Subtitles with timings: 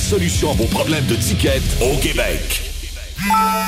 [0.00, 2.62] solution à vos problèmes de ticket au Québec.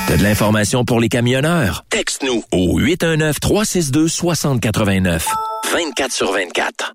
[0.06, 1.84] T'as de l'information pour les camionneurs?
[1.90, 5.22] Texte-nous au 819-362-6089.
[5.72, 6.94] 24 sur 24.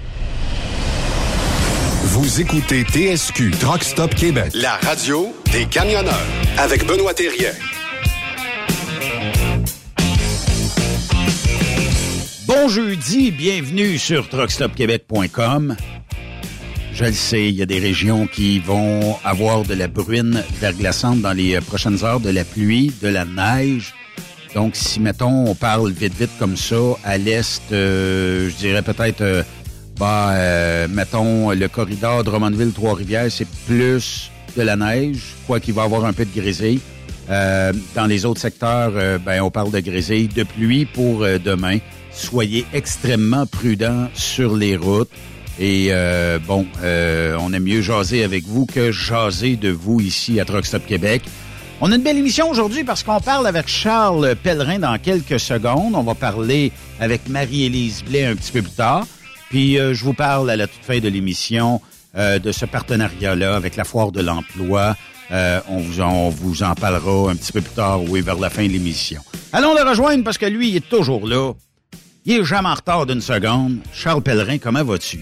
[2.13, 4.51] Vous écoutez TSQ Truck Stop Québec.
[4.53, 6.27] La radio des camionneurs
[6.57, 7.53] avec Benoît Thérien.
[12.45, 15.77] Bon jeudi, bienvenue sur truckstopquebec.com.
[16.91, 21.21] Je le sais, il y a des régions qui vont avoir de la bruine verglaçante
[21.21, 23.93] dans les prochaines heures, de la pluie, de la neige.
[24.53, 26.75] Donc, si, mettons, on parle vite, vite comme ça,
[27.05, 29.43] à l'est, euh, je dirais peut-être, euh,
[30.01, 36.03] bah, euh, mettons, le corridor Drummondville-Trois-Rivières, c'est plus de la neige, quoi qu'il va avoir
[36.05, 36.81] un peu de grisille.
[37.29, 38.91] dans les autres secteurs,
[39.25, 41.77] ben, on parle de grisille, de pluie pour demain.
[42.11, 45.11] Soyez extrêmement prudents sur les routes.
[45.59, 50.39] Et euh, bon, euh, on aime mieux jaser avec vous que jaser de vous ici
[50.39, 51.21] à Truck Stop Québec.
[51.81, 55.93] On a une belle émission aujourd'hui parce qu'on parle avec Charles Pellerin dans quelques secondes.
[55.95, 59.05] On va parler avec Marie-Élise Blais un petit peu plus tard.
[59.51, 61.81] Puis euh, je vous parle à la toute fin de l'émission
[62.13, 64.97] de ce partenariat-là avec la Foire de l'Emploi.
[65.29, 68.49] on, vous en, on vous en parlera un petit peu plus tard, oui, vers la
[68.49, 69.21] fin de l'émission.
[69.53, 71.53] Allons le rejoindre parce que lui, il est toujours là.
[72.25, 73.79] Il est jamais en retard d'une seconde.
[73.93, 75.19] Charles Pellerin, comment vas-tu?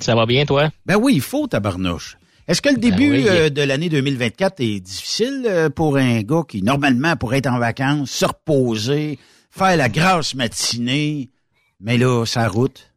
[0.00, 0.70] Ça va bien, toi?
[0.84, 2.18] Ben oui, il faut, tabarnouche.
[2.46, 6.42] Est-ce que le ben début euh, de l'année 2024 est difficile euh, pour un gars
[6.46, 9.18] qui, normalement, pourrait être en vacances, se reposer,
[9.50, 11.30] faire la grasse matinée,
[11.80, 12.92] mais là, sa route?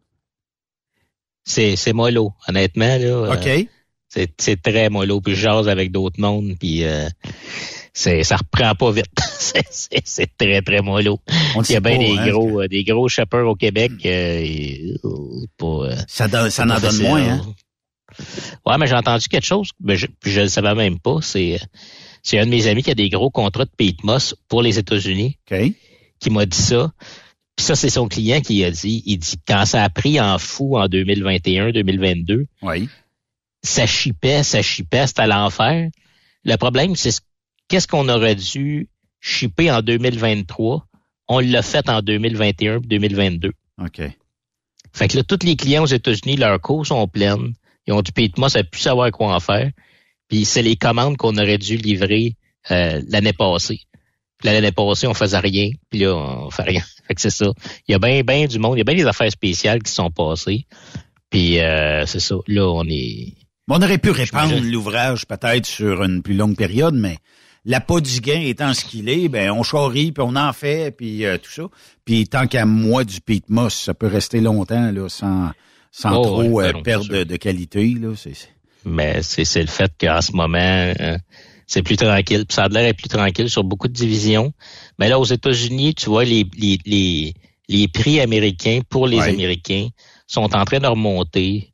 [1.50, 2.98] C'est, c'est mollo, honnêtement.
[2.98, 3.48] Là, OK.
[3.48, 3.64] Euh,
[4.08, 5.20] c'est, c'est très mollo.
[5.20, 6.84] Puis je jase avec d'autres mondes, puis
[7.94, 9.06] c'est ça reprend pas vite.
[10.04, 11.20] c'est très, très mollo.
[11.68, 13.92] Il y a bien des, hein, gros, des gros shoppers au Québec.
[14.06, 17.42] Euh, euh, ça, ça en donne moins, hein?
[18.66, 21.18] Ouais, mais j'ai entendu quelque chose, mais je, je le savais même pas.
[21.22, 21.60] C'est
[22.22, 24.78] c'est un de mes amis qui a des gros contrats de Pete Moss pour les
[24.78, 25.38] États-Unis.
[26.20, 26.92] Qui m'a dit ça.
[27.60, 29.04] Puis ça, c'est son client qui a dit.
[29.06, 32.88] Il dit quand ça a pris en fou en 2021-2022, oui.
[33.62, 35.90] ça chipait, ça chipait, c'était à l'enfer.
[36.46, 37.20] Le problème, c'est
[37.68, 38.88] qu'est-ce qu'on aurait dû
[39.20, 40.88] shipper en 2023?
[41.28, 43.52] On l'a fait en 2021-2022.
[43.84, 44.02] OK.
[44.94, 47.56] Fait que là, tous les clients aux États-Unis, leurs cours sont pleines.
[47.88, 49.70] Ils ont du pays de moi, ça plus savoir quoi en faire.
[50.30, 52.38] Puis c'est les commandes qu'on aurait dû livrer
[52.72, 53.82] euh, l'année passée.
[54.44, 55.70] L'année passée, on faisait rien.
[55.90, 56.82] Puis là, on fait rien.
[57.08, 57.52] Fait que c'est ça.
[57.88, 58.76] Il y a bien, bien du monde.
[58.76, 60.66] Il y a bien des affaires spéciales qui sont passées.
[61.30, 62.36] Puis euh, c'est ça.
[62.48, 63.34] Là, on est...
[63.72, 67.18] On aurait pu répandre l'ouvrage peut-être sur une plus longue période, mais
[67.66, 70.96] la peau du gain étant ce qu'il est, ben on charrie, puis on en fait,
[70.96, 71.64] puis euh, tout ça.
[72.04, 75.52] Puis tant qu'à moi du Pete Moss, ça peut rester longtemps là, sans,
[75.92, 77.96] sans oh, trop euh, perdre de, qualité.
[78.00, 78.14] Là,
[78.86, 80.58] Mais c'est le fait qu'en ce moment,
[81.00, 81.18] euh,
[81.70, 82.46] c'est plus tranquille.
[82.46, 84.52] Puis ça a l'air plus tranquille sur beaucoup de divisions.
[84.98, 87.34] Mais là, aux États-Unis, tu vois, les, les, les,
[87.70, 89.88] les prix américains pour les Américains
[90.26, 91.72] sont en train de remonter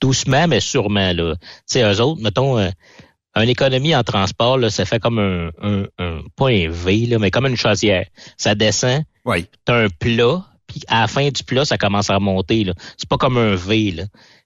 [0.00, 1.12] doucement, mais sûrement.
[1.12, 1.36] Là.
[1.36, 5.84] Tu sais, eux autres, mettons, une économie en transport, là, ça fait comme un, un,
[5.98, 8.06] un, pas un V, là, mais comme une chaudière.
[8.38, 9.02] Ça descend.
[9.26, 9.44] Oui.
[9.66, 12.64] T'as un plat, puis à la fin du plat, ça commence à remonter.
[12.64, 12.72] Là.
[12.96, 13.90] C'est pas comme un V.
[13.90, 14.04] Là.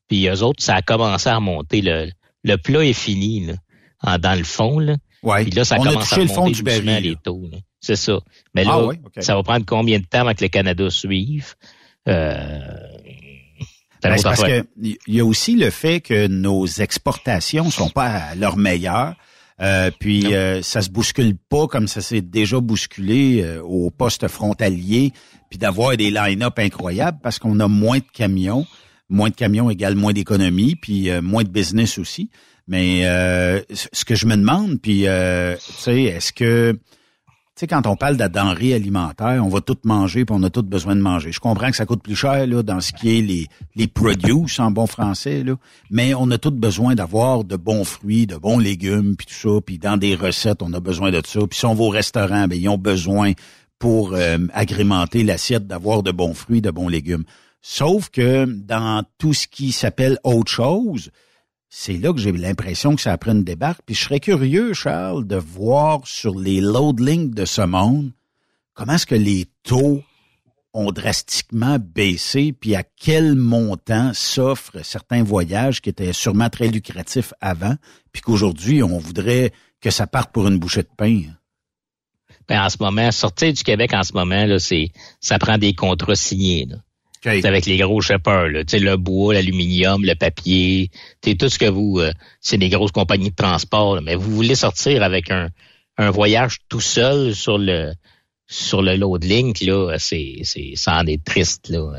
[0.09, 1.83] Puis eux autres, ça a commencé à remonter.
[1.83, 2.11] Le,
[2.45, 4.79] le plat est fini là, dans le fond.
[4.79, 4.97] Là.
[5.23, 5.45] Ouais.
[5.45, 7.43] Puis là, ça commence à remonter le fond du baril, les taux.
[7.81, 8.21] C'est ça.
[8.55, 11.55] Mais là, ah ça va prendre combien de temps avant que le Canada suive?
[12.09, 12.59] Euh,
[14.03, 18.35] ben, parce que il y a aussi le fait que nos exportations sont pas à
[18.35, 19.15] leur meilleur.
[19.61, 24.27] Euh, puis euh, ça se bouscule pas comme ça s'est déjà bousculé euh, au poste
[24.27, 25.13] frontalier,
[25.51, 28.67] puis d'avoir des line-up incroyables parce qu'on a moins de camions.
[29.11, 32.31] Moins de camions égale moins d'économie, puis euh, moins de business aussi.
[32.69, 36.79] Mais ce que je me demande, puis tu sais, est-ce que
[37.61, 40.63] sais, quand on parle de denrées alimentaires, on va tout manger puis on a tout
[40.63, 41.31] besoin de manger.
[41.31, 44.59] Je comprends que ça coûte plus cher là, dans ce qui est les, les produce
[44.59, 45.55] en bon français, là,
[45.91, 49.61] mais on a tout besoin d'avoir de bons fruits, de bons légumes, puis tout ça.
[49.65, 51.41] Puis dans des recettes, on a besoin de ça.
[51.47, 53.33] Puis si on va au restaurant, ben, ils ont besoin
[53.79, 57.25] pour euh, agrémenter l'assiette d'avoir de bons fruits, de bons légumes.
[57.63, 61.11] Sauf que dans tout ce qui s'appelle autre chose,
[61.69, 63.83] c'est là que j'ai l'impression que ça pris une débarque.
[63.87, 68.13] Puis je serais curieux, Charles, de voir sur les load links de ce monde
[68.75, 70.03] comment est-ce que les taux
[70.73, 77.35] ont drastiquement baissé, puis à quel montant s'offrent certains voyages qui étaient sûrement très lucratifs
[77.41, 77.75] avant,
[78.13, 81.23] puis qu'aujourd'hui, on voudrait que ça parte pour une bouchée de pain.
[82.49, 85.75] Ben, en ce moment, sortir du Québec en ce moment, là, c'est ça prend des
[85.75, 86.69] contrats signés.
[87.25, 88.63] Avec les gros shippers, là.
[88.73, 90.91] le bois, l'aluminium, le papier,
[91.23, 91.99] tout ce que vous...
[92.01, 95.51] Euh, c'est des grosses compagnies de transport, mais vous voulez sortir avec un,
[95.99, 97.93] un voyage tout seul sur le
[98.51, 101.93] sur le load link, là, c'est, c'est, ça en est triste, là.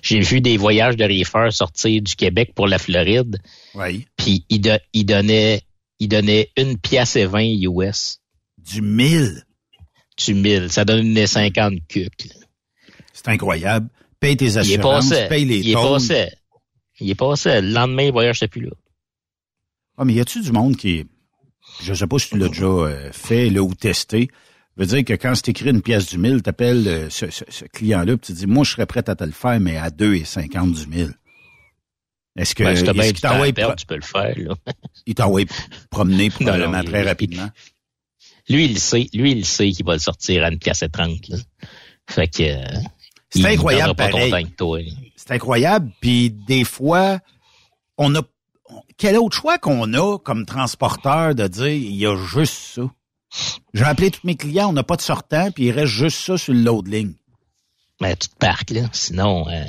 [0.00, 3.36] J'ai vu des voyages de reefers sortir du Québec pour la Floride.
[3.74, 4.06] Oui.
[4.16, 4.60] Puis, ils,
[5.04, 5.60] donnaient,
[5.98, 8.18] ils donnaient une pièce et vingt US.
[8.56, 9.44] Du mille?
[10.16, 10.72] Du mille.
[10.72, 12.30] Ça donne une 50 cucs.
[13.12, 13.90] C'est incroyable.
[14.20, 16.28] Paye tes assurances, paye les il est passé.
[17.00, 17.60] Il est passé.
[17.62, 18.72] Le lendemain, le voyage, c'est plus là.
[19.96, 21.06] Ah, mais y a-tu du monde qui,
[21.82, 24.28] je sais pas si tu l'as déjà euh, fait, là, ou testé,
[24.76, 28.16] veut dire que quand tu écris une pièce du mille, tu appelles euh, ce, client-là,
[28.16, 31.14] tu dis, moi, je serais prêt à te le faire, mais à 2,50 du mille.
[32.36, 34.54] Est-ce que, ben, est qu t'envoie tu peux le faire, là.
[35.06, 35.42] il t'envoie
[35.90, 37.50] promener probablement très rapidement.
[38.48, 41.28] Lui, il sait, lui, il sait qu'il va le sortir à une pièce et 30,
[41.28, 41.36] là.
[42.08, 42.80] Fait que, euh,
[43.30, 44.32] c'est incroyable, pareil.
[45.16, 45.90] C'est incroyable.
[46.00, 47.20] Puis des fois,
[47.96, 48.22] on a
[48.96, 52.82] quel autre choix qu'on a comme transporteur de dire il y a juste ça?
[53.72, 56.36] J'ai appelé tous mes clients, on n'a pas de sortant, puis il reste juste ça
[56.36, 57.14] sur le ligne.
[58.00, 58.82] Mais tu te parques, là.
[58.92, 59.62] Sinon, euh,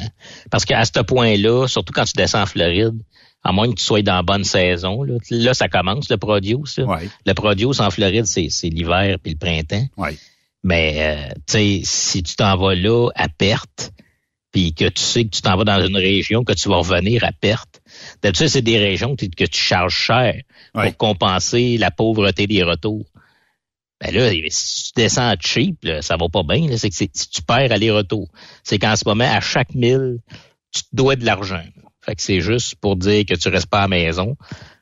[0.49, 2.97] parce qu'à ce point-là, surtout quand tu descends en Floride,
[3.43, 6.79] à moins que tu sois dans la bonne saison, là, là ça commence le produce.
[7.25, 9.85] Le produce en Floride, c'est l'hiver puis le printemps.
[9.97, 10.17] Ouais.
[10.63, 13.91] Mais euh, tu sais, si tu t'en vas là à perte,
[14.51, 17.23] puis que tu sais que tu t'en vas dans une région, que tu vas revenir
[17.23, 17.81] à perte.
[18.21, 20.35] D'habitude, c'est des régions que tu charges cher
[20.73, 23.05] pour compenser la pauvreté des retours.
[24.01, 26.75] Ben là, si tu descends cheap, ça va pas bien.
[26.75, 28.29] C'est que si tu perds aller-retour.
[28.63, 30.17] C'est qu'en ce moment, à chaque mille,
[30.71, 31.63] tu te dois de l'argent.
[32.01, 34.35] Fait que c'est juste pour dire que tu restes pas à la maison.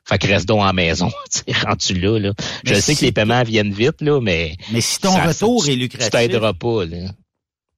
[0.09, 1.11] Fait que reste donc la maison,
[1.63, 2.17] rendu là.
[2.17, 2.33] là.
[2.63, 4.55] Je sais que les paiements viennent vite, là, mais...
[4.71, 6.09] Mais si ton retour est lucratif...
[6.09, 7.11] Tu t'aideras pas, là.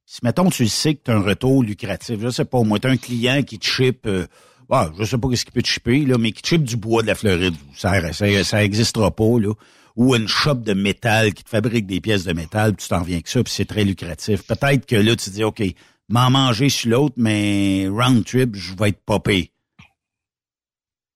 [0.06, 2.88] Si, mettons, tu sais que tu as un retour lucratif, je sais pas, moi, tu
[2.88, 4.06] un client qui te ship...
[4.06, 4.28] Euh,
[4.70, 6.78] bah, je sais pas ce qu'il peut te chipper, là, mais qui te chip du
[6.78, 9.52] bois de la Floride, ça, ça, ça existera pas, là.
[9.98, 13.02] Ou une shop de métal qui te fabrique des pièces de métal, puis tu t'en
[13.02, 14.44] viens que ça, puis c'est très lucratif.
[14.44, 15.62] Peut-être que là, tu te dis, OK,
[16.08, 19.52] m'en manger sur l'autre, mais round trip, je vais être popé.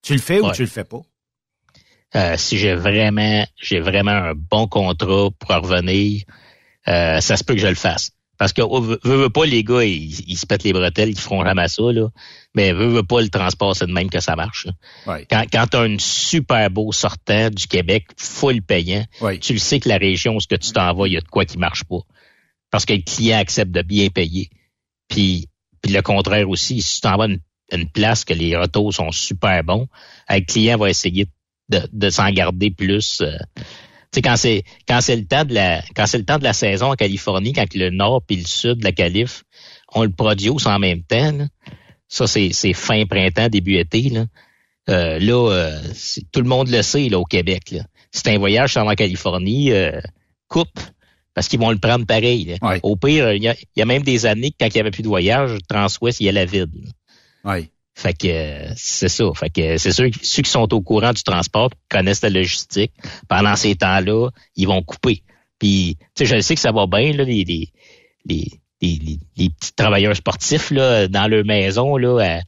[0.06, 1.02] Tu le fais ou tu le fais pas?
[2.16, 6.24] Euh, si j'ai vraiment, j'ai vraiment un bon contrat pour revenir,
[6.88, 8.12] euh, ça se peut que je le fasse.
[8.38, 11.68] Parce que oh, veut, pas, les gars, ils, se pètent les bretelles, ils feront jamais
[11.68, 12.10] ça, là.
[12.54, 14.68] Mais veut, veut pas le transport, c'est de même que ça marche.
[15.06, 19.06] Quand, quand tu as un super beau sortant du Québec, full payant,
[19.42, 21.28] tu le sais que la région où ce que tu t'envoies, il y a de
[21.28, 22.02] quoi qui marche pas.
[22.72, 24.50] Parce que le client accepte de bien payer.
[25.08, 25.48] Puis,
[25.82, 27.40] puis le contraire aussi, si tu t'envoies une,
[27.72, 29.88] une place que les retours sont super bons,
[30.30, 31.28] le client va essayer
[31.70, 33.22] de, de s'en garder plus.
[33.22, 33.38] Euh,
[34.16, 36.54] sais, quand c'est quand c'est le temps de la quand c'est le temps de la
[36.54, 39.44] saison en Californie, quand le nord puis le sud de la Calif
[39.94, 41.48] on le produce en même temps,
[42.08, 44.10] ça c'est fin printemps, début été.
[44.10, 44.26] Là,
[44.90, 45.80] euh, là euh,
[46.32, 47.72] tout le monde le sait là, au Québec.
[47.72, 47.84] Là.
[48.12, 50.00] C'est un voyage sur la Californie, euh,
[50.48, 50.80] coupe,
[51.34, 52.58] parce qu'ils vont le prendre pareil.
[52.84, 54.92] Au pire, il y, a, y, a, même des années que quand il n'y avait
[54.92, 56.72] plus de voyage, Transwest, il y a la vide.
[57.46, 57.70] Oui.
[57.98, 59.24] Fait que c'est ça.
[59.36, 62.92] Fait que c'est ceux, ceux qui sont au courant du transport, qui connaissent la logistique,
[63.30, 65.24] pendant ces temps-là, ils vont couper.
[65.60, 67.72] Puis, tu sais, je sais que ça va bien, là, les, les,
[68.26, 68.50] les,
[68.82, 72.42] les, petits travailleurs sportifs là, dans leur maison, là,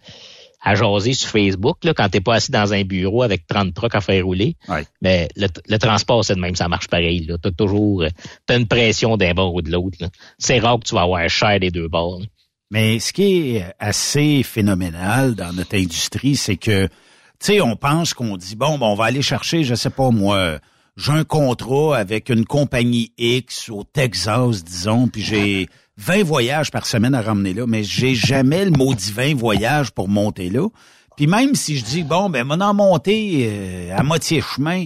[0.62, 3.96] à, jaser sur Facebook, là, quand t'es pas assis dans un bureau avec 30 trucks
[3.96, 4.58] à faire rouler.
[5.01, 7.25] Mais le, transport, c'est de même, ça marche pareil.
[7.25, 7.38] Là.
[7.42, 8.04] T'as toujours
[8.46, 9.98] t'as une pression d'un bord ou de l'autre.
[10.38, 12.22] C'est rare que tu vas avoir cher des deux bords.
[12.70, 16.92] Mais ce qui est assez phénoménal dans notre industrie, c'est que, tu
[17.40, 20.60] sais, on pense qu'on dit, bon, bon, on va aller chercher, je sais pas moi,
[20.98, 26.86] j'ai un contrat avec une compagnie X au Texas, disons, puis j'ai 20 voyages par
[26.86, 30.68] semaine à ramener là, mais j'ai jamais le maudit 20 voyages pour monter là.
[31.16, 34.86] Puis même si je dis, bon, ben, m'en en monter euh, à moitié chemin,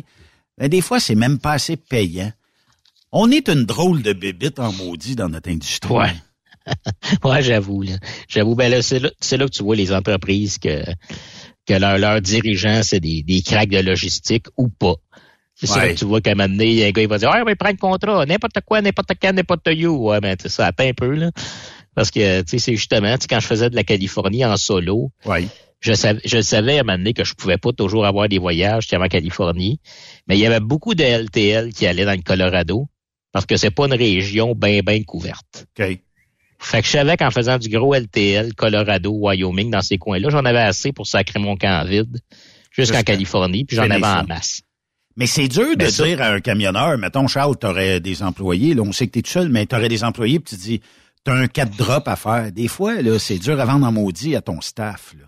[0.57, 2.31] ben, des fois, c'est même pas assez payant.
[3.11, 5.91] On est une drôle de bébite en maudit dans notre industrie.
[5.93, 6.13] Ouais.
[7.23, 7.83] ouais, j'avoue.
[8.27, 10.83] J'avoue, ben là, c'est là, là, que tu vois les entreprises que,
[11.65, 14.95] que leurs leur dirigeants, c'est des, des cracks de logistique ou pas.
[15.55, 17.43] C'est ça que tu vois qu'à un moment donné, un gars, il va dire, ah,
[17.43, 20.09] ouais, prends le contrat, n'importe quoi, n'importe quand, n'importe où.
[20.09, 21.29] Ouais, mais ça attend un peu, là.
[21.93, 25.47] Parce que, tu sais, c'est justement, quand je faisais de la Californie en solo, ouais.
[25.81, 28.39] je, savais, je savais à un moment donné que je pouvais pas toujours avoir des
[28.39, 29.79] voyages en Californie,
[30.27, 32.87] mais il y avait beaucoup de LTL qui allaient dans le Colorado,
[33.31, 35.67] parce que c'est pas une région bien, bien couverte.
[36.63, 40.45] Fait que je savais qu'en faisant du gros LTL, Colorado, Wyoming, dans ces coins-là, j'en
[40.45, 42.19] avais assez pour sacrer mon camp vide
[42.69, 44.61] jusqu'en Californie, puis j'en avais en masse.
[45.17, 48.83] Mais c'est dur de dire à un camionneur, mettons, Charles, tu aurais des employés, là,
[48.83, 50.81] on sait que tu es tout seul, mais tu aurais des employés, puis tu dis,
[51.23, 52.51] t'as un 4 drop à faire.
[52.51, 55.15] Des fois, là, c'est dur à vendre en maudit à ton staff.
[55.19, 55.25] Là.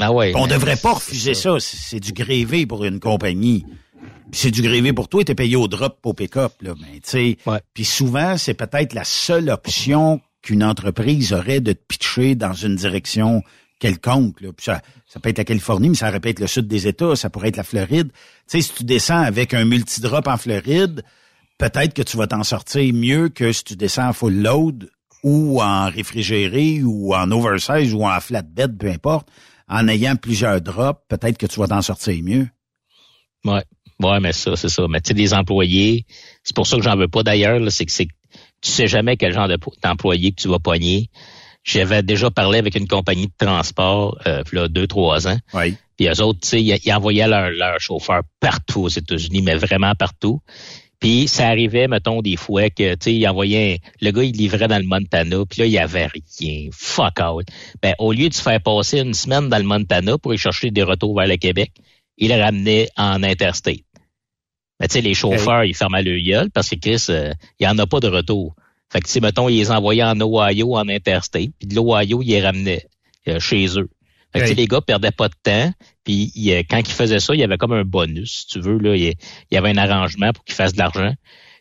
[0.00, 1.56] Ah ouais, on devrait pas refuser ça.
[1.60, 3.64] c'est du grévé pour une compagnie.
[4.32, 6.52] C'est du grévé pour toi, t'es payé au drop au pick-up.
[6.60, 6.74] Là.
[6.80, 7.60] Mais, tu sais, Ouais.
[7.74, 12.76] Puis souvent, c'est peut-être la seule option qu'une entreprise aurait de te pitcher dans une
[12.76, 13.42] direction
[13.78, 14.40] quelconque.
[14.40, 14.52] Là.
[14.52, 16.86] Puis ça, ça peut être la Californie, mais ça aurait pu être le sud des
[16.86, 18.12] États, ça pourrait être la Floride.
[18.12, 21.02] Tu sais, si tu descends avec un multidrop en Floride,
[21.58, 24.90] peut-être que tu vas t'en sortir mieux que si tu descends en full load
[25.22, 29.28] ou en réfrigéré ou en oversize ou en flatbed, peu importe.
[29.68, 32.48] En ayant plusieurs drops, peut-être que tu vas t'en sortir mieux.
[33.44, 33.64] Ouais.
[34.00, 34.86] Ouais, mais ça, c'est ça.
[34.88, 36.06] Mais tu sais, des employés,
[36.42, 38.12] c'est pour ça que j'en veux pas d'ailleurs, c'est que c'est que
[38.62, 39.48] tu sais jamais quel genre
[39.82, 41.08] d'employé que tu vas pogner.
[41.62, 45.38] J'avais déjà parlé avec une compagnie de transport, euh, là, deux, trois ans.
[45.52, 45.76] Oui.
[45.98, 49.56] Puis eux autres, tu sais, ils, ils envoyaient leur, leur chauffeur partout aux États-Unis, mais
[49.56, 50.40] vraiment partout.
[51.00, 54.68] Puis ça arrivait, mettons, des fois que, tu sais, ils envoyaient, le gars, il livrait
[54.68, 56.68] dans le Montana, puis là, il y avait rien.
[56.72, 57.46] Fuck out.
[57.82, 60.70] Ben, au lieu de se faire passer une semaine dans le Montana pour aller chercher
[60.70, 61.72] des retours vers le Québec,
[62.18, 63.80] il le ramenait en interstate.
[64.80, 67.68] Mais tu sais, les chauffeurs, ils fermaient le gueule parce que Chris, euh, il n'y
[67.68, 68.54] en a pas de retour.
[68.90, 72.22] Fait que, tu sais, mettons, ils les envoyaient en Ohio, en interstate, puis de l'Ohio,
[72.22, 72.86] ils les ramenaient
[73.28, 73.88] euh, chez eux.
[74.32, 74.56] Fait que, tu sais, Hey.
[74.56, 75.72] les gars perdaient pas de temps,
[76.02, 78.78] puis il, quand ils faisaient ça, il y avait comme un bonus, si tu veux.
[78.78, 79.14] Là, il,
[79.50, 81.12] y avait un arrangement pour qu'ils fassent de l'argent.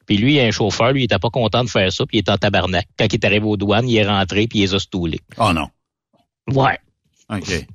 [0.06, 2.32] Puis lui, un chauffeur, lui, il était pas content de faire ça, puis il était
[2.32, 2.88] en tabarnak.
[2.98, 5.20] Quand il est arrivé aux douanes, il est rentré, puis il les a stoulés.
[5.38, 5.68] Oh non.
[6.48, 6.80] Ouais,
[7.30, 7.48] OK.
[7.50, 7.66] ouais.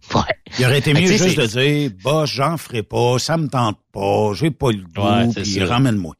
[0.58, 4.32] Il aurait été mieux juste de dire, bah, j'en ferai pas, ça me tente pas,
[4.34, 6.14] j'ai pas le goût, Ouais, puis ramène-moi.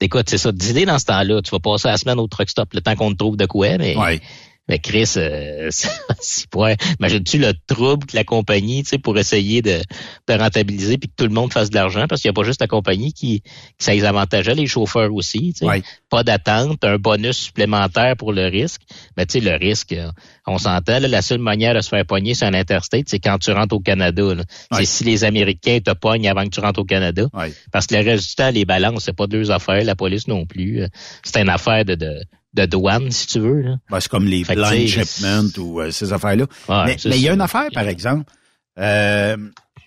[0.00, 2.74] Écoute, c'est ça, d'idée dans ce temps-là, tu vas passer la semaine au truck stop
[2.74, 4.20] le temps qu'on te trouve de quoi, mais, Ouais.
[4.68, 5.68] Mais Chris, euh,
[6.20, 9.80] c'est pas, imagines-tu le trouble que la compagnie, tu sais, pour essayer de,
[10.28, 12.44] de rentabiliser puis que tout le monde fasse de l'argent, parce qu'il n'y a pas
[12.44, 15.66] juste la compagnie qui, qui ça les avantageait, les chauffeurs aussi, tu sais.
[15.66, 15.82] Ouais.
[16.10, 18.82] Pas d'attente, un bonus supplémentaire pour le risque.
[19.16, 20.10] Mais tu sais, le risque, euh,
[20.46, 23.38] on s'entend, là, la seule manière de se faire pogner sur un interstate, c'est quand
[23.38, 24.22] tu rentres au Canada.
[24.22, 24.44] Ouais.
[24.72, 27.26] C'est si les Américains te pognent avant que tu rentres au Canada.
[27.32, 27.52] Ouais.
[27.72, 30.82] Parce que le temps, les balances, c'est pas deux affaires, la police non plus.
[30.82, 30.88] Euh,
[31.24, 32.22] C'est une affaire de, de,
[32.54, 33.62] de douane, si tu veux.
[33.62, 33.76] Là.
[33.90, 36.46] Ben, c'est comme les Fait blind shipments ou euh, ces affaires-là.
[36.68, 38.30] Ouais, mais il y a une affaire, par exemple.
[38.78, 39.36] Euh,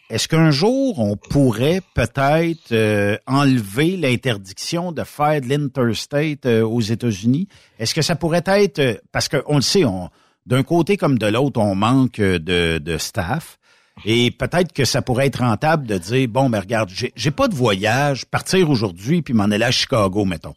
[0.10, 6.82] Est-ce qu'un jour, on pourrait peut-être euh, enlever l'interdiction de faire de l'interstate euh, aux
[6.82, 7.48] États-Unis?
[7.80, 8.80] Est-ce que ça pourrait être...
[8.80, 10.10] euh, parce qu'on le sait, on,
[10.46, 13.58] d'un côté comme de l'autre, on manque de, de staff.
[14.04, 17.48] Et peut-être que ça pourrait être rentable de dire, bon, mais regarde, j'ai j'ai pas
[17.48, 20.54] de voyage, partir aujourd'hui puis m'en aller à Chicago, mettons.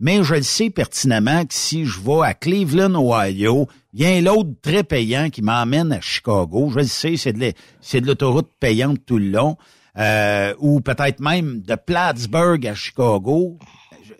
[0.00, 4.08] Mais je le sais pertinemment que si je vais à Cleveland, Ohio, il y a
[4.16, 6.70] un l'autre très payant qui m'emmène à Chicago.
[6.70, 9.56] Je le sais, c'est de la- c'est de l'autoroute payante tout le long.
[9.98, 13.58] Euh, ou peut-être même de Plattsburgh à Chicago.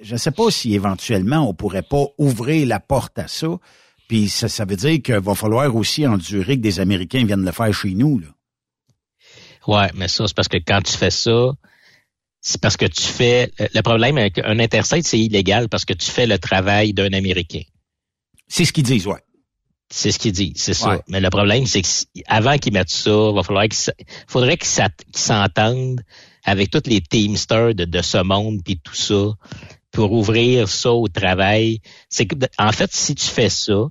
[0.03, 3.49] Je ne sais pas si éventuellement on pourrait pas ouvrir la porte à ça.
[4.09, 7.53] Puis ça, ça veut dire qu'il va falloir aussi endurer que des Américains viennent le
[7.53, 8.19] faire chez nous.
[8.19, 8.27] Là.
[9.69, 11.53] Ouais, mais ça, c'est parce que quand tu fais ça,
[12.40, 13.50] c'est parce que tu fais.
[13.59, 17.62] Le problème avec un interstate, c'est illégal parce que tu fais le travail d'un Américain.
[18.48, 19.20] C'est ce qu'ils disent, ouais.
[19.92, 20.90] C'est ce qu'ils disent, c'est ça.
[20.90, 21.00] Ouais.
[21.09, 23.92] Mais le problème, c'est que si- avant qu'ils mettent ça, il va falloir qu'ils
[24.29, 24.70] faudrait qu'ils
[25.14, 26.00] s'entendent
[26.44, 29.33] avec tous les Teamsters de, de ce monde puis tout ça
[29.90, 31.81] pour ouvrir ça au travail.
[32.09, 33.88] C'est que, en fait, si tu fais ça,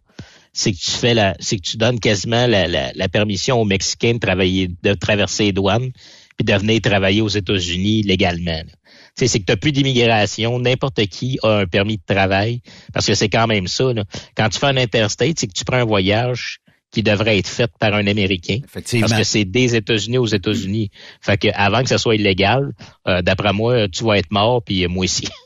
[0.53, 3.65] c'est que tu fais la, c'est que tu donnes quasiment la, la, la permission aux
[3.65, 5.91] Mexicains de travailler, de traverser les douanes
[6.39, 8.51] puis de venir travailler aux États-Unis légalement.
[8.51, 8.63] là.
[8.63, 12.61] Tu sais, c'est que tu n'as plus d'immigration, n'importe qui a un permis de travail,
[12.93, 13.91] parce que c'est quand même ça.
[13.91, 14.05] Là.
[14.37, 16.59] Quand tu fais un interstate, c'est que tu prends un voyage
[16.91, 18.59] qui devrait être fait par un Américain.
[18.63, 19.07] Effectivement.
[19.07, 20.89] Parce que c'est des États-Unis aux États-Unis.
[21.19, 22.71] Fait que avant que ça soit illégal,
[23.07, 25.27] euh, d'après moi, tu vas être mort, puis moi aussi.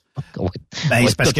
[0.90, 1.34] Ben, c'est parce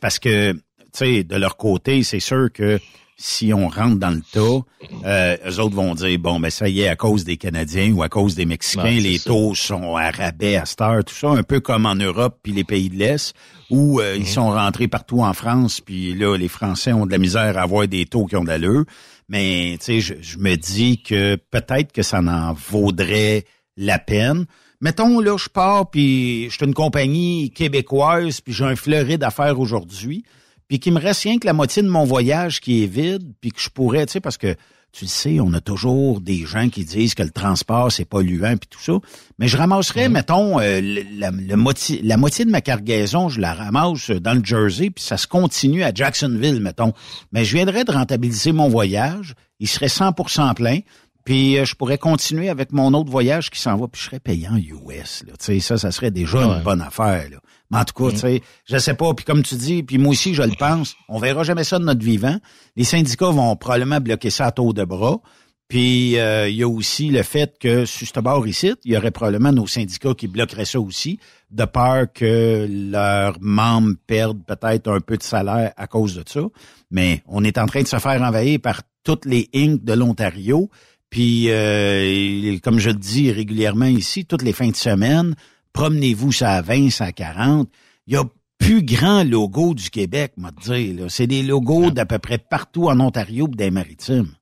[0.00, 0.60] parce que tu
[0.94, 2.80] sais de leur côté, c'est sûr que
[3.16, 4.64] si on rentre dans le tas,
[5.04, 8.02] euh, eux autres vont dire bon ben ça y est à cause des Canadiens ou
[8.02, 9.30] à cause des Mexicains, les ça.
[9.30, 12.64] taux sont à rabais à heure, tout ça, un peu comme en Europe puis les
[12.64, 13.34] pays de l'Est
[13.70, 14.20] où euh, Mhm.
[14.22, 17.62] ils sont rentrés partout en France puis là les Français ont de la misère à
[17.62, 18.84] avoir des taux qui ont de l'allure.
[19.28, 23.44] Mais tu sais, je, je me dis que peut-être que ça en vaudrait
[23.76, 24.44] la peine.
[24.82, 29.58] Mettons, là, je pars, puis je suis une compagnie québécoise, puis j'ai un fleurit d'affaires
[29.58, 30.24] aujourd'hui,
[30.68, 33.50] puis qu'il me reste rien que la moitié de mon voyage qui est vide, puis
[33.52, 34.54] que je pourrais, tu sais, parce que
[34.92, 38.56] tu le sais, on a toujours des gens qui disent que le transport, c'est polluant,
[38.56, 38.92] puis tout ça.
[39.40, 40.80] Mais je ramasserais, mettons, euh,
[41.18, 45.16] la, moitié, la moitié de ma cargaison, je la ramasse dans le Jersey, puis ça
[45.16, 46.92] se continue à Jacksonville, mettons.
[47.32, 50.78] Mais je viendrais de rentabiliser mon voyage, il serait 100% plein,
[51.24, 54.20] puis euh, je pourrais continuer avec mon autre voyage qui s'en va, puis je serais
[54.20, 55.24] payant US.
[55.26, 55.32] Là.
[55.40, 56.56] Tu sais, ça, ça serait déjà Ouais.
[56.58, 57.30] une bonne affaire.
[57.30, 57.38] Là.
[57.74, 59.12] En tout cas, tu sais, je sais pas.
[59.14, 61.84] Puis comme tu dis, puis moi aussi, je le pense, on verra jamais ça de
[61.84, 62.38] notre vivant.
[62.76, 65.20] Les syndicats vont probablement bloquer ça à tour de bras.
[65.68, 68.96] Puis euh, il y a aussi le fait que sur ce bord ici, il y
[68.96, 71.18] aurait probablement nos syndicats qui bloqueraient ça aussi,
[71.50, 76.42] de peur que leurs membres perdent peut-être un peu de salaire à cause de ça.
[76.90, 79.82] Mais on est en train de se faire envahir par toutes les Inc.
[79.82, 80.70] de l'Ontario.
[81.10, 85.34] Puis, euh, comme je le dis régulièrement ici, toutes les fins de semaine,
[85.74, 87.68] promenez-vous ça à 20, ça à 40.
[88.06, 88.24] Il y a
[88.58, 91.10] plus grand logo du Québec, moi te dire.
[91.10, 94.32] C'est des logos d'à peu près partout en Ontario des maritimes.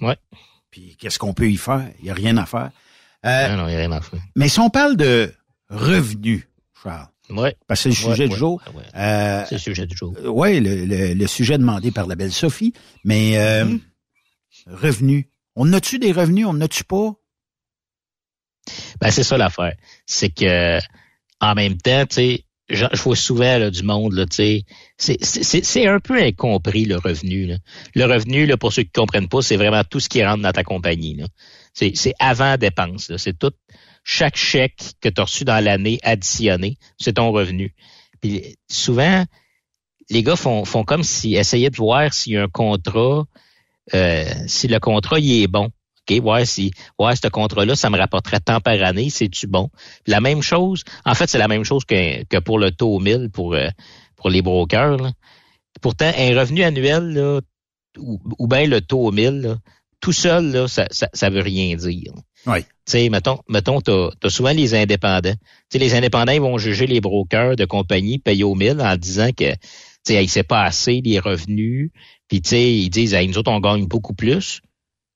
[0.00, 0.16] Ouais.
[0.70, 1.90] Puis qu'est-ce qu'on peut y faire?
[1.98, 2.70] Il n'y a rien à faire.
[3.26, 4.20] Euh, non, il n'y a rien à faire.
[4.34, 5.32] Mais si on parle de
[5.68, 6.48] revenus,
[6.82, 7.08] Charles.
[7.30, 7.56] Ouais.
[7.66, 8.62] Parce que c'est le sujet du jour.
[8.94, 10.14] Euh, c'est le sujet du jour.
[10.24, 12.74] Oui, le, le, sujet demandé par la belle Sophie.
[13.02, 13.80] Mais euh, mm-hmm.
[14.68, 15.24] revenus.
[15.56, 16.46] On a-tu des revenus?
[16.46, 17.14] On a-tu pas?
[19.00, 19.74] Ben, c'est ça l'affaire.
[20.06, 20.78] C'est que
[21.40, 24.64] en même temps, tu sais, je, vois souvent du monde, là, sais,
[24.96, 27.56] c'est un peu incompris le revenu.
[27.94, 30.52] Le revenu, là, pour ceux qui comprennent pas, c'est vraiment tout ce qui rentre dans
[30.52, 31.22] ta compagnie.
[31.74, 33.14] C'est avant dépense.
[33.18, 33.52] C'est tout
[34.04, 37.74] chaque chèque que tu as reçu dans l'année additionné, c'est ton revenu.
[38.20, 39.24] Puis souvent,
[40.10, 43.24] les gars font, comme si essayaient de voir s'il y a un contrat,
[43.94, 45.70] euh, si le contrat il est bon.
[46.08, 49.70] OK, ouais, si ouais, ce contrat-là, ça me rapporterait tant par année, c'est-tu bon?
[50.06, 53.30] La même chose, en fait, c'est la même chose que, que pour le taux 1000
[53.30, 53.68] pour, euh,
[54.16, 55.12] pour les brokers.
[55.80, 57.40] Pourtant, un revenu annuel, là,
[57.98, 59.56] ou, ou bien le taux 1000, là,
[60.00, 62.12] tout seul, là, ça, ça, ça veut rien dire.
[62.46, 62.62] Oui.
[62.62, 65.32] Tu sais, mettons, mettons, t'as as souvent les indépendants.
[65.32, 65.38] Tu
[65.70, 69.30] sais, les indépendants, ils vont juger les brokers de compagnie payés au mille en disant
[69.30, 69.58] que, tu
[70.04, 71.90] sais, sait pas assez les revenus.
[72.28, 74.60] Puis, tu sais, ils disent, nous autres, on gagne beaucoup plus.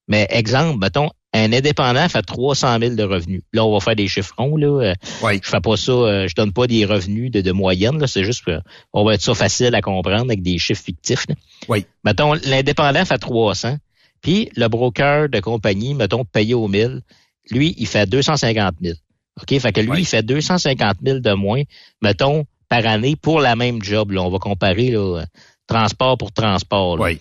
[0.09, 3.43] Mais exemple, mettons, un indépendant fait 300 000 de revenus.
[3.53, 4.57] Là, on va faire des chiffrons.
[4.57, 4.83] Là.
[4.83, 5.41] Euh, oui.
[5.43, 8.05] Je fais pas ça, euh, je donne pas des revenus de, de moyenne.
[8.07, 8.45] C'est juste
[8.93, 11.27] on va être ça facile à comprendre avec des chiffres fictifs.
[11.69, 11.85] Oui.
[12.05, 13.77] Mettons, l'indépendant fait 300.
[14.23, 17.03] Puis le broker de compagnie, mettons, payé au 1000,
[17.51, 18.97] lui, il fait 250 000.
[19.41, 19.61] OK?
[19.61, 21.63] Fait que lui, il fait 250 000 de moins,
[22.03, 24.13] mettons, par année pour la même job.
[24.13, 24.23] Là.
[24.23, 25.25] On va comparer là,
[25.67, 26.99] transport pour transport.
[26.99, 27.21] Oui.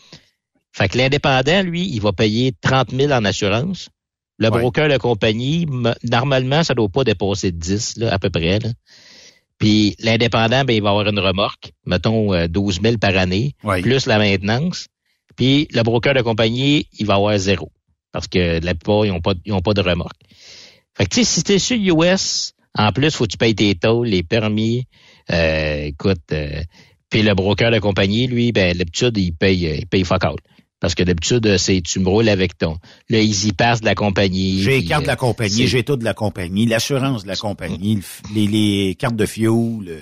[0.77, 3.89] Fait que l'indépendant, lui, il va payer 30 000 en assurance.
[4.37, 5.65] Le broker de compagnie,
[6.03, 8.59] normalement, ça ne doit pas dépasser 10, là, à peu près.
[8.59, 8.69] Là.
[9.57, 14.05] Puis l'indépendant, ben, il va avoir une remorque, mettons 12 euh, 000 par année, plus
[14.05, 14.85] la maintenance.
[15.35, 17.71] Puis le broker de compagnie, il va avoir zéro.
[18.11, 20.21] Parce que la plupart, ils n'ont pas, ils ont pas de remorque.
[20.95, 23.73] Fait que tu sais, si t'es sur US, en plus, faut que tu payes tes
[23.73, 24.85] taux, les permis.
[25.31, 26.61] Euh, écoute, euh,
[27.09, 30.39] puis le broker de compagnie, lui, ben d'habitude, il paye, il paye fuck out.
[30.79, 32.77] Parce que d'habitude, c'est tu me roules avec ton
[33.09, 34.61] le Easy Pass de la compagnie.
[34.61, 37.99] J'ai les cartes de la compagnie, j'ai tout de la compagnie, l'assurance de la compagnie,
[38.35, 40.01] les, les cartes de fuel.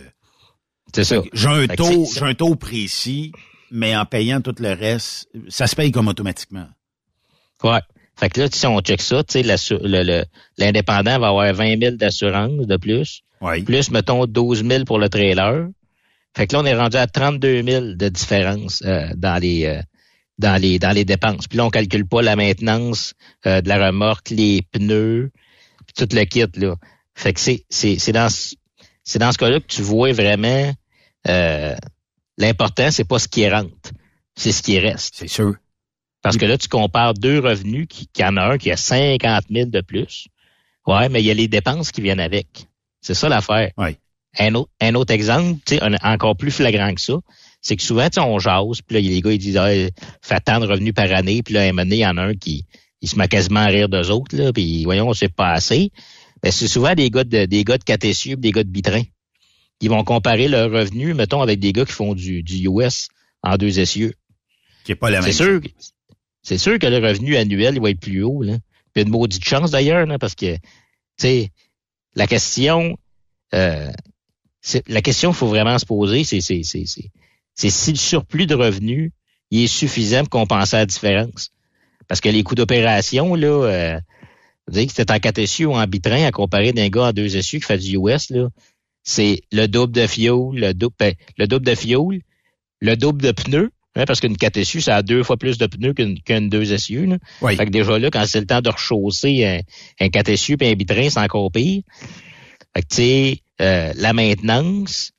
[0.93, 1.21] C'est ça.
[1.33, 3.31] J'ai un taux, j'ai un taux précis
[3.71, 6.67] mais en payant tout le reste, ça se paye comme automatiquement.
[7.63, 7.81] Ouais.
[8.17, 12.65] Fait que là, si on check ça, tu sais, l'indépendant va avoir 20 000 d'assurance
[12.65, 13.21] de plus.
[13.41, 13.63] Oui.
[13.63, 15.67] Plus, mettons, 12 000 pour le trailer.
[16.35, 19.81] Fait que là, on est rendu à 32 000 de différence euh, dans les euh,
[20.37, 21.47] dans les dans les dépenses.
[21.47, 23.13] Puis là, on calcule pas la maintenance
[23.45, 25.31] euh, de la remorque, les pneus,
[25.95, 26.75] tout le kit là.
[27.15, 28.29] Fait que c'est c'est c'est dans
[29.03, 30.73] c'est dans ce cas-là que tu vois vraiment
[32.37, 33.91] L'important, c'est pas ce qui rentre,
[34.35, 35.15] c'est ce qui reste.
[35.15, 35.55] C'est sûr.
[36.21, 39.45] Parce que là, tu compares deux revenus, qui, qui en a un qui a 50
[39.49, 40.27] 000 de plus.
[40.87, 42.67] Ouais, mais il y a les dépenses qui viennent avec.
[43.01, 43.71] C'est ça l'affaire.
[43.77, 43.97] Oui.
[44.39, 45.59] Un autre, un autre exemple,
[46.03, 47.13] encore plus flagrant que ça,
[47.65, 49.69] c'est que souvent, on jase, puis là, les gars, ils disent, ah,
[50.21, 52.17] fait tant de revenus par année, puis là, à un moment donné, il y en
[52.17, 52.65] a un qui
[53.01, 55.91] il se met quasiment à rire d'eux autres, là, puis voyons, c'est pas assez.
[56.43, 59.03] Mais c'est souvent des gars de, des gars de KTSU, des gars de Bitrin
[59.81, 63.09] ils vont comparer leurs revenus, mettons, avec des gars qui font du, du US
[63.43, 64.13] en deux essieux.
[64.83, 65.31] Qui est pas la même.
[65.31, 65.61] C'est sûr,
[66.41, 68.57] c'est sûr que le revenu annuel, il va être plus haut, là.
[68.93, 70.61] Puis une maudite chance d'ailleurs, parce que, tu
[71.17, 71.51] sais,
[72.15, 72.97] la question,
[73.53, 73.91] euh,
[74.87, 77.11] la question qu'il faut vraiment se poser, c'est, c'est, c'est, c'est,
[77.55, 79.11] si le surplus de revenus,
[79.51, 81.51] il est suffisant pour compenser la différence.
[82.07, 83.99] Parce que les coûts d'opération, là, euh,
[84.67, 87.37] vous que c'était en quatre essieux ou en bitrin à comparer d'un gars en deux
[87.37, 88.49] essieux qui fait du US, là,
[89.03, 92.21] c'est le double de fioul, le double, ben, le double de fioul,
[92.81, 95.67] le double de pneus, hein, parce qu'une 4 essieux, ça a deux fois plus de
[95.67, 97.05] pneus qu'une qu'une 2 essieux.
[97.05, 97.17] Là.
[97.41, 97.55] Oui.
[97.55, 99.59] Fait que déjà là, quand c'est le temps de rechausser un,
[100.05, 101.83] un 4 essieux et un bitrin, c'est encore pire.
[102.75, 105.11] Fait que tu sais, euh, la maintenance,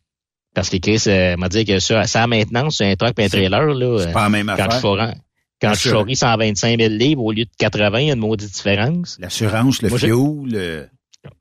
[0.57, 3.29] parce que Chris euh, m'a dit que ça, ça maintenance c'est un truck et un
[3.29, 5.13] trailer, là, c'est pas la même quand affaire.
[5.13, 5.19] Je
[5.61, 8.51] quand je charrie 125 000 livres au lieu de 80, il y a une maudite
[8.51, 9.19] différence.
[9.21, 10.87] L'assurance, le fioul, le...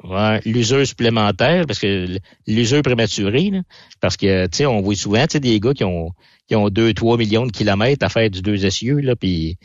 [0.03, 3.61] Ouais, l'usure supplémentaire, parce que l'usure prématurée, là,
[4.01, 6.09] parce que, tu sais, on voit souvent, tu sais, des gars qui ont,
[6.47, 9.57] qui ont 2-3 millions de kilomètres à faire du deux essieux, là, puis,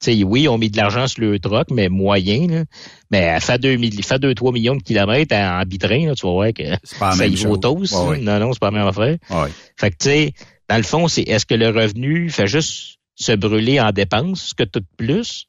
[0.00, 2.64] tu sais, oui, on mis de l'argent sur le troc, mais moyen, là.
[3.10, 6.76] Mais elle fait 2, 2-3 millions de kilomètres en, bitrain, là, tu vas voir que
[6.98, 7.92] pas ça y tous.
[7.92, 9.16] Non, non, c'est pas la même affaire.
[9.30, 9.48] Ouais.
[9.76, 10.32] Fait que, tu sais,
[10.68, 14.64] dans le fond, c'est est-ce que le revenu fait juste se brûler en dépenses, que
[14.64, 15.46] tout plus,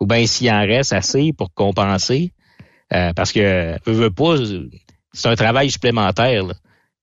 [0.00, 2.32] ou bien s'il en reste assez pour compenser,
[2.92, 4.36] euh, parce que veux, veux pas,
[5.12, 6.44] c'est un travail supplémentaire.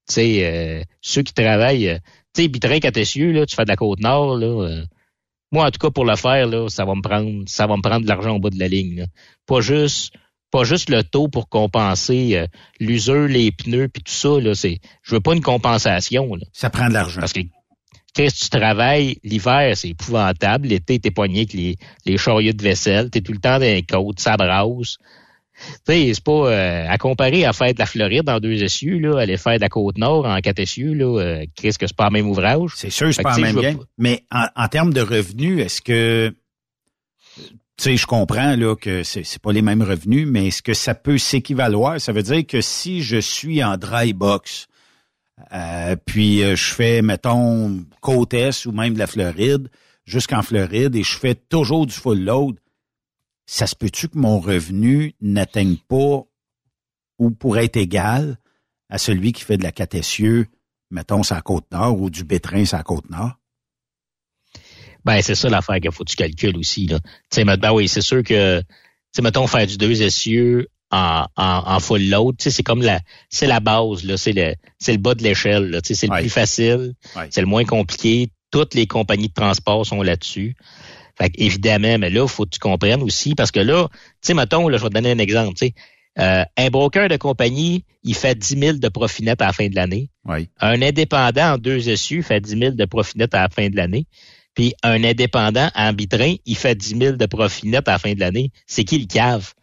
[0.07, 1.97] Tu sais, euh, ceux qui travaillent, euh,
[2.33, 4.83] tu sais, Bitrin Catessieux, là, tu fais de la côte nord, là.
[5.53, 7.81] Moi, en tout cas, pour le faire, là, ça va me prendre, ça va me
[7.81, 9.01] prendre de l'argent au bout de la ligne.
[9.01, 9.05] Là.
[9.45, 10.13] Pas juste,
[10.51, 12.47] pas juste le taux pour compenser
[12.79, 14.39] l'usure, les pneus, puis tout ça.
[14.39, 16.35] Là, c'est, je veux pas une compensation.
[16.35, 16.45] Là.
[16.51, 17.21] Ça prend de l'argent.
[17.21, 17.41] Parce que
[18.13, 20.67] qu'est-ce que tu travailles l'hiver, c'est épouvantable.
[20.67, 23.83] L'été, t'es poigné avec les, les chariots de vaisselle, t'es tout le temps dans les
[23.83, 24.97] côtes, ça brasse.
[25.85, 28.97] Tu sais, c'est pas euh, à comparer à faire de la Floride en deux essieux,
[28.97, 31.95] là, aller faire de la côte nord en quatre essieux, là, euh, qu'est-ce que c'est
[31.95, 32.71] pas le même ouvrage?
[32.75, 33.79] C'est sûr, c'est pas le même game.
[33.97, 36.33] Mais en, en, termes de revenus, est-ce que
[37.35, 40.73] tu sais, je comprends là que c'est, c'est pas les mêmes revenus, mais est-ce que
[40.73, 41.99] ça peut s'équivaloir?
[41.99, 44.67] Ça veut dire que si je suis en dry box,
[45.53, 49.69] euh, puis je fais, mettons, côte est ou même de la Floride,
[50.05, 52.55] jusqu'en Floride, et je fais toujours du full load,
[53.45, 56.23] ça se peut-tu que mon revenu n'atteigne pas
[57.19, 58.37] ou pourrait être égal
[58.89, 60.47] à celui qui fait de la catessieux,
[60.91, 63.33] mettons, sa Côte-Nord ou du bétrin sa Côte-Nord?
[65.05, 66.99] Ben, c'est ça l'affaire qu'il faut que tu calcules aussi, là.
[66.99, 68.63] Tu sais, ben oui, c'est sûr que,
[69.21, 73.47] mettons, faire du deux essieux en, en, full load, tu sais, c'est comme la, c'est
[73.47, 74.15] la base, là.
[74.15, 75.81] C'est le, c'est le bas de l'échelle, là.
[75.81, 76.93] Tu sais, c'est le plus facile.
[77.29, 78.29] C'est le moins compliqué.
[78.51, 80.55] Toutes les compagnies de transport sont là-dessus.
[81.17, 84.33] Fait évidemment, mais là, il faut que tu comprennes aussi, parce que là, tu sais,
[84.33, 85.73] mettons, là, je vais te donner un exemple, tu sais.
[86.19, 89.67] Euh, un broker de compagnie, il fait 10 000 de profit net à la fin
[89.67, 90.09] de l'année.
[90.25, 90.47] Oui.
[90.59, 93.75] Un indépendant en deux issues fait 10 000 de profit net à la fin de
[93.75, 94.05] l'année.
[94.53, 98.13] Puis un indépendant en bitrin, il fait 10 000 de profit net à la fin
[98.13, 98.51] de l'année.
[98.67, 99.53] C'est qui le cave?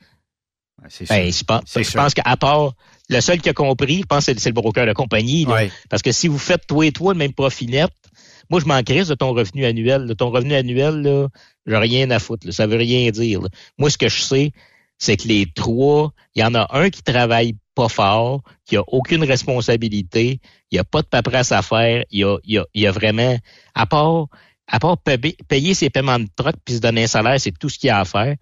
[0.89, 2.73] c'est ben, je pense, je pense qu'à part,
[3.11, 5.47] le seul qui a compris, je pense que c'est le broker de compagnie.
[5.89, 7.91] Parce que si vous faites toi et toi le même profit net,
[8.51, 10.07] moi, je m'en crisse de ton revenu annuel.
[10.07, 11.29] De ton revenu annuel, là,
[11.67, 12.47] j'ai rien à foutre.
[12.47, 12.53] Là.
[12.53, 13.41] Ça veut rien dire.
[13.79, 14.53] Moi, ce que je sais,
[14.99, 18.83] c'est que les trois, il y en a un qui travaille pas fort, qui a
[18.89, 22.25] aucune responsabilité, il n'y a pas de paperasse à faire, il y
[22.59, 23.39] a, y a, vraiment,
[23.75, 24.27] à part,
[24.67, 27.79] à part payer ses paiements de truck puis se donner un salaire, c'est tout ce
[27.79, 28.37] qu'il y a à faire.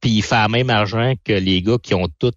[0.00, 2.32] Puis il fait le même argent que les gars qui ont tous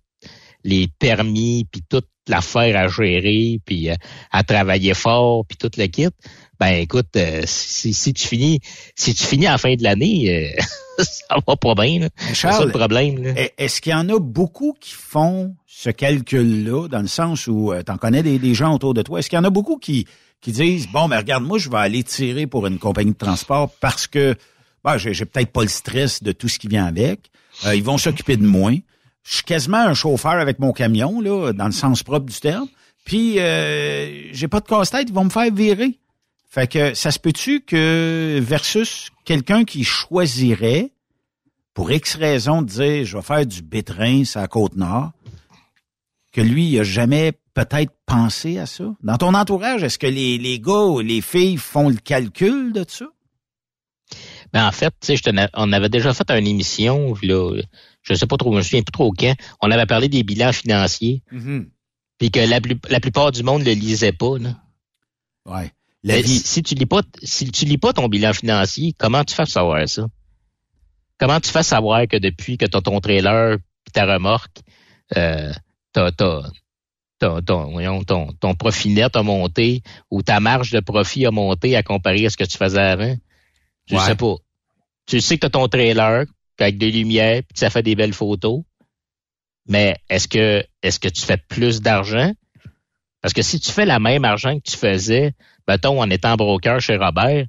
[0.63, 3.95] les permis puis toute l'affaire à gérer puis euh,
[4.32, 6.10] à travailler fort puis tout le kit
[6.59, 8.59] ben écoute, euh, si, si, tu finis
[8.95, 10.61] si tu finis à la fin de l'année, euh,
[11.03, 12.07] ça va pas bien.
[12.33, 13.35] C'est ça le problème.
[13.57, 17.83] Est-ce qu'il y en a beaucoup qui font ce calcul-là, dans le sens où euh,
[17.85, 19.19] tu en connais des, gens autour de toi?
[19.19, 20.07] Est-ce qu'il y en a beaucoup qui,
[20.39, 23.69] qui disent Bon, mais regarde, moi, je vais aller tirer pour une compagnie de transport
[23.81, 24.35] parce que
[24.83, 27.31] ben, j'ai, peut-être pas le stress de tout ce qui vient avec.
[27.73, 28.71] ils vont s'occuper de moi.
[29.23, 32.67] Je suis quasiment un chauffeur avec mon camion, là, dans le sens propre du terme.
[33.03, 35.97] Puis j'ai pas de casse-tête, ils vont me faire virer.
[36.55, 40.93] Fait que ça se peut-tu que versus quelqu'un qui choisirait
[41.73, 45.11] pour X raison de dire je vais faire du bétrin à la côte nord,
[46.31, 48.85] que lui, il a jamais peut-être pensé à ça?
[49.03, 52.85] Dans ton entourage, est-ce que les, les gars ou les filles font le calcul de
[52.87, 53.07] ça?
[54.53, 57.61] Ben en fait, tu sais, on avait déjà fait une émission, là,
[58.01, 59.35] je sais pas trop, je me souviens plus trop quand.
[59.61, 61.67] On avait parlé des bilans financiers, mm-hmm.
[62.17, 64.37] puis que la, la plupart du monde le lisait pas.
[64.39, 64.55] Là.
[65.45, 65.74] Ouais.
[66.07, 69.87] Si tu lis pas, si tu lis pas ton bilan financier, comment tu fais savoir
[69.89, 70.05] ça?
[71.17, 74.59] Comment tu fais savoir que depuis que tu as ton trailer et ta remorque,
[75.15, 75.51] euh,
[75.93, 77.41] t'as, ton,
[78.03, 82.25] ton, ton profit net a monté ou ta marge de profit a monté à comparer
[82.25, 83.15] à ce que tu faisais avant?
[83.87, 84.35] Je sais pas.
[85.05, 86.25] Tu sais que tu as ton trailer
[86.59, 88.61] avec des lumières, puis ça fait des belles photos.
[89.67, 92.31] Mais est-ce que est-ce que tu fais plus d'argent?
[93.21, 95.33] Parce que si tu fais la même argent que tu faisais
[95.67, 97.45] mettons, en étant broker chez Robert,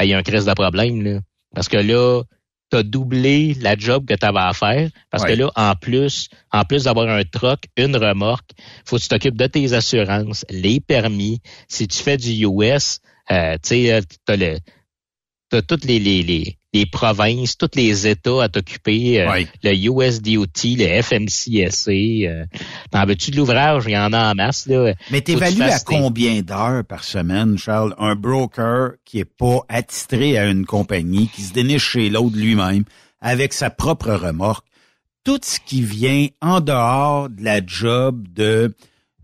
[0.00, 1.20] il y a un crise de problème, là.
[1.54, 2.22] Parce que là,
[2.70, 4.90] tu as doublé la job que tu avais à faire.
[5.10, 8.50] Parce que là, en plus, en plus d'avoir un truck, une remorque,
[8.84, 11.40] faut que tu t'occupes de tes assurances, les permis.
[11.68, 14.58] Si tu fais du US, euh, tu sais, euh, t'as le,
[15.48, 20.76] t'as toutes les, les, les, les provinces, tous les États à t'occuper, euh, le USDOT,
[20.76, 21.90] le FMCSA.
[21.90, 22.44] Euh,
[22.90, 23.84] T'en veux-tu de l'ouvrage?
[23.86, 24.66] Il y en a en masse.
[24.66, 24.94] Là.
[25.10, 30.46] Mais t'évalues à combien d'heures par semaine, Charles, un broker qui est pas attitré à
[30.46, 32.84] une compagnie, qui se déniche chez l'autre lui-même,
[33.20, 34.66] avec sa propre remorque?
[35.26, 38.72] tout ce qui vient en dehors de la job de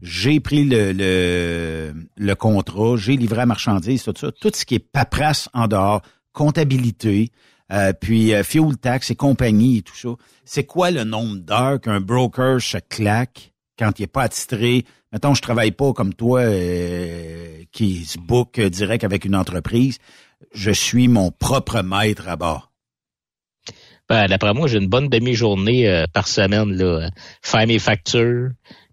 [0.00, 4.74] j'ai pris le, le, le contrat, j'ai livré la marchandise, tout ça, tout ce qui
[4.74, 7.30] est paperasse en dehors, comptabilité,
[7.72, 10.10] euh, puis euh, fuel tax et compagnie et tout ça.
[10.44, 14.84] C'est quoi le nombre d'heures qu'un broker se claque quand il est pas attitré?
[15.12, 19.98] Mettons, je travaille pas comme toi euh, qui se book direct avec une entreprise.
[20.54, 22.72] Je suis mon propre maître à bord.
[24.08, 27.08] Ben, d'après moi, j'ai une bonne demi-journée euh, par semaine là,
[27.40, 28.50] faire mes factures,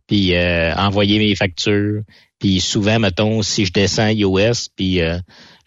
[0.07, 2.03] puis euh, envoyer mes factures,
[2.39, 5.19] puis souvent, mettons, si je descends US, puis euh,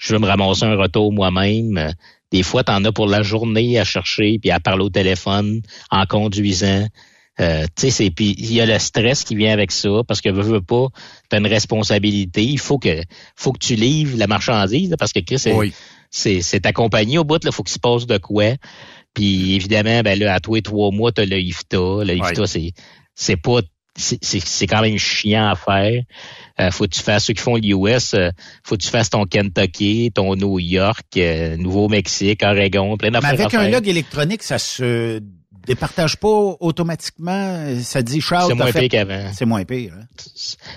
[0.02, 1.94] je veux me ramasser un retour moi-même,
[2.32, 6.06] des fois, t'en as pour la journée à chercher, puis à parler au téléphone en
[6.06, 6.86] conduisant.
[7.40, 10.28] Euh, tu sais, puis il y a le stress qui vient avec ça parce que
[10.28, 10.88] veux, veux pas,
[11.28, 12.42] t'as une responsabilité.
[12.42, 13.02] Il faut que,
[13.36, 15.54] faut que tu livres la marchandise parce que c'est,
[16.10, 17.40] c'est, c'est ta compagnie au bout.
[17.44, 18.56] Il faut qu'il se passe de quoi.
[19.14, 22.04] Puis évidemment, ben là, à toi et trois mois, t'as le IFTA.
[22.04, 22.72] Le IFTA, c'est,
[23.14, 23.60] c'est pas
[23.96, 26.02] c'est quand même chiant à faire.
[26.60, 28.30] Euh, faut que tu fasses ceux qui font l'US, euh,
[28.62, 33.34] faut que tu fasses ton Kentucky, ton New York, euh, Nouveau-Mexique, Oregon, plein d'affaires.
[33.34, 35.20] Mais avec un log électronique, ça se
[35.66, 37.66] départage pas automatiquement.
[37.82, 38.48] Ça dit Charles.
[38.48, 39.30] C'est moins pire qu'avant.
[39.34, 39.92] C'est moins pire.
[39.98, 40.04] Hein?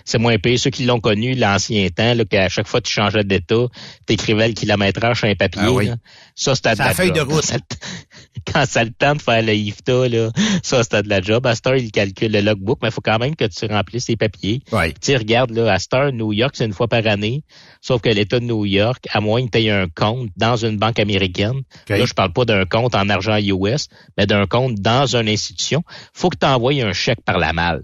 [0.03, 0.59] C'est moins pire.
[0.59, 3.65] Ceux qui l'ont connu l'ancien temps, là, qu'à chaque fois que tu changeais d'état,
[4.05, 5.61] t'écrivais le kilométrage sur un papier.
[5.63, 5.89] Ah oui.
[6.35, 7.45] Ça, c'était de la, feuille de route.
[8.53, 10.29] Quand ça le temps de faire le IFTA, là,
[10.61, 11.47] ça, c'était de la job.
[11.47, 14.17] À Star, il calcule le logbook, mais il faut quand même que tu remplisses tes
[14.17, 14.61] papiers.
[15.01, 17.43] Tu regarde, là, à Star, New York, c'est une fois par année.
[17.85, 20.77] Sauf que l'État de New York, à moins que tu aies un compte dans une
[20.77, 25.15] banque américaine, là, je parle pas d'un compte en argent US, mais d'un compte dans
[25.15, 27.83] une institution, faut que tu envoies un chèque par la malle.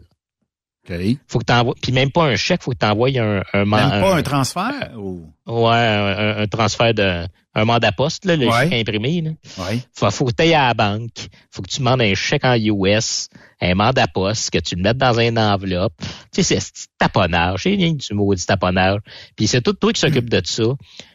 [0.84, 1.20] Okay.
[1.28, 3.90] Faut que t'envoies, puis même pas un chèque, faut que tu envoies un, un, même
[3.90, 5.32] pas un transfert ou?
[5.46, 8.64] Ouais, un, un, transfert de un mandat poste là, le ouais.
[8.64, 9.22] chèque imprimé.
[9.22, 9.32] Là.
[9.60, 9.80] Ouais.
[9.94, 12.56] Faut, faut que tu ailles à la banque, faut que tu demandes un chèque en
[12.56, 13.30] US,
[13.62, 15.94] un mandat poste, que tu le mettes dans une enveloppe.
[16.34, 19.02] Tu sais, c'est taponnage, c'est rien du maudit taponnage.
[19.36, 20.64] Puis c'est tout toi qui s'occupe de ça.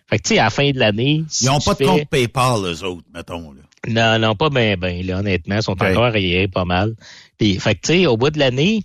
[0.08, 2.08] Fait que tu sais, à la fin de l'année, si ils ont pas de compte
[2.08, 3.62] PayPal les autres, mettons là.
[3.88, 6.94] Non, non, pas bien, ben, là, honnêtement, ils sont encore arriérés pas mal.
[7.38, 8.82] Puis, fait que tu sais, au bout de l'année,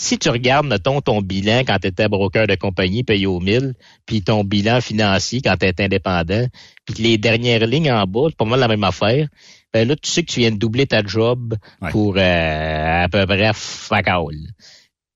[0.00, 3.74] si tu regardes, mettons, ton bilan quand tu étais broker de compagnie payé au 1000,
[4.06, 6.46] puis ton bilan financier quand tu étais indépendant,
[6.86, 9.28] puis les dernières lignes en bas, c'est pas mal la même affaire,
[9.74, 11.90] ben là, tu sais que tu viens de doubler ta job ouais.
[11.90, 14.38] pour euh, à peu près fuck all.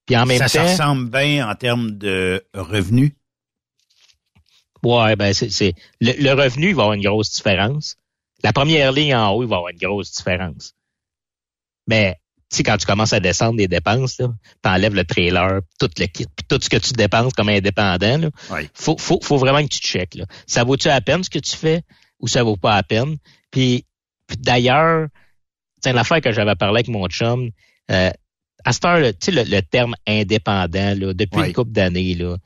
[0.05, 0.51] Puis en même ça, temps...
[0.51, 3.13] Ça ressemble bien en termes de revenus?
[4.83, 5.73] Ouais, ben c'est...
[6.03, 7.97] Le, le revenu, il va avoir une grosse différence.
[8.43, 10.75] La première ligne en haut, il va avoir une grosse différence.
[11.87, 12.19] Mais
[12.57, 14.25] sais, quand tu commences à descendre des dépenses, tu
[14.65, 18.29] enlèves le trailer, tout le kit, puis tout ce que tu dépenses comme indépendant, là,
[18.75, 20.15] faut, faut, faut vraiment que tu checkes.
[20.15, 20.27] Là.
[20.47, 21.83] Ça vaut-tu à peine ce que tu fais
[22.21, 23.17] ou ça vaut pas à peine?
[23.51, 23.85] Puis,
[24.27, 25.09] puis d'ailleurs,
[25.83, 27.51] c'est l'affaire que j'avais parlé avec mon chum,
[27.91, 28.11] euh,
[28.65, 32.39] à cette heure, tu sais, le, le, terme indépendant, là, depuis une couple d'années, là,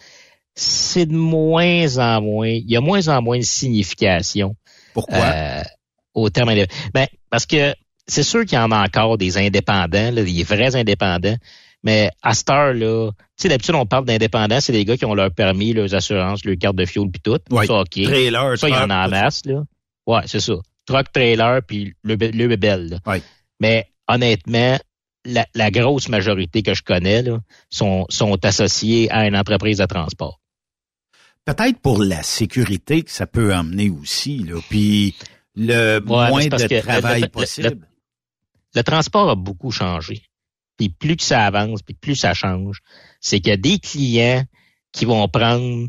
[0.54, 4.56] c'est de moins en moins, il y a moins en moins de signification.
[4.92, 5.18] Pourquoi?
[5.18, 5.62] Euh,
[6.14, 6.80] au terme indépendant.
[6.92, 7.74] Ben, parce que
[8.08, 11.36] c'est sûr qu'il y en a encore des indépendants, là, des vrais indépendants,
[11.84, 15.14] mais à cette heure-là, tu sais, d'habitude, on parle d'indépendants, c'est des gars qui ont
[15.14, 17.38] leur permis, leurs assurances, leur carte de fuel puis tout.
[17.50, 17.66] Ouais.
[17.66, 18.02] Ça, OK.
[18.02, 19.62] Trailer, ça, il y en a en masse, là.
[20.06, 20.54] Ouais, c'est ça.
[20.86, 22.98] Truck, trailer, puis le, le bébel.
[23.06, 23.22] Ouais.
[23.60, 24.78] Mais honnêtement,
[25.24, 27.38] la, la, grosse majorité que je connais là,
[27.70, 30.40] sont, sont associés à une entreprise de transport.
[31.44, 34.56] Peut-être pour la sécurité que ça peut emmener aussi, là.
[34.68, 35.14] Puis
[35.54, 37.68] le ouais, moins de que travail le, le, possible.
[37.68, 37.78] Le,
[38.78, 40.22] le, transport a beaucoup changé.
[40.76, 42.80] Puis plus que ça avance, puis plus ça change,
[43.20, 44.44] c'est qu'il y a des clients
[44.92, 45.88] qui vont prendre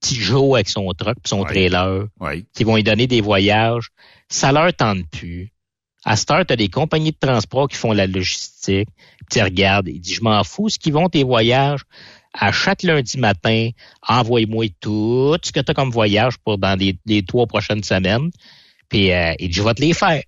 [0.00, 1.50] petit Joe avec son truck puis son ouais.
[1.50, 2.44] trailer, ouais.
[2.54, 3.88] qui vont lui donner des voyages.
[4.28, 5.52] Ça leur tente plus.
[6.04, 8.88] À cette heure, tu as des compagnies de transport qui font la logistique.
[9.30, 11.82] Tu regardes, ils disent, je m'en fous, ce qui vont tes voyages.
[12.32, 13.70] À chaque lundi matin,
[14.06, 18.30] envoie-moi tout ce que tu as comme voyage pour dans les, les trois prochaines semaines.
[18.88, 20.22] Puis euh, il dit, je vais te les faire.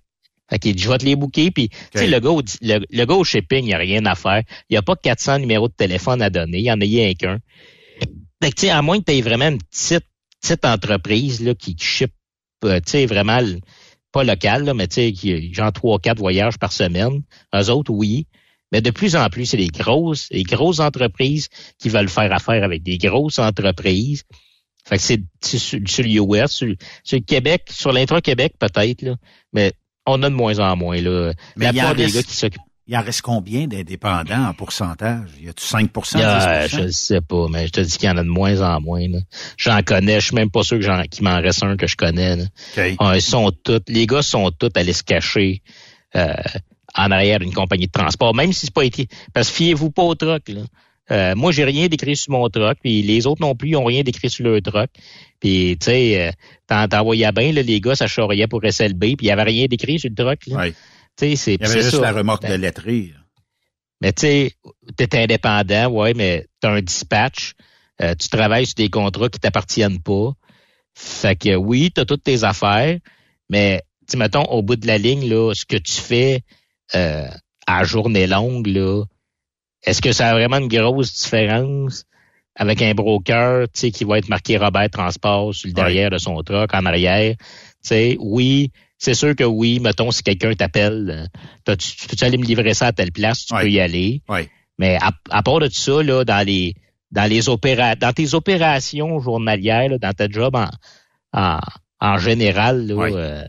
[0.49, 1.51] Fait qu'il dit, je vais te les booker.
[1.51, 1.87] Puis, okay.
[1.93, 4.15] tu sais, le gars, au, le, le, gars au shipping, il n'y a rien à
[4.15, 4.43] faire.
[4.69, 6.59] Il n'y a pas 400 numéros de téléphone à donner.
[6.59, 7.39] Il y en a rien qu'un.
[8.43, 10.05] Fait que, tu sais, à moins que tu aies vraiment une petite,
[10.41, 12.11] petite entreprise là, qui, qui ship,
[12.65, 13.39] euh, tu sais, vraiment
[14.11, 17.23] pas local, là, mais tu sais, qui genre trois, quatre voyages par semaine.
[17.55, 18.27] Eux autres, oui.
[18.71, 22.63] Mais de plus en plus, c'est des grosses, des grosses entreprises qui veulent faire affaire
[22.63, 24.23] avec des grosses entreprises.
[24.85, 26.73] Fait que c'est sur, sur l'US, sur,
[27.03, 29.15] sur, le Québec, sur l'intra-Québec peut-être, là.
[29.53, 29.73] Mais
[30.05, 31.33] on a de moins en moins, là.
[31.55, 32.61] Mais La part des reste, gars qui s'occupent.
[32.85, 35.29] Il en reste combien d'indépendants en pourcentage?
[35.39, 38.17] Y a-tu 5 yeah, Je ne sais pas, mais je te dis qu'il y en
[38.17, 39.05] a de moins en moins.
[39.57, 40.79] J'en connais, je suis même pas sûr
[41.09, 42.45] qu'il m'en reste un que je connais.
[42.73, 42.97] Okay.
[42.99, 45.61] Ah, ils sont tous, les gars sont tous allés se cacher
[46.17, 46.33] euh,
[46.93, 49.07] en arrière d'une compagnie de transport, même si c'est pas été.
[49.33, 50.49] Parce que fiez-vous pas au truck.
[50.49, 50.61] Là.
[51.11, 53.83] Euh, moi, j'ai rien décrit sur mon truck, puis les autres non plus ils ont
[53.83, 54.89] rien décrit sur leur truck.
[55.39, 59.25] Puis, tu sais, euh, t'envoyais bien, là, les gars, ça charriait pour SLB, puis il
[59.25, 60.47] y avait rien décrit sur le truck.
[60.47, 60.61] Là.
[60.61, 60.73] Oui.
[61.17, 63.13] c'est, il y avait juste la remorque de ben, lettrée.
[64.01, 64.55] Mais tu sais,
[64.95, 67.53] t'es indépendant, ouais, mais t'as un dispatch.
[68.01, 70.31] Euh, tu travailles sur des contrats qui t'appartiennent pas.
[70.95, 72.97] Fait que oui, t'as toutes tes affaires,
[73.49, 76.41] mais tu mettons, au bout de la ligne, là, ce que tu fais
[76.95, 77.27] euh,
[77.67, 79.03] à journée longue, là,
[79.83, 82.05] est-ce que ça a vraiment une grosse différence
[82.55, 86.17] avec un broker, tu sais, qui va être marqué Robert Transport sur le derrière de
[86.17, 87.35] son truck, en arrière?
[87.37, 87.45] Tu
[87.81, 91.29] sais, oui, c'est sûr que oui, mettons, si quelqu'un t'appelle,
[91.67, 94.21] euh, tu, peux aller me livrer ça à telle place, tu peux y aller.
[94.79, 94.97] Mais
[95.29, 96.73] à, part de ça, là, dans les
[97.11, 100.55] dans les opéra dans tes opérations journalières, dans ta job
[101.33, 101.59] en,
[101.99, 103.45] en, général, là, euh,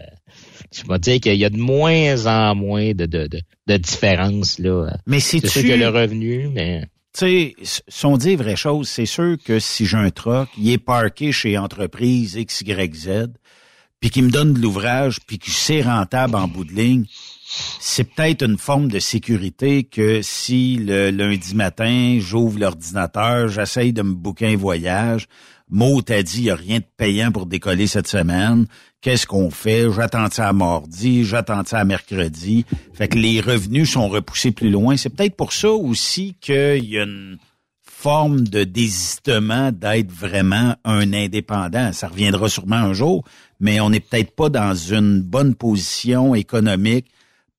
[0.75, 4.59] je vais dire qu'il y a de moins en moins de, de, de, de différence.
[4.59, 4.97] Là.
[5.07, 6.87] Mais c'est sûr que le revenu, mais.
[7.16, 7.55] Tu sais,
[7.87, 11.31] si on dit vraie chose, c'est sûr que si j'ai un truck, il est parqué
[11.31, 13.29] chez entreprise XYZ,
[14.01, 17.05] puis qu'il me donne de l'ouvrage, puis que c'est rentable en bout de ligne,
[17.79, 24.03] c'est peut-être une forme de sécurité que si le lundi matin, j'ouvre l'ordinateur, j'essaye de
[24.03, 25.29] me booker un voyage,
[25.68, 28.66] Mo t'a dit, il n'y a rien de payant pour décoller cette semaine.
[29.05, 29.92] Qu'est-ce qu'on fait?
[29.92, 32.64] J'attends ça à mardi, j'attends ça à mercredi.
[32.94, 34.96] Fait que les revenus sont repoussés plus loin.
[34.96, 37.36] C'est peut-être pour ça aussi qu'il y a une
[37.82, 41.92] forme de désistement d'être vraiment un indépendant.
[41.92, 43.24] Ça reviendra sûrement un jour,
[43.61, 47.09] mais on n'est peut-être pas dans une bonne position économique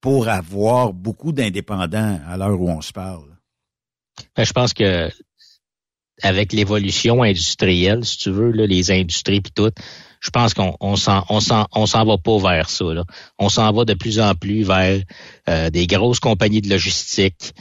[0.01, 3.37] pour avoir beaucoup d'indépendants à l'heure où on se parle.
[4.35, 5.11] Ben, je pense que
[6.23, 9.71] avec l'évolution industrielle, si tu veux, là, les industries puis tout,
[10.25, 12.85] je pense qu'on on s'en on s'en on s'en va pas vers ça.
[12.85, 13.03] Là.
[13.37, 15.01] On s'en va de plus en plus vers
[15.47, 17.53] euh, des grosses compagnies de logistique.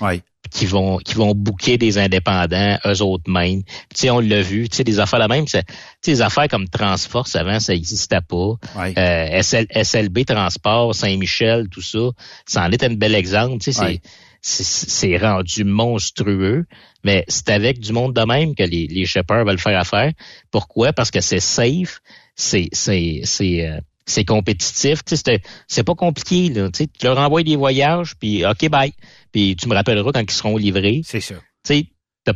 [0.50, 3.62] qui vont qui vont bouquer des indépendants eux autres mêmes.
[3.64, 5.64] Tu sais, on l'a vu, tu sais, des affaires la même, tu sais,
[6.04, 8.54] des affaires comme Transforce avant, ça n'existait pas.
[8.96, 12.10] Euh, SLB Transport, Saint-Michel, tout ça,
[12.46, 13.58] ça en est un bel exemple.
[13.58, 14.00] Tu sais,
[14.42, 16.66] c'est rendu monstrueux,
[17.02, 20.12] mais c'est avec du monde de même que les, les shippers veulent faire affaire.
[20.50, 20.92] Pourquoi?
[20.92, 22.00] Parce que c'est safe,
[22.34, 25.00] c'est c'est c'est euh, c'est compétitif.
[25.66, 26.48] C'est pas compliqué.
[26.50, 28.92] Là, tu leur envoies des voyages, puis OK, bye.
[29.32, 31.02] Puis tu me rappelleras quand ils seront livrés.
[31.04, 31.36] C'est ça.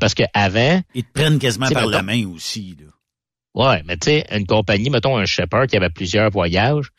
[0.01, 0.82] Parce que avant.
[0.94, 2.76] Ils te prennent quasiment par la main aussi.
[2.78, 2.86] Là.
[3.55, 6.90] Ouais, mais tu sais, une compagnie, mettons un shipper qui avait plusieurs voyages,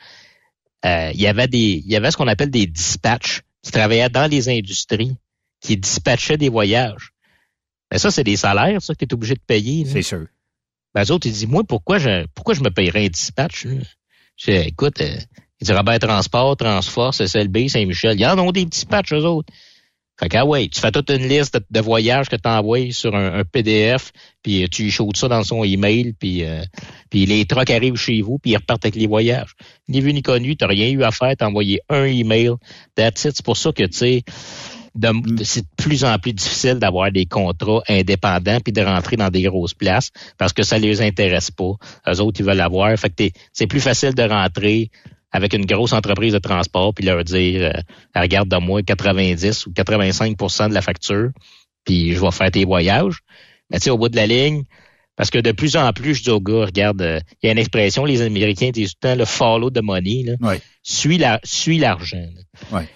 [0.86, 1.84] euh, il y avait des.
[1.86, 5.16] Il y avait ce qu'on appelle des dispatchs qui travaillaient dans les industries,
[5.62, 7.12] qui dispatchaient des voyages.
[7.92, 9.86] Mais ça, c'est des salaires, ça, que tu es obligé de payer.
[9.86, 10.28] C'est sûr.
[10.94, 13.68] Ben, eux autres, ils disent, moi, pourquoi je, pourquoi je me payerais un dispatch?
[14.38, 15.18] Je dis, écoute, euh,
[15.62, 18.20] ils disent Robert Transport, Transforce, SLB, Saint-Michel.
[18.20, 19.54] Ils en ont des dispatchs, eux autres.
[20.20, 23.16] Fait que, ah ouais, tu fais toute une liste de, voyages que tu envoies sur
[23.16, 24.12] un, PDF,
[24.44, 26.62] puis euh, tu chaudes ça dans son email, puis, euh,
[27.10, 29.54] puis les trucks arrivent chez vous, puis ils repartent avec les voyages.
[29.88, 32.52] Ni vu ni connu, tu rien eu à faire, t'as envoyé un email.
[32.96, 33.38] That's it.
[33.38, 34.24] C'est pour ça que, tu sais,
[35.44, 39.44] c'est de plus en plus difficile d'avoir des contrats indépendants puis de rentrer dans des
[39.44, 41.74] grosses places parce que ça les intéresse pas.
[42.08, 42.98] Eux autres, ils veulent avoir.
[42.98, 44.90] Fait que c'est plus facile de rentrer
[45.32, 47.82] avec une grosse entreprise de transport puis leur dire euh,
[48.20, 51.30] regarde dans moi 90 ou 85% de la facture
[51.86, 53.20] puis je vais faire tes voyages.
[53.70, 54.64] Mais tu sais, au bout de la ligne,
[55.16, 57.52] parce que de plus en plus, je dis aux gars, regarde, euh, il y a
[57.52, 60.24] une expression, les Américains disent tout le temps, le follow the money.
[60.24, 60.58] Là.
[60.90, 62.26] Suis la, suis l'argent.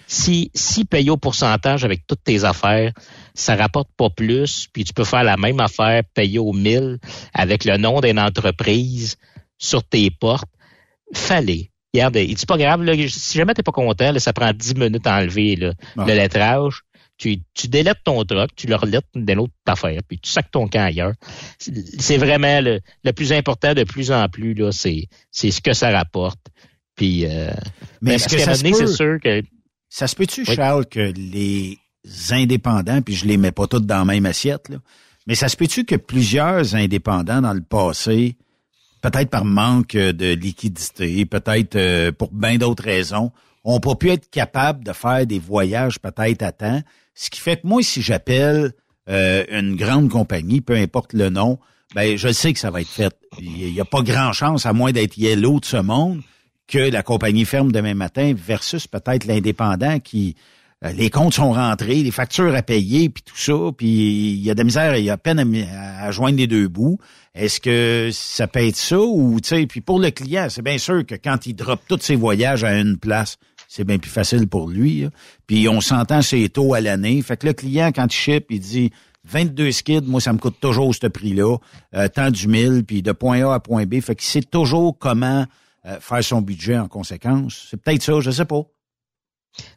[0.06, 2.92] Si, si paye au pourcentage avec toutes tes affaires,
[3.34, 6.98] ça rapporte pas plus, puis tu peux faire la même affaire, payer au mille
[7.32, 9.16] avec le nom d'une entreprise
[9.58, 10.50] sur tes portes,
[11.12, 11.70] fallait.
[11.94, 15.06] Regarde, il dit pas grave, là, si jamais t'es pas content, ça prend 10 minutes
[15.06, 16.82] à enlever le lettrage
[17.16, 20.66] tu, tu délètes ton truck, tu le relettes d'une autre affaire, puis tu sacs ton
[20.66, 21.14] camp ailleurs.
[21.58, 25.72] C'est vraiment le, le, plus important de plus en plus, là, c'est, c'est ce que
[25.72, 26.40] ça rapporte.
[26.96, 27.50] Puis, euh,
[28.00, 29.42] mais est-ce que ça se peut, sûr que...
[29.88, 31.78] Ça se peut-tu, Charles, que les
[32.30, 34.76] indépendants, puis je les mets pas tous dans la même assiette, là,
[35.26, 38.36] mais ça se peut-tu que plusieurs indépendants dans le passé,
[39.00, 43.32] peut-être par manque de liquidité, peut-être euh, pour bien d'autres raisons,
[43.64, 46.82] ont pas pu être capables de faire des voyages peut-être à temps,
[47.14, 48.72] ce qui fait que moi, si j'appelle
[49.08, 51.58] euh, une grande compagnie, peu importe le nom,
[51.94, 53.14] ben je sais que ça va être fait.
[53.38, 56.20] Il n'y a pas grand chance, à moins d'être yellow de ce monde,
[56.66, 60.34] que la compagnie ferme demain matin versus peut-être l'indépendant qui
[60.84, 64.50] euh, les comptes sont rentrés, les factures à payer, puis tout ça, puis il y
[64.50, 65.38] a de la misère, il y a peine
[65.72, 66.98] à, joindre les deux bouts.
[67.34, 70.78] Est-ce que ça peut être ça ou tu sais, puis pour le client, c'est bien
[70.78, 73.38] sûr que quand il drop tous ses voyages à une place,
[73.68, 75.08] c'est bien plus facile pour lui.
[75.46, 77.20] Puis on s'entend ses taux à l'année.
[77.22, 78.92] Fait que le client, quand il ship, il dit
[79.24, 81.56] 22 skids, moi, ça me coûte toujours ce prix-là,
[81.94, 84.00] euh, tant du mille, puis de point A à point B.
[84.00, 85.46] Fait qu'il sait toujours comment
[85.86, 87.68] euh, faire son budget en conséquence.
[87.70, 88.62] C'est peut-être ça, je sais pas.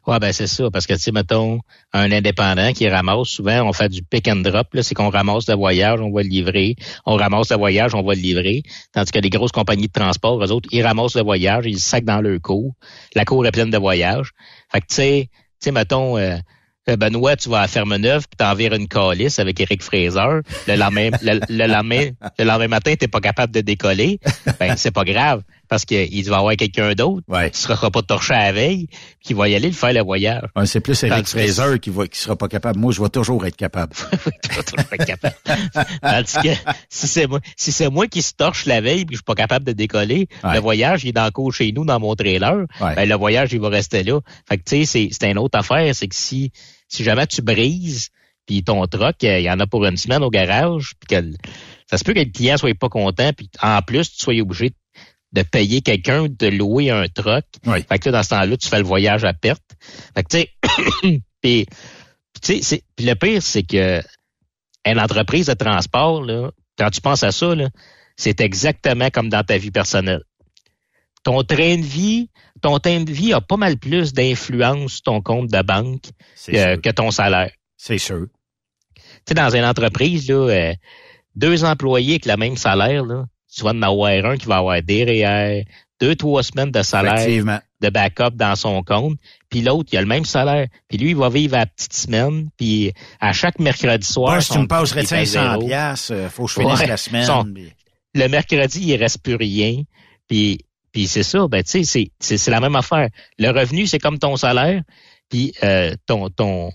[0.06, 1.60] Ouais, ben c'est ça, parce que tu sais, mettons,
[1.92, 5.54] un indépendant qui ramasse, souvent, on fait du pick and drop, c'est qu'on ramasse le
[5.54, 6.74] voyage, on va le livrer,
[7.06, 8.62] on ramasse le voyage, on va le livrer.
[8.92, 11.78] Tandis que les grosses compagnies de transport, eux autres, ils ramassent le voyage, ils le
[11.78, 12.74] sacent dans leur cours.
[13.14, 14.32] La cour est pleine de voyages.
[14.72, 16.38] Fait que tu sais, tu sais, mettons, euh,
[16.96, 20.40] Benoît, tu vas à Ferme-Neuve, puis t'envires une calice avec Eric Fraser.
[20.66, 24.18] Le lendemain, le, le, lendemain, le lendemain matin, t'es pas capable de décoller.
[24.58, 27.50] Ben, c'est pas grave, parce qu'il va y avoir quelqu'un d'autre ouais.
[27.50, 28.88] qui sera pas torché à la veille,
[29.22, 30.44] qui va y aller le faire le voyage.
[30.56, 32.78] Ouais, c'est plus Eric Fraser qui va, qui sera pas capable.
[32.78, 33.92] Moi, je vais toujours être capable.
[34.26, 35.36] oui, tu vas toujours être capable.
[36.02, 39.18] Tandis que si c'est moi, si c'est moi qui se torche la veille puis je
[39.18, 40.54] suis pas capable de décoller, Ouais.
[40.54, 42.64] le voyage, il est dans le cours chez nous, dans mon trailer.
[42.80, 42.94] Ouais.
[42.94, 44.20] Ben, le voyage, il va rester là.
[44.48, 45.94] Fait que, tu sais, c'est, c'est une autre affaire.
[45.94, 46.52] C'est que si,
[46.88, 48.08] si jamais tu brises,
[48.46, 51.30] puis ton truck, euh, il y en a pour une semaine au garage, puis que
[51.90, 54.70] ça se peut que le client soit pas content, puis en plus, tu sois obligé
[54.70, 54.74] de
[55.42, 57.44] payer quelqu'un de louer un truck.
[57.66, 57.82] Oui.
[57.88, 59.62] Fait que là, dans ce temps-là, tu fais le voyage à perte.
[60.14, 61.66] Fait que, tu sais, puis,
[62.32, 64.02] puis tu sais, c'est- puis le pire, c'est que
[64.86, 67.52] une entreprise de transport, là, quand tu penses à ça,
[68.16, 70.22] c'est exactement comme dans ta vie personnelle.
[71.24, 72.30] Ton train de vie,
[72.62, 76.04] ton train de vie a pas mal plus d'influence sur ton compte de banque
[76.76, 77.52] que ton salaire.
[77.76, 78.26] C'est sûr.
[78.94, 80.74] Tu sais, dans une entreprise, là, euh,
[81.36, 84.82] deux employés avec le même salaire, là, tu vas en avoir un qui va avoir
[84.82, 85.64] des REER,
[86.00, 89.16] deux, trois semaines de salaire de backup dans son compte,
[89.48, 91.92] puis l'autre, il a le même salaire, puis lui, il va vivre à la petite
[91.92, 94.42] semaine, puis à chaque mercredi soir...
[94.42, 95.66] Si tu me passerais compte, il paye 500 zéro.
[95.66, 96.86] piastres, euh, faut que je finisse Ouais.
[96.88, 97.24] la semaine.
[97.24, 97.72] Son- puis-
[98.14, 99.82] le mercredi, il reste plus rien.
[100.26, 100.58] Puis,
[100.90, 103.08] puis c'est ça, ben tu sais, c'est, c'est, c'est la même affaire.
[103.38, 104.82] Le revenu, c'est comme ton salaire,
[105.28, 106.72] puis euh, ton, ton,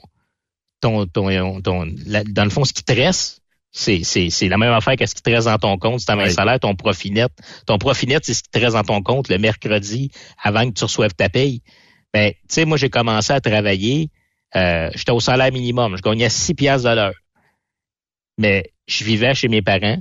[0.80, 3.41] ton, ton, ton- la- dans le fond, ce qui te reste,
[3.76, 6.05] c'est, c'est, c'est la même affaire que ce qui te reste dans ton compte, c'est
[6.05, 6.34] ta même Oui.
[6.34, 7.32] salaire, ton profit net.
[7.65, 10.11] Ton profit net, c'est ce qui te reste dans ton compte le mercredi
[10.41, 11.61] avant que tu reçoives ta paye.
[12.13, 14.09] Ben, tu sais, moi, j'ai commencé à travailler,
[14.55, 17.13] euh, j'étais au salaire minimum, je gagnais 6 piastres de l'heure.
[18.38, 19.97] Mais je vivais chez mes parents,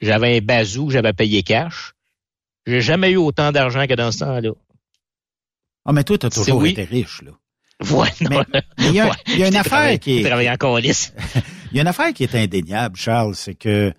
[0.00, 1.92] j'avais un bazou j'avais payé cash.
[2.66, 4.50] J'ai jamais eu autant d'argent que dans ce temps-là.
[5.84, 6.70] Ah, mais toi, t'as toujours oui.
[6.70, 7.32] été riche, là.
[7.90, 8.44] Ouais, non.
[8.52, 9.36] Mais- il y a- Ouais.
[9.36, 11.12] y a une affaire qui est- en coalice.
[11.74, 13.92] Il y a une affaire qui est indéniable, Charles, c'est que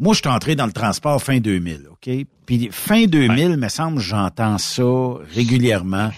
[0.00, 2.10] moi, je suis entré dans le transport fin 2000, OK?
[2.44, 4.82] Puis fin 2000, me semble, j'entends ça
[5.32, 6.10] régulièrement.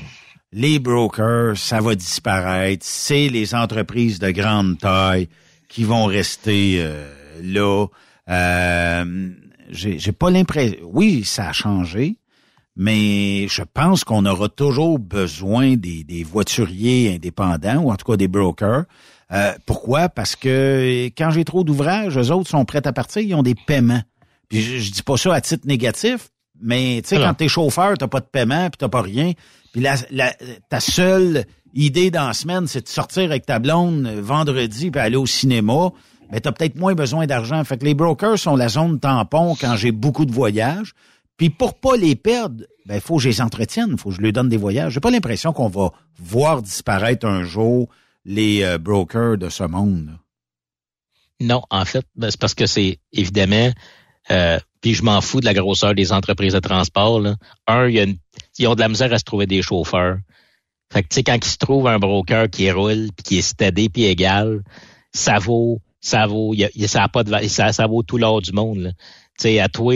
[0.52, 2.82] Les brokers, ça va disparaître.
[2.82, 5.28] C'est les entreprises de grande taille
[5.68, 7.10] qui vont rester euh,
[7.42, 7.86] là.
[8.30, 9.28] Euh,
[9.68, 10.78] j'ai pas l'impression...
[10.84, 12.16] Oui, ça a changé,
[12.74, 18.16] mais je pense qu'on aura toujours besoin des, des voituriers indépendants, ou en tout cas
[18.16, 18.84] des brokers.
[19.32, 20.08] Euh, pourquoi?
[20.08, 23.54] Parce que quand j'ai trop d'ouvrages, eux autres sont prêts à partir, ils ont des
[23.54, 24.02] paiements.
[24.48, 26.28] Puis je, je dis pas ça à titre négatif,
[26.60, 29.32] mais tu sais, quand t'es chauffeur, t'as pas de paiement, puis t'as pas rien.
[29.72, 30.34] Puis la, la-
[30.68, 31.44] ta seule
[31.74, 35.26] idée dans la semaine, c'est de sortir avec ta blonde euh, vendredi puis aller au
[35.26, 35.90] cinéma.
[36.30, 37.62] Mais t'as peut-être moins besoin d'argent.
[37.64, 40.92] Fait que les brokers sont la zone tampon quand j'ai beaucoup de voyages.
[41.36, 44.32] Puis pour pas les perdre, ben faut que je les entretienne, faut que je leur
[44.32, 44.92] donne des voyages.
[44.92, 47.88] J'ai pas l'impression qu'on va voir disparaître un jour
[48.24, 50.06] les euh, brokers de ce monde.
[50.06, 50.18] là.
[51.40, 53.70] Non, en fait, ben, c'est parce que c'est évidemment,
[54.30, 57.20] euh, puis je m'en fous de la grosseur des entreprises de transport.
[57.20, 57.36] Là.
[57.66, 58.18] Un, y a une-
[58.58, 60.18] ils ont de la misère à se trouver des chauffeurs.
[60.92, 63.42] Fait que tu sais, quand il se trouve un broker qui roule, puis qui est
[63.42, 64.62] stédé, puis égal,
[65.12, 68.18] ça vaut, ça vaut, y a- y a- ça pas de ça, ça vaut tout
[68.18, 68.94] l'or du monde.
[69.38, 69.94] Tu sais, à toi,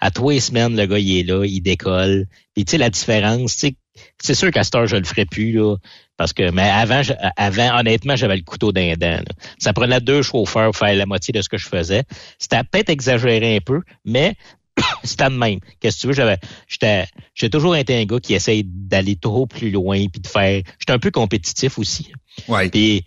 [0.00, 2.26] à les semaines, le gars il est là, il décolle.
[2.54, 3.76] Puis tu sais la différence, tu sais,
[4.22, 5.76] c'est sûr qu'à cette heure je le ferai plus là,
[6.16, 9.16] parce que mais avant, je- avant honnêtement j'avais le couteau d'un dent.
[9.18, 9.24] là.
[9.58, 12.04] Ça prenait deux chauffeurs pour faire la moitié de ce que je faisais.
[12.38, 14.34] C'était peut-être exagéré un peu, mais
[15.04, 15.58] c'était de même.
[15.80, 16.38] Qu'est-ce que tu veux, j'avais,
[16.68, 20.62] j'étais, j'ai toujours été un gars qui essaye d'aller trop plus loin puis de faire.
[20.78, 22.10] J'étais un peu compétitif aussi.
[22.48, 22.70] Ouais.
[22.70, 23.04] Puis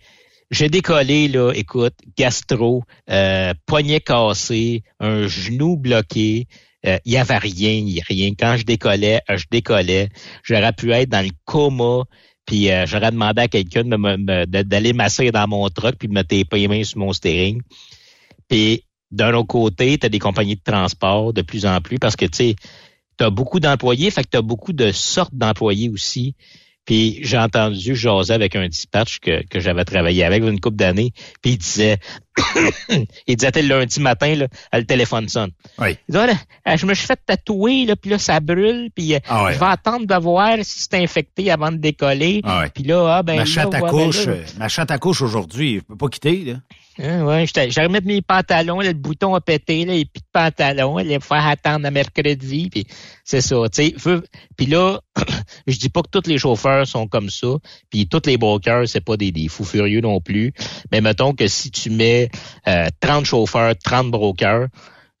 [0.52, 6.46] j'ai décollé là, écoute, gastro, euh, poignet cassé, un genou bloqué.
[6.86, 8.32] Euh, Il y avait rien, y rien.
[8.38, 10.08] Quand je décollais, euh, je décollais.
[10.42, 12.04] J'aurais pu être dans le coma.
[12.46, 16.12] Puis euh, j'aurais demandé à quelqu'un de me- d'aller m'asseoir dans mon truck puis de
[16.12, 17.60] me taper les mains sur mon steering.
[18.48, 22.16] Puis d'un autre côté, tu as des compagnies de transport de plus en plus parce
[22.16, 22.56] que tu sais,
[23.18, 26.34] tu as beaucoup d'employés, fait que tu as beaucoup de sortes d'employés aussi.
[26.86, 31.12] Puis j'ai entendu jaser avec un dispatch que, que j'avais travaillé avec une couple d'années.
[31.42, 31.98] Puis il disait,
[33.26, 35.50] il disait le lundi matin, là, le téléphone sonne.
[35.78, 35.98] Oui.
[36.08, 36.16] Il
[36.76, 39.54] je me suis fait tatouer, là, puis là, ça brûle, puis euh, Ah ouais.
[39.54, 42.40] je vais attendre de voir si c'est infecté avant de décoller.
[42.44, 42.70] Ah ouais.
[42.72, 45.80] Puis là, ah, ben, ma chatte à couche, euh, ma chatte à couche aujourd'hui, je
[45.80, 46.54] peux pas quitter, là.
[46.98, 50.26] Hein, ouais, j'ai remis mes pantalons, là, le bouton a pété, là, et puis de
[50.32, 52.86] pantalon, faire attendre à mercredi, puis
[53.24, 53.56] c'est ça,
[54.56, 55.00] Puis là,
[55.66, 57.48] je dis pas que tous les chauffeurs sont comme ça,
[57.90, 60.52] puis tous les brokers, c'est pas des, des fous furieux non plus,
[60.90, 62.30] mais mettons que si tu mets
[62.66, 64.68] euh, 30 chauffeurs, 30 brokers,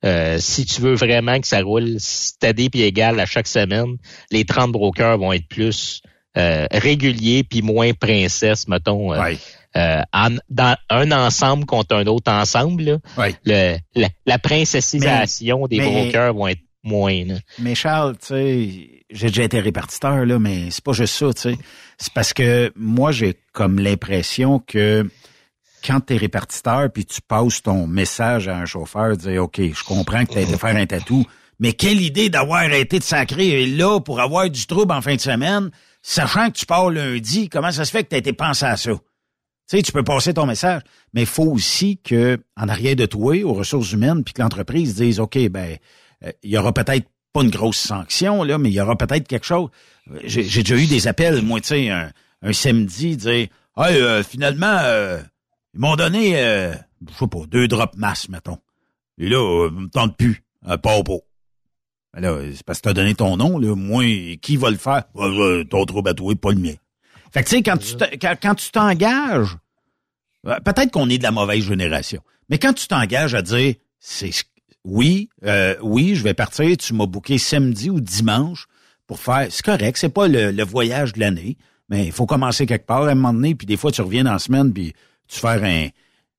[0.04, 3.96] euh, si tu veux vraiment que ça roule steady puis égal à chaque semaine,
[4.30, 6.00] les 30 brokers vont être plus
[6.36, 9.12] euh, réguliers puis moins princesses, mettons.
[9.12, 9.38] euh, Ouais.
[9.76, 13.34] Euh, en- dans un ensemble contre un autre ensemble, là, Ouais.
[13.44, 17.24] le, la, la princessisation des mais- brokers vont être moins.
[17.24, 17.34] là.
[17.58, 21.40] Mais Charles, tu sais, j'ai déjà été répartiteur, là, mais c'est pas juste ça, tu
[21.42, 21.58] sais.
[21.98, 25.08] C'est parce que moi, j'ai comme l'impression que
[25.84, 29.84] quand tu es répartiteur puis tu passes ton message à un chauffeur, dire OK, je
[29.84, 31.24] comprends que tu as été faire un tatou,
[31.58, 35.20] mais quelle idée d'avoir arrêté de sacrer là pour avoir du trouble en fin de
[35.20, 35.70] semaine,
[36.02, 38.76] sachant que tu pars lundi, comment ça se fait que tu as été pensé à
[38.76, 38.92] ça?
[39.68, 43.04] Tu sais, tu peux passer ton message, mais il faut aussi que en arrière de
[43.06, 45.76] toi, aux ressources humaines, puis que l'entreprise dise OK, ben
[46.24, 49.26] euh, il y aura peut-être pas une grosse sanction là, mais il y aura peut-être
[49.26, 49.68] quelque chose.
[50.12, 52.12] Euh, J'ai déjà eu des appels, moi, tu sais, un,
[52.42, 55.20] un samedi, dire hey, euh, finalement, euh,
[55.74, 56.72] ils m'ont donné, euh,
[57.06, 58.58] je sais pas, deux drops masse, mettons.
[59.18, 61.02] Et là, euh, me tente plus, euh, pas.
[62.14, 63.74] Ben c'est parce que t'as donné ton nom, là.
[63.74, 64.04] Moi,
[64.40, 65.04] qui va le faire?
[65.14, 66.74] Ouais, ouais, ton trouble à toi, pas le mien.
[67.36, 67.76] Fait que, tu sais, quand
[68.18, 69.58] quand, quand tu t'engages,
[70.46, 74.30] euh, peut-être qu'on est de la mauvaise génération, mais quand tu t'engages à dire, c'est
[74.84, 78.68] oui, euh, oui, je vais partir, tu m'as booké samedi ou dimanche
[79.06, 81.58] pour faire, c'est correct, c'est pas le, le voyage de l'année,
[81.90, 84.24] mais il faut commencer quelque part à un moment donné, puis des fois, tu reviens
[84.24, 84.94] dans la semaine, puis
[85.28, 85.88] tu fais un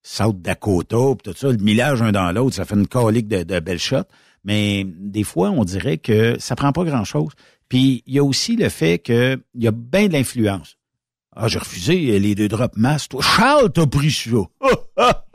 [0.01, 3.43] South Dakota, puis tout ça, le millage un dans l'autre, ça fait une colique de,
[3.43, 4.07] de belles shots.
[4.45, 7.33] Mais des fois, on dirait que ça prend pas grand-chose.
[7.67, 10.76] Puis il y a aussi le fait que il y a bien de l'influence.
[11.39, 13.07] Ah, j'ai refusé les deux drops masse.
[13.09, 14.31] Toi, Charles, t'as pris ça.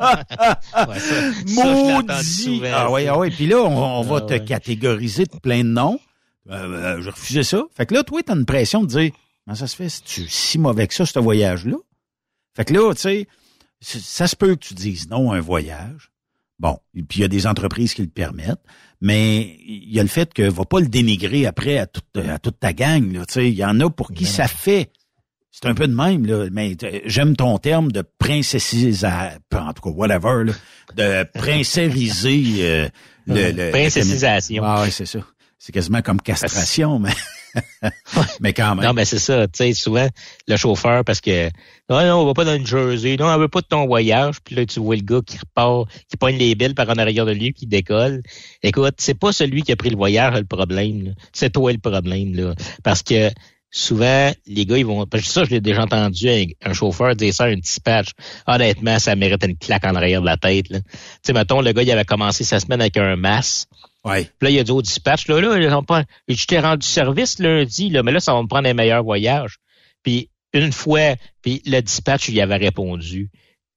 [0.74, 2.24] Ouais, Maudit.
[2.24, 3.12] souvent, Ah ouais, ça.
[3.14, 3.30] ah ouais.
[3.30, 4.44] Puis là, on, on va Ah te ouais.
[4.44, 6.00] catégoriser de plein de noms.
[6.50, 7.62] Euh, euh, j'ai refusé ça.
[7.76, 9.12] Fait que là, toi, t'as une pression de dire,
[9.44, 9.88] comment ça se fait?
[9.88, 11.76] C'est-tu si mauvais que ça, ce voyage-là?
[12.56, 13.28] Fait que là, tu sais,
[13.80, 16.10] ça se peut que tu dises non à un voyage.
[16.58, 18.60] Bon, et puis il y a des entreprises qui le permettent,
[19.00, 22.38] mais il y a le fait que va pas le dénigrer après à toute, à
[22.38, 23.12] toute ta gang.
[23.12, 24.90] Là, tu sais, il y en a pour qui ça fait.
[25.52, 29.90] C'est un peu de même, là, mais j'aime ton terme de princessiser, en tout cas,
[29.90, 30.52] whatever, là,
[30.96, 32.88] de princériser euh,
[33.26, 34.62] le, le- Princessisation.
[34.64, 35.20] Ah ouais, c'est ça.
[35.58, 37.12] C'est quasiment comme castration, mais,
[38.40, 38.84] mais quand même.
[38.84, 39.46] Non, mais c'est ça.
[39.46, 40.08] Tu sais, souvent,
[40.48, 41.48] le chauffeur, parce que
[41.88, 44.36] non, non, on va pas dans une Jersey, non, on veut pas de ton voyage,
[44.42, 47.26] puis là, tu vois le gars qui repart, qui pogne les billes par en arrière
[47.26, 48.22] de lui, qui décolle.
[48.64, 52.34] Écoute, c'est pas celui qui a pris le voyage le problème, c'est toi le problème,
[52.34, 52.54] là.
[52.82, 53.30] Parce que
[53.72, 55.06] souvent, les gars, ils vont.
[55.06, 58.10] Parce que ça, je l'ai déjà entendu un, chauffeur dire ça à un dispatch.
[58.46, 60.66] Honnêtement, ça mérite une claque en arrière de la tête.
[60.68, 60.78] Tu
[61.22, 63.68] sais, mettons, le gars, il avait commencé sa semaine avec un masque.
[64.04, 64.24] Ouais.
[64.24, 66.86] Puis là, il a dit au dispatch, là, là, ils ont pas, je t'ai rendu
[66.86, 69.58] service lundi, là, mais là, ça va me prendre un meilleur voyage.
[70.02, 73.30] Puis une fois, puis le dispatch, il avait répondu.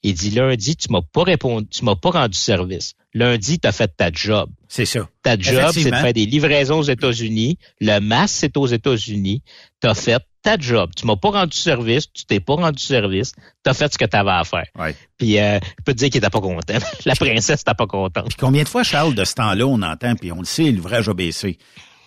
[0.03, 2.93] Il dit lundi, tu m'as pas répondu, tu m'as pas rendu service.
[3.15, 4.49] Lundi, tu as fait ta job.
[4.67, 5.07] C'est ça.
[5.23, 7.57] Ta job, c'est de faire des livraisons aux États-Unis.
[7.79, 9.41] Le masque, c'est aux États-Unis.
[9.81, 10.91] Tu as fait ta job.
[10.95, 13.31] Tu m'as pas rendu service, tu t'es pas rendu service,
[13.63, 14.67] tu as fait ce que tu avais à faire.
[14.77, 14.95] Ouais.
[15.17, 16.77] Puis euh, je peux te dire qu'il était pas content.
[17.05, 18.27] La princesse n'était pas contente.
[18.27, 21.07] Puis combien de fois, Charles, de ce temps-là, on entend, puis on le sait, l'ouvrage
[21.09, 21.57] a baissé.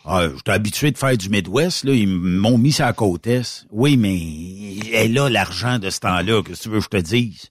[0.05, 3.65] Ah, j'étais habitué de faire du Midwest, là, ils m'ont mis ça à côte est.
[3.71, 4.19] Oui, mais
[4.93, 7.47] elle a l'argent de ce temps-là, que tu veux que je te dise?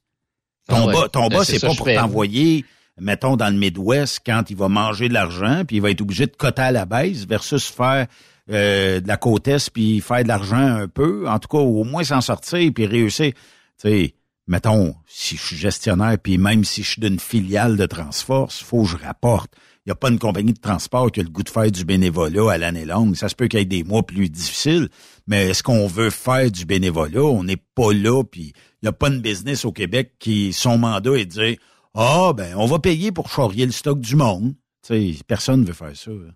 [0.69, 0.93] Ton Ah ouais.
[0.93, 2.63] bas, ton Ben, bas, c'est pas pour t'envoyer,
[2.99, 6.25] mettons, dans le Midwest, quand il va manger de l'argent, puis il va être obligé
[6.25, 8.07] de coter à la baisse versus faire
[8.49, 11.27] euh, de la côte est, puis faire de l'argent un peu.
[11.27, 13.33] En tout cas, au moins s'en sortir, puis réussir.
[13.33, 14.15] Tu sais,
[14.47, 18.83] mettons, si je suis gestionnaire, puis même si je suis d'une filiale de Transforce, faut
[18.83, 19.53] que je rapporte.
[19.85, 21.85] Il n'y a pas une compagnie de transport qui a le goût de faire du
[21.85, 23.15] bénévolat à l'année longue.
[23.15, 24.89] Ça se peut qu'il y ait des mois plus difficiles,
[25.27, 27.23] mais est-ce qu'on veut faire du bénévolat?
[27.23, 30.77] On n'est pas là, puis il n'y a pas une business au Québec qui, son
[30.77, 31.57] mandat est de dire,
[31.95, 34.53] ah, ben, on va payer pour charrier le stock du monde.
[34.85, 36.11] Tu sais, personne ne veut faire ça.
[36.11, 36.31] là.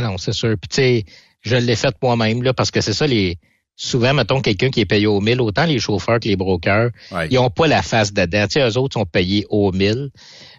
[0.00, 0.54] Non, non, c'est sûr.
[0.60, 1.04] Puis tu sais,
[1.42, 3.38] je l'ai fait moi-même, là, parce que c'est ça, les.
[3.76, 7.28] Souvent, mettons, quelqu'un qui est payé au mille, autant les chauffeurs que les brokers, Ouais.
[7.30, 8.46] ils ont pas la face dedans.
[8.46, 10.10] Tu sais, eux autres sont payés au mille.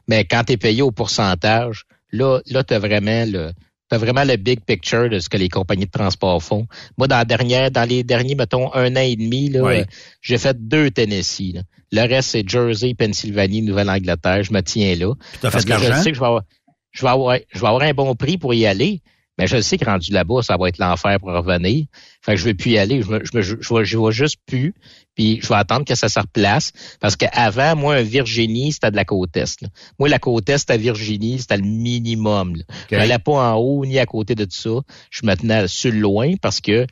[0.07, 3.51] Mais quand tu es payé au pourcentage, là, là, tu as vraiment le.
[3.91, 6.67] As vraiment le big picture de ce que les compagnies de transport font.
[6.97, 9.83] Moi, dans, la dernière, dans les derniers, mettons, un an et demi, là,
[10.21, 11.55] j'ai fait deux Tennessee.
[11.91, 14.43] Le reste, c'est Jersey, Pennsylvanie, Nouvelle-Angleterre.
[14.43, 15.13] Je me tiens là.
[15.41, 16.43] parce que je sais que je vais avoir,
[16.91, 19.01] je vais avoir, je vais avoir un bon prix pour y aller.
[19.37, 21.85] Mais je sais que rendu là-bas, ça va être l'enfer pour revenir.
[22.21, 23.01] Fait que je vais plus y aller.
[23.01, 24.73] Je, me, je, je, je, vais, je vais juste plus.
[25.15, 26.73] Puis je vais attendre que ça se replace.
[26.99, 29.65] Parce qu'avant, moi, Virginie, c'était de la côte Est.
[29.99, 32.57] Moi, la côte Est à Virginie, c'était le minimum.
[32.57, 32.63] Là.
[32.91, 34.69] Je n'allais pas en haut ni à côté de tout ça.
[35.09, 36.85] Je me tenais sur le loin parce que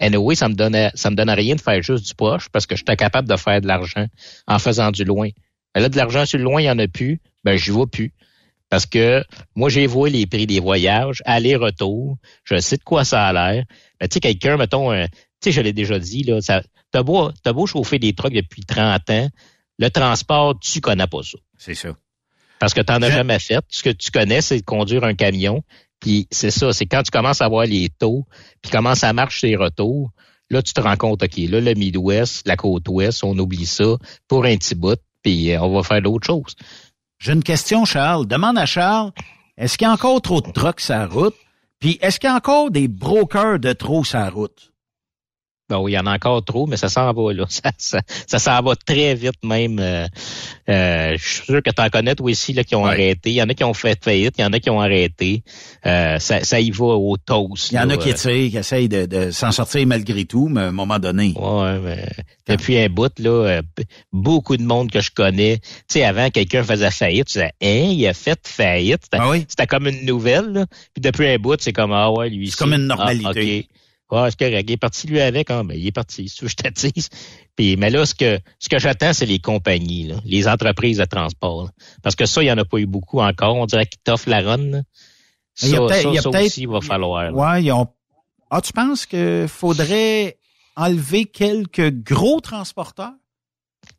[0.00, 2.74] anyway, ça me donnait ça me donnait rien de faire juste du proche parce que
[2.74, 4.06] j'étais capable de faire de l'argent
[4.46, 5.28] en faisant du loin.
[5.74, 7.20] Mais là, de l'argent sur le loin, il n'y en a plus.
[7.44, 8.12] Ben, je vois plus.
[8.72, 9.22] Parce que
[9.54, 12.16] moi, j'ai vu les prix des voyages, aller-retour.
[12.42, 13.66] Je sais de quoi ça a l'air.
[14.00, 15.08] Mais tu sais, quelqu'un, mettons, tu
[15.44, 18.62] sais, je l'ai déjà dit, là, ça, t'as beau, as beau chauffer des trucks depuis
[18.62, 19.28] 30 ans,
[19.78, 21.36] le transport, tu connais pas ça.
[21.58, 21.90] C'est ça.
[22.60, 23.62] Parce que tu n'en as jamais fait.
[23.68, 25.62] Ce que tu connais, c'est de conduire un camion.
[26.00, 28.24] Puis c'est ça, c'est quand tu commences à voir les taux,
[28.62, 30.12] puis comment ça marche les retours,
[30.48, 33.98] là, tu te rends compte, OK, là, le Midwest, la côte ouest, on oublie ça
[34.28, 36.56] pour un petit bout, puis euh, on va faire d'autres choses.
[37.22, 38.26] J'ai une question, Charles.
[38.26, 39.12] Demande à Charles,
[39.56, 41.36] est-ce qu'il y a encore trop de trucks sur la route?
[41.78, 44.71] Puis est-ce qu'il y a encore des brokers de trop sur la route?
[45.72, 47.46] Ben il y en a encore trop, mais ça s'en va, là.
[47.78, 49.78] Ça, ça, s'en va très vite même.
[49.78, 50.06] Euh,
[50.68, 53.30] euh, je suis sûr que tu en connais toi aussi là, qui ont arrêté.
[53.30, 55.42] Il y en a qui ont fait faillite, il y en a qui ont arrêté.
[55.86, 57.72] Euh, ça, ça y va au toast.
[57.72, 60.64] Il y en a qui, qui essayent de, de s'en sortir malgré tout, mais à
[60.64, 61.34] un moment donné.
[61.36, 62.06] Ouais, mais
[62.46, 63.62] depuis un bout, là,
[64.12, 67.92] beaucoup de monde que je connais, tu sais, avant, quelqu'un faisait faillite, tu disais, hein,
[67.92, 69.02] il a fait faillite.
[69.10, 70.66] C'était ah comme une nouvelle, là.
[70.94, 72.50] Puis depuis un bout, c'est comme, ah ouais, lui.
[72.50, 73.68] C'est comme une normalité.
[73.68, 73.78] Ah,
[74.12, 74.68] ah, c'est correct.
[74.68, 75.64] Il est parti lui avec, hein?
[75.64, 76.28] Ben, il est parti.
[76.28, 77.08] Si je t'attise.
[77.56, 81.04] Puis, mais là, ce que, ce que j'attends, c'est les compagnies, là, les entreprises de
[81.04, 81.70] transport.
[82.02, 83.56] Parce que ça, il n'y en a pas eu beaucoup encore.
[83.56, 84.82] On dirait qu'ils t'offrent la run.
[85.54, 85.88] Ça, il y a
[86.22, 87.34] ça, ça aussi, il va falloir.
[87.34, 87.88] Ouais, ils ont...
[88.50, 90.38] Ah, tu penses qu'il faudrait
[90.76, 93.12] enlever quelques gros transporteurs?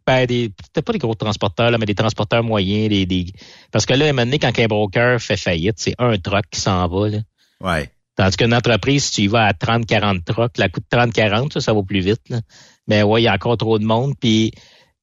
[0.05, 3.26] Ben, des, peut-être pas des gros transporteurs, là, mais des transporteurs moyens, des, des...
[3.72, 6.45] parce que là, à un moment donné, quand un broker fait faillite, c'est un truck
[6.51, 7.20] qui s'en va, là.
[7.61, 7.89] Ouais.
[8.16, 11.53] Tandis qu'une entreprise, si tu y vas à 30, 40 trucks, la coûte 30, 40,
[11.53, 12.22] ça, ça va plus vite.
[12.30, 12.41] Là.
[12.88, 14.14] Mais ouais, il y a encore trop de monde.
[14.20, 14.51] Puis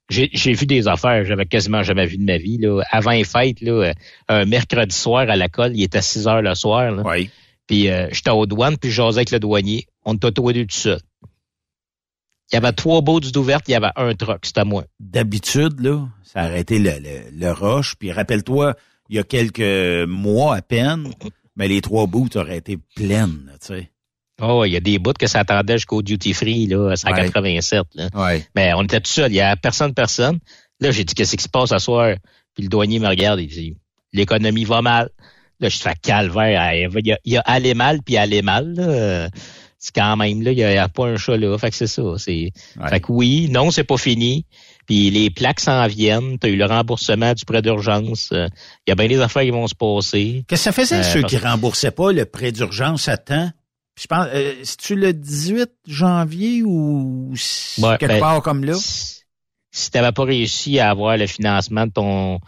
[0.08, 2.58] j'ai vu des affaires, j'avais quasiment jamais vu de ma vie.
[2.58, 2.82] Là.
[2.90, 3.92] Avant les fêtes, là,
[4.28, 6.90] un mercredi soir à l'école, il était 6 heures le soir.
[6.92, 7.02] Là.
[7.04, 7.30] Oui.
[7.66, 9.86] Puis euh, j'étais aux douanes, puis j'osais avec le douanier.
[10.04, 10.98] On était tous tout seul.
[12.52, 14.82] Il y avait trois boats d'ouvertes, il y avait un truck, c'était moi.
[14.98, 17.94] D'habitude, là, ça a arrêté le, le, le rush.
[17.96, 18.74] Puis rappelle-toi,
[19.08, 21.12] il y a quelques mois à peine,
[21.60, 23.90] mais les trois bouts auraient été pleines, tu sais.
[24.40, 27.82] Oh, il y a des bouts que ça attendait jusqu'au duty free, là, à 187.
[27.96, 28.08] Là.
[28.14, 28.46] Ouais.
[28.56, 30.38] Mais on était tout seul, il y a personne, personne.
[30.80, 32.16] Là, j'ai dit, qu'est-ce qui se passe ce soir?
[32.54, 33.76] Puis le douanier me regarde et dit,
[34.14, 35.10] l'économie va mal.
[35.60, 36.72] Là, je fais calvaire.
[36.72, 38.72] Il y a, il y a aller mal puis aller mal.
[38.72, 39.28] Là.
[39.78, 41.58] C'est quand même, là, il n'y a, pas un chat là.
[41.58, 42.02] Fait que c'est ça.
[42.16, 42.52] C'est,
[42.88, 44.46] Fait que oui, non, c'est pas fini.
[44.86, 46.38] Puis les plaques s'en viennent.
[46.38, 48.28] Tu as eu le remboursement du prêt d'urgence.
[48.32, 48.48] Il euh,
[48.88, 50.44] y a bien des affaires qui vont se passer.
[50.48, 53.50] Qu'est-ce que ça faisait, euh, ceux qui remboursaient pas le prêt d'urgence à temps?
[54.00, 57.34] je pense, euh, tu le 18 janvier ou
[57.76, 58.74] quelque ben, part comme là?
[59.72, 62.40] Si tu n'avais pas réussi à avoir le financement de ton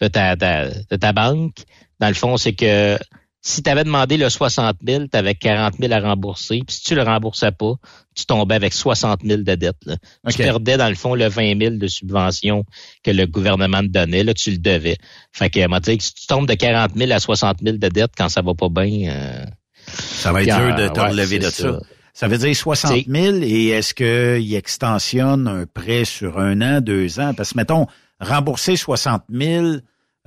[0.00, 1.64] de ta, de ta banque,
[2.00, 2.98] dans le fond, c'est que
[3.46, 6.62] si tu avais demandé le 60 000, tu avais 40 000 à rembourser.
[6.66, 7.74] Puis si tu le remboursais pas,
[8.14, 9.76] tu tombais avec 60 000 de dette.
[9.84, 9.96] Là.
[10.30, 12.64] Tu perdais, dans le fond, le 20 000 de subvention
[13.02, 14.24] que le gouvernement te donnait.
[14.24, 14.96] Là, tu le devais.
[15.30, 17.88] Fait que, m'a dit que si tu tombes de 40 000 à 60 000 de
[17.88, 19.10] dette quand ça va pas bien...
[19.10, 19.44] Euh,
[19.88, 21.80] ça va être dur de te relever de ça.
[22.14, 22.28] ça.
[22.28, 27.34] veut dire 60 000 et est-ce qu'il extensionne un prêt sur un an, deux ans?
[27.34, 27.88] Parce que, mettons,
[28.20, 29.66] rembourser 60 000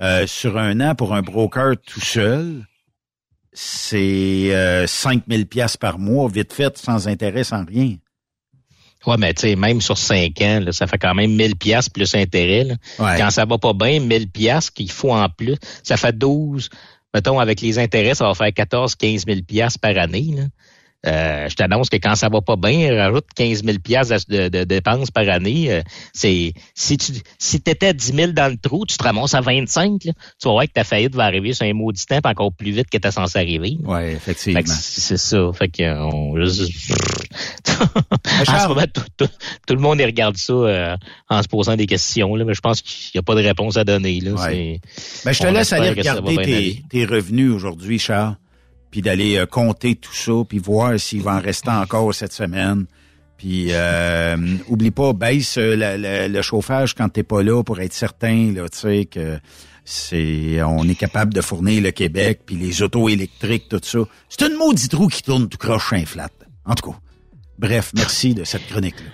[0.02, 2.62] euh, sur un an pour un broker tout seul
[3.60, 7.96] c'est euh, 5000 pièces par mois, vite fait, sans intérêt, sans rien.
[9.04, 12.14] Ouais, mais tu sais, même sur 5 ans, ça fait quand même 1000 pièces plus
[12.14, 12.68] intérêt.
[12.98, 16.68] Quand ça va pas bien, 1000 pièces qu'il faut en plus, ça fait 12.
[17.12, 20.34] Mettons, avec les intérêts, ça va faire 14, 15 000 pièces par année.
[20.36, 20.44] Là.
[21.06, 25.12] Euh, je t'annonce que quand ça va pas bien, rajoute 15 000 de, de, dépenses
[25.12, 25.70] par année.
[25.70, 25.82] Euh,
[26.12, 30.04] c'est si tu si étais 10 000 dans le trou, tu te ramasses à 25.
[30.04, 32.72] Là, tu vas voir que ta faillite va arriver sur un maudit temps encore plus
[32.72, 33.78] vite que t'es censé arriver.
[33.84, 34.60] Oui, effectivement.
[34.66, 35.50] C'est ça.
[35.54, 36.34] Fait que on,
[39.66, 40.96] tout, le monde regarde ça euh,
[41.28, 42.34] en se posant des questions.
[42.34, 44.18] Là, mais je pense qu'il n'y a pas de réponse à donner.
[44.20, 44.32] Là.
[44.32, 44.80] Ouais.
[45.24, 48.34] Ben, je te laisse aller regarder tes, tes revenus aujourd'hui, Charles
[48.90, 52.86] puis d'aller euh, compter tout ça, puis voir s'il va en rester encore cette semaine.
[53.36, 54.36] Puis euh,
[54.68, 58.78] oublie pas, baisse euh, le chauffage quand t'es pas là pour être certain, là, tu
[58.78, 59.38] sais, que
[59.84, 64.00] c'est on est capable de fournir le Québec, puis les autos électriques, tout ça.
[64.28, 66.30] C'est une maudite roue qui tourne tout croche flat.
[66.64, 66.98] En tout cas.
[67.58, 69.10] Bref, merci de cette chronique-là.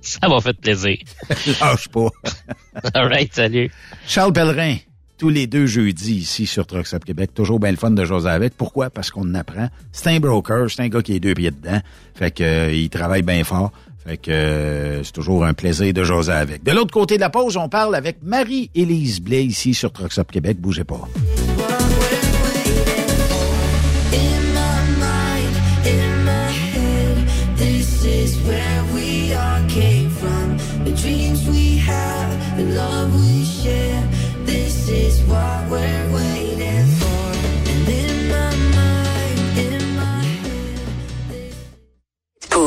[0.00, 0.98] Ça m'a fait plaisir.
[1.60, 2.08] Lâche pas.
[2.94, 3.70] All right, salut.
[4.06, 4.76] Charles Pellerin,
[5.16, 7.30] tous les deux jeudis ici sur Trucks Up Québec.
[7.34, 8.56] Toujours bien le fun de jaser avec.
[8.56, 8.90] Pourquoi?
[8.90, 9.68] Parce qu'on en apprend.
[9.92, 11.80] C'est un broker, c'est un gars qui est deux pieds dedans.
[12.14, 13.72] Fait que euh, il travaille bien fort.
[14.04, 16.62] Fait que euh, c'est toujours un plaisir de jaser avec.
[16.62, 20.30] De l'autre côté de la pause, on parle avec Marie-Élise Blais ici sur Trucks Up
[20.30, 20.60] Québec.
[20.60, 21.08] Bougez pas.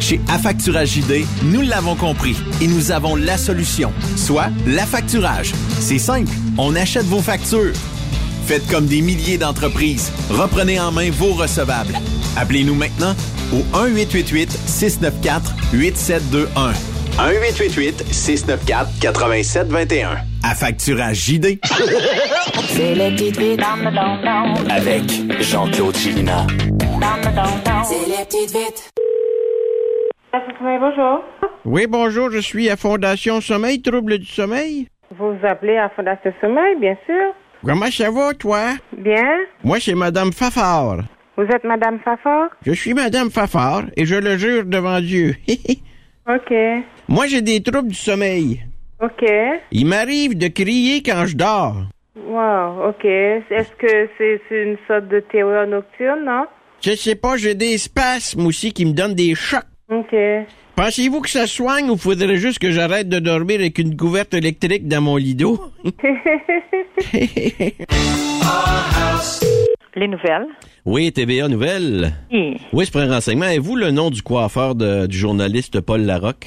[0.00, 5.52] Chez Affacturage JD, nous l'avons compris et nous avons la solution, soit l'affacturage.
[5.78, 7.74] C'est simple, on achète vos factures.
[8.46, 11.94] Faites comme des milliers d'entreprises, reprenez en main vos recevables.
[12.36, 13.14] Appelez-nous maintenant
[13.52, 16.72] au 1-888-694-8721.
[17.18, 20.06] 1-888-694-8721.
[20.42, 21.60] Affacturage JD.
[22.68, 23.60] C'est les petites vites
[24.70, 25.02] Avec
[25.42, 26.46] Jean-Claude Chilina.
[27.86, 28.90] C'est les petites vites.
[30.32, 31.24] Bonjour.
[31.64, 34.86] Oui, bonjour, je suis à Fondation Sommeil, Trouble du sommeil.
[35.18, 37.34] Vous appelez à Fondation Sommeil, bien sûr.
[37.64, 38.74] Comment ça va, toi?
[38.96, 39.38] Bien.
[39.64, 41.00] Moi, c'est Madame Fafard.
[41.36, 42.50] Vous êtes Madame Fafard?
[42.64, 45.34] Je suis Madame Fafard et je le jure devant Dieu.
[46.28, 46.54] OK.
[47.08, 48.60] Moi, j'ai des troubles du sommeil.
[49.02, 49.28] OK.
[49.72, 51.76] Il m'arrive de crier quand je dors.
[52.16, 53.04] Wow, OK.
[53.04, 56.46] Est-ce que c'est c'est une sorte de terreur nocturne, non?
[56.82, 59.64] Je sais pas, j'ai des spasmes aussi qui me donnent des chocs.
[59.90, 60.14] OK.
[60.76, 64.86] Pensez-vous que ça soigne ou faudrait juste que j'arrête de dormir avec une couverte électrique
[64.88, 65.60] dans mon lido?
[69.96, 70.46] Les nouvelles.
[70.86, 72.12] Oui, TVA Nouvelles.
[72.32, 72.56] Oui.
[72.72, 73.46] Oui, c'est pour un renseignement.
[73.46, 76.46] Avez-vous le nom du coiffeur de- du journaliste Paul Larocque?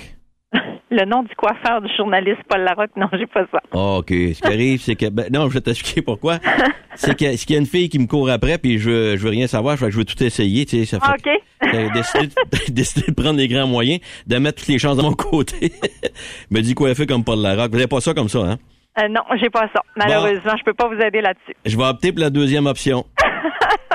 [0.90, 3.60] Le nom du coiffeur du journaliste Paul Larocque, non, j'ai pas ça.
[3.74, 4.10] Ah, OK.
[4.10, 5.10] Ce qui arrive, c'est que...
[5.10, 6.38] ben, non, je vais t'expliquer pourquoi.
[6.96, 9.18] c'est que- c'est qu'il y a une fille qui me court après, puis je veux,
[9.18, 10.86] je veux rien savoir, fait que je veux tout essayer, tu sais.
[10.86, 11.42] Ça fait Ah, OK.
[11.72, 12.34] J'ai décidé, de-
[12.74, 15.72] décidé de prendre les grands moyens, de mettre toutes les chances de mon côté.
[16.52, 17.72] me dit quoi fait comme Paul Larocque.
[17.72, 18.58] Vous n'avez pas ça comme ça, hein?
[19.00, 19.82] Euh, non, j'ai pas ça.
[19.96, 21.56] Malheureusement, je peux pas vous aider là-dessus.
[21.66, 23.06] Je vais opter pour la deuxième option.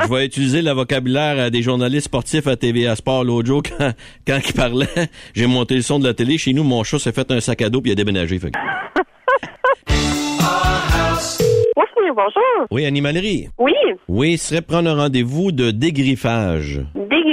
[0.01, 3.93] Je vais utiliser le vocabulaire euh, des journalistes sportifs à TVA Sport l'autre jour quand,
[4.25, 4.87] quand ils parlaient.
[5.35, 6.39] J'ai monté le son de la télé.
[6.39, 8.39] Chez nous, mon chat s'est fait un sac à dos puis il a déménagé.
[8.39, 8.59] Fait que-
[11.77, 12.67] Oui, bonjour.
[12.71, 13.49] Oui, animalerie.
[13.59, 13.73] Oui,
[14.09, 16.81] Oui, ce serait prendre un rendez-vous de dégriffage.
[16.95, 17.28] dégriffage.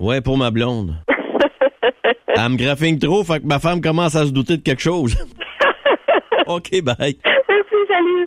[0.00, 0.94] Ouais, pour ma blonde.
[2.28, 5.16] Elle me graffine trop, fait que ma femme commence à se douter de quelque chose.
[6.46, 7.16] OK, bye.
[7.48, 8.26] Merci, salut.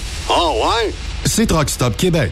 [0.33, 0.93] Oh ouais?
[1.25, 2.31] C'est Truck Stop Québec.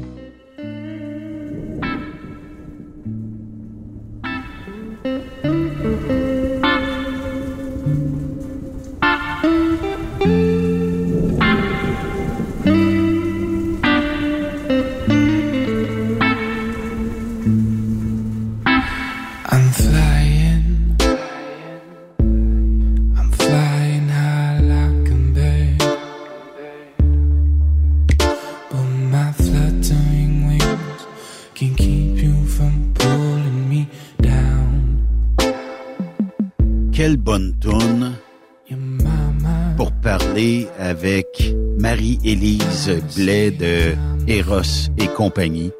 [45.21, 45.71] compagnie.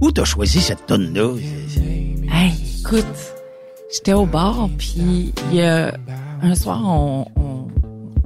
[0.00, 1.34] Où t'as choisi cette tonne-là?
[2.32, 3.04] Hey, écoute,
[3.92, 5.92] j'étais au bar, puis il y a
[6.40, 7.66] un soir, on, on,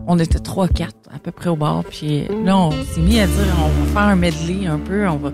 [0.06, 3.26] on était trois, quatre à peu près au bar, puis là, on s'est mis à
[3.26, 5.32] dire, on va faire un medley un peu, on va...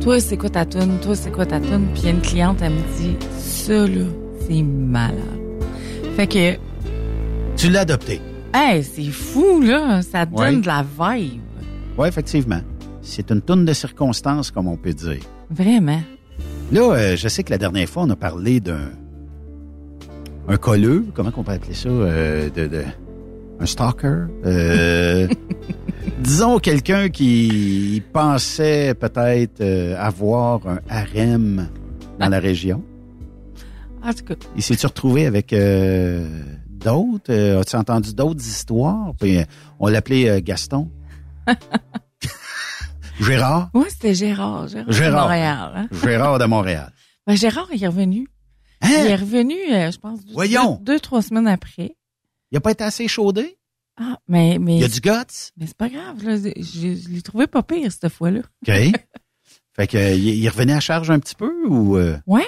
[0.00, 0.98] Toi, c'est quoi ta tune?
[1.02, 1.88] Toi, c'est quoi ta tune?
[1.92, 4.04] Puis une cliente, elle me dit, ça, là,
[4.46, 5.16] c'est malade.
[6.14, 6.54] Fait que,
[7.56, 8.20] Tu l'as adopté.
[8.54, 10.60] hey, c'est fou, là, ça donne Ouais.
[10.60, 11.40] de la vibe.
[11.98, 12.60] Oui, effectivement.
[13.02, 15.20] C'est une tourne de circonstances, comme on peut dire.
[15.50, 16.00] Vraiment?
[16.70, 18.90] Là, euh, je sais que la dernière fois, on a parlé d'un
[20.48, 22.84] un colleux, comment on peut appeler ça, euh, de, de-
[23.60, 24.26] un stalker.
[24.44, 25.28] Euh,
[26.20, 29.62] disons quelqu'un qui pensait peut-être
[29.96, 31.68] avoir un harem
[32.18, 32.82] dans la région.
[34.04, 35.54] En tout cas, Il s'est-tu retrouvé avec
[36.68, 37.32] d'autres?
[37.60, 39.12] As-tu entendu d'autres histoires?
[39.20, 39.38] Puis,
[39.78, 40.88] on l'appelait Gaston.
[43.22, 43.70] Gérard?
[43.74, 45.10] moi, c'était Gérard, Gérard, de.
[45.10, 45.72] Montréal.
[45.76, 45.88] Hein?
[46.04, 46.92] Gérard de Montréal.
[47.26, 48.28] Ben, Gérard il est revenu.
[48.84, 50.34] Il est revenu, euh, je pense, deux, Hein?
[50.34, 50.78] Voyons.
[50.82, 51.94] deux, trois semaines après.
[52.50, 53.58] Il a pas été assez chaudé?
[53.96, 54.74] Ah, mais, mais.
[54.76, 55.52] Il y a du guts?
[55.56, 56.36] Mais c'est pas grave, là.
[56.36, 58.40] Je, je l'ai trouvé pas pire, cette fois-là.
[58.40, 58.74] OK.
[59.76, 61.96] fait que, euh, il, revenait à charge un petit peu ou...
[61.96, 62.46] euh, Ouais.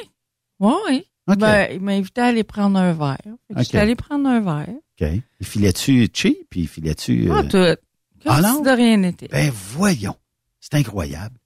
[0.59, 1.05] Ouais, ouais.
[1.29, 1.39] OK.
[1.39, 3.17] Ben, il m'a invité à aller prendre un verre.
[3.47, 3.65] Fait que OK.
[3.65, 4.75] J'étais allé prendre un verre.
[5.01, 5.09] OK.
[5.41, 6.37] Il filait-tu cheap?
[6.51, 7.27] Puis il filait-tu...
[7.29, 7.81] Pas euh, tout.
[8.25, 9.29] Comme Ah si de rien n'était.
[9.29, 10.17] Ben voyons.
[10.75, 11.37] C'est incroyable.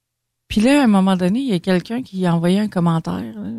[0.48, 3.20] Puis là, à un moment donné, il y a quelqu'un qui a envoyé un commentaire.
[3.36, 3.50] là.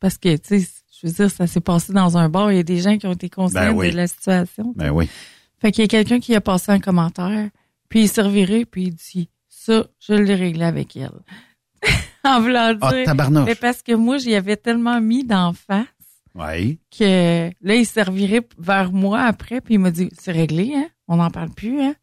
[0.00, 0.68] parce que, tu sais,
[1.00, 2.52] je veux dire, ça s'est passé dans un bar.
[2.52, 3.90] Il y a des gens qui ont été conscients Ben oui.
[3.90, 4.72] de la situation.
[4.76, 5.08] Ben oui.
[5.58, 7.48] Fait qu'il y a quelqu'un qui a passé un commentaire,
[7.88, 11.10] puis il s'est reviré, puis il dit ça, je l'ai réglé avec elle.
[12.24, 12.78] en voulant dire.
[12.82, 13.46] Ah, tabarnouche.
[13.46, 15.86] mais parce que moi, j'y avais tellement mis d'en face
[16.34, 16.78] Oui.
[16.96, 20.88] que là, il reviré vers moi après, puis il m'a dit c'est réglé, hein?
[21.08, 21.94] On n'en parle plus, hein?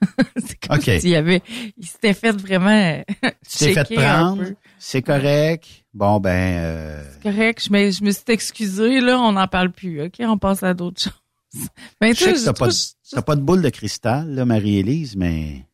[0.36, 1.42] c'est comme s'il avait.
[1.76, 2.70] Il s'était fait vraiment.
[2.70, 3.02] euh,
[3.48, 4.44] Tu t'es fait prendre.
[4.78, 5.66] C'est correct.
[5.94, 6.30] Bon, ben...
[6.58, 10.14] euh, C'est correct, je me, je me suis excusée, là, on n'en parle plus, OK?
[10.20, 11.68] On passe à d'autres choses.
[12.00, 15.64] Mais je sais que tu t'as pas, pas de boule de cristal, là, Marie-Élise, mais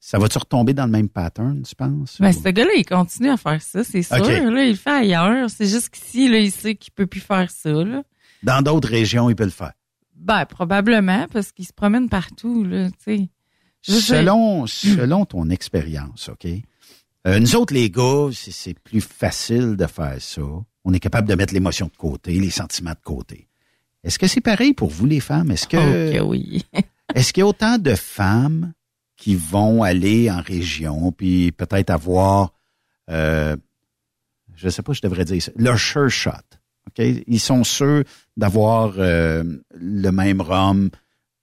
[0.00, 2.16] ça va-tu retomber dans le même pattern, tu penses?
[2.20, 4.16] Ben, ce gars-là, il continue à faire ça, c'est sûr.
[4.24, 5.50] Là, il le fait ailleurs.
[5.50, 8.02] C'est juste qu'ici, là, il sait qu'il peut plus faire ça, là.
[8.42, 9.72] Dans d'autres régions, il peut le faire.
[10.16, 13.28] Ben, probablement, parce qu'ils se promènent partout, là, tu sais.
[13.92, 16.46] Selon, selon ton expérience, OK?
[17.26, 20.42] Euh, nous autres, les gars, c'est- plus facile de faire ça.
[20.84, 23.48] On est capable de mettre l'émotion de côté, les sentiments de côté.
[24.04, 25.50] Est-ce que c'est pareil pour vous, les femmes?
[25.50, 26.64] Est-ce que, Oh, oui.
[27.14, 28.72] est-ce qu'il y a autant de femmes
[29.16, 32.52] qui vont aller en région, puis peut-être avoir,
[33.10, 33.56] euh,
[34.54, 36.30] je sais pas, je devrais dire ça, leur sure shot.
[36.88, 37.04] OK?
[37.26, 38.04] Ils sont sûrs
[38.36, 39.42] d'avoir euh,
[39.74, 40.90] le même rhum,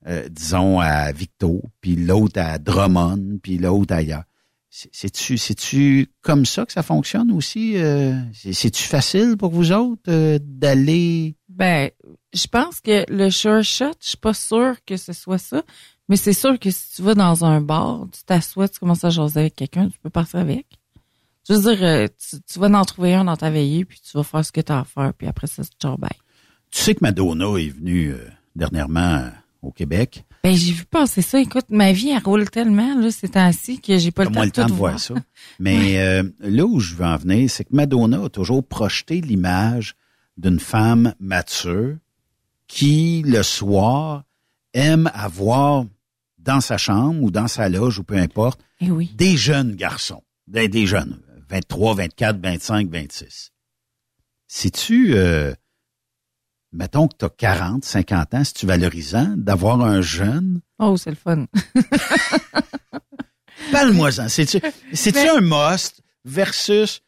[0.07, 4.23] euh, disons, à Victo, puis l'autre à Drummond, puis l'autre ailleurs.
[4.69, 7.77] C'est- C'est-tu, c'est-tu comme ça que ça fonctionne aussi?
[7.77, 8.13] euh?
[8.33, 11.35] C'est- C'est-tu facile pour vous autres euh, d'aller...
[11.49, 11.89] Ben,
[12.33, 15.63] je pense que le sure shot, je suis pas sûre que ce soit ça,
[16.09, 19.09] mais c'est sûr que si tu vas dans un bar, tu t'assois, tu commences à
[19.09, 20.65] jaser avec quelqu'un, tu peux passer avec.
[21.47, 24.23] Je veux dire, tu, tu vas en trouver un dans ta veillée, puis tu vas
[24.23, 26.09] faire ce que tu as à faire, puis après ça, c'est bye.
[26.71, 29.29] Tu sais que Madonna est venue euh, dernièrement
[29.65, 30.25] au Québec.
[30.43, 31.39] Ben, j'ai vu passer ça.
[31.39, 34.45] Écoute, ma vie, elle roule tellement, là, ces temps-ci, que j'ai pas le temps, de
[34.45, 35.15] le temps tout de voir ça.
[35.59, 39.95] Mais euh, là où je veux en venir, c'est que Madonna a toujours projeté l'image
[40.37, 41.95] d'une femme mature
[42.67, 44.23] qui, le soir,
[44.73, 45.85] aime avoir
[46.39, 49.11] dans sa chambre ou dans sa loge ou peu importe, Eh oui.
[49.15, 53.51] des jeunes garçons, des, des jeunes, 23, 24, 25, 26.
[54.47, 55.53] Si-tu, euh,
[56.75, 60.61] mettons que tu as 40, 50 ans, c'est-tu valorisant d'avoir un jeune?
[60.79, 61.45] Oh, c'est le fun.
[63.71, 64.27] Parle-moi-en.
[64.29, 64.59] C'est-tu,
[64.93, 67.01] c'est-tu Mais- un must versus.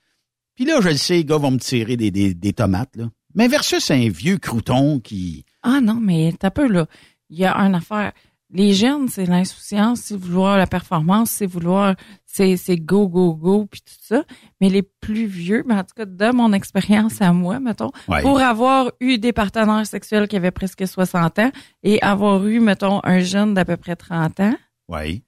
[0.56, 3.10] Puis là, je le sais, les gars vont me tirer des, des, des tomates, là.
[3.36, 5.46] Mais versus un vieux crouton qui.
[5.62, 6.88] Ah non, mais t'as peu, là.
[7.30, 8.14] Il y a une affaire.
[8.50, 11.96] Les jeunes, c'est l'insouciance, c'est vouloir la performance, c'est vouloir,
[12.38, 14.24] c'est, c'est go, go, go, puis tout ça.
[14.62, 18.22] Mais les plus vieux, ben, en tout cas, de mon expérience à moi, mettons, Ouais.
[18.22, 21.52] pour avoir eu des partenaires sexuels qui avaient presque 60 ans
[21.84, 24.56] et avoir eu, mettons, un jeune d'à peu près 30 ans,
[24.88, 25.24] Oui.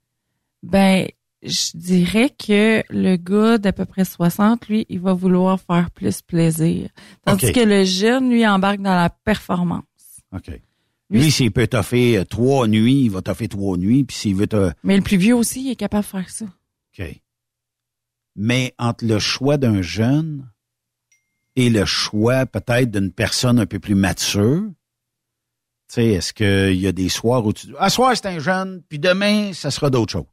[0.63, 1.07] ben,
[1.41, 6.21] je dirais que le gars d'à peu près 60, lui, il va vouloir faire plus
[6.21, 6.89] plaisir.
[7.25, 9.83] Tandis que le jeune, lui, embarque dans la performance.
[10.35, 10.51] OK.
[11.11, 14.03] Lui, s'il peut toffer euh, trois nuits, il va toffer trois nuits.
[14.03, 14.69] Puis s'il veut te.
[14.83, 16.45] Mais le plus vieux aussi, il est capable de faire ça.
[16.97, 17.21] OK.
[18.35, 20.49] Mais entre le choix d'un jeune
[21.55, 24.63] et le choix peut-être d'une personne un peu plus mature,
[25.89, 28.39] tu sais, est-ce qu'il y a des soirs où tu dis, ah, soir, c'est un
[28.39, 30.27] jeune, puis demain, ça sera d'autres choses.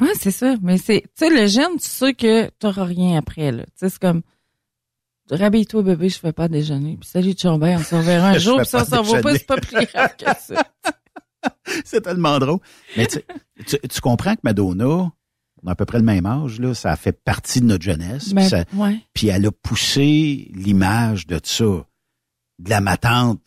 [0.00, 0.56] Ouais, c'est ça.
[0.62, 3.64] Mais c'est, tu sais, le jeune, tu sais que t'auras rien après, là.
[3.66, 4.22] Tu sais, c'est comme,
[5.30, 6.96] rhabille-toi, bébé, je fais pas déjeuner.
[6.96, 9.58] Puis salut, Chambay, on se reverra un jour, puis ça s'en va pas, c'est pas
[9.58, 10.64] plus grave que ça.
[11.84, 12.58] c'est tellement drôle.
[12.96, 13.20] Mais tu,
[13.66, 15.12] tu, tu comprends que Madonna,
[15.62, 17.84] on a à peu près le même âge, là, ça a fait partie de notre
[17.84, 18.32] jeunesse.
[18.32, 18.98] Ben, puis, ça- ouais.
[19.14, 23.40] puis elle a poussé l'image de ça, de la matante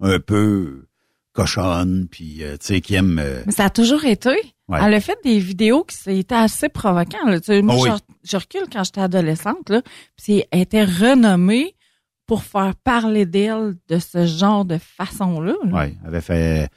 [0.00, 0.86] un peu
[1.32, 3.18] cochonne, puis euh, tu sais, qui aime...
[3.20, 4.30] euh, Mais ça a toujours été.
[4.68, 4.78] Ouais.
[4.82, 7.26] Elle a fait des vidéos qui étaient assez provoquantes.
[7.26, 7.40] Là.
[7.40, 7.90] Tu sais, moi, Oh oui.
[8.24, 9.82] je, je recule quand j'étais adolescente, là,
[10.16, 11.74] puis elle était renommée
[12.26, 15.54] pour faire parler d'elle de ce genre de façon-là.
[15.64, 15.70] là.
[15.74, 16.68] ouais, elle avait fait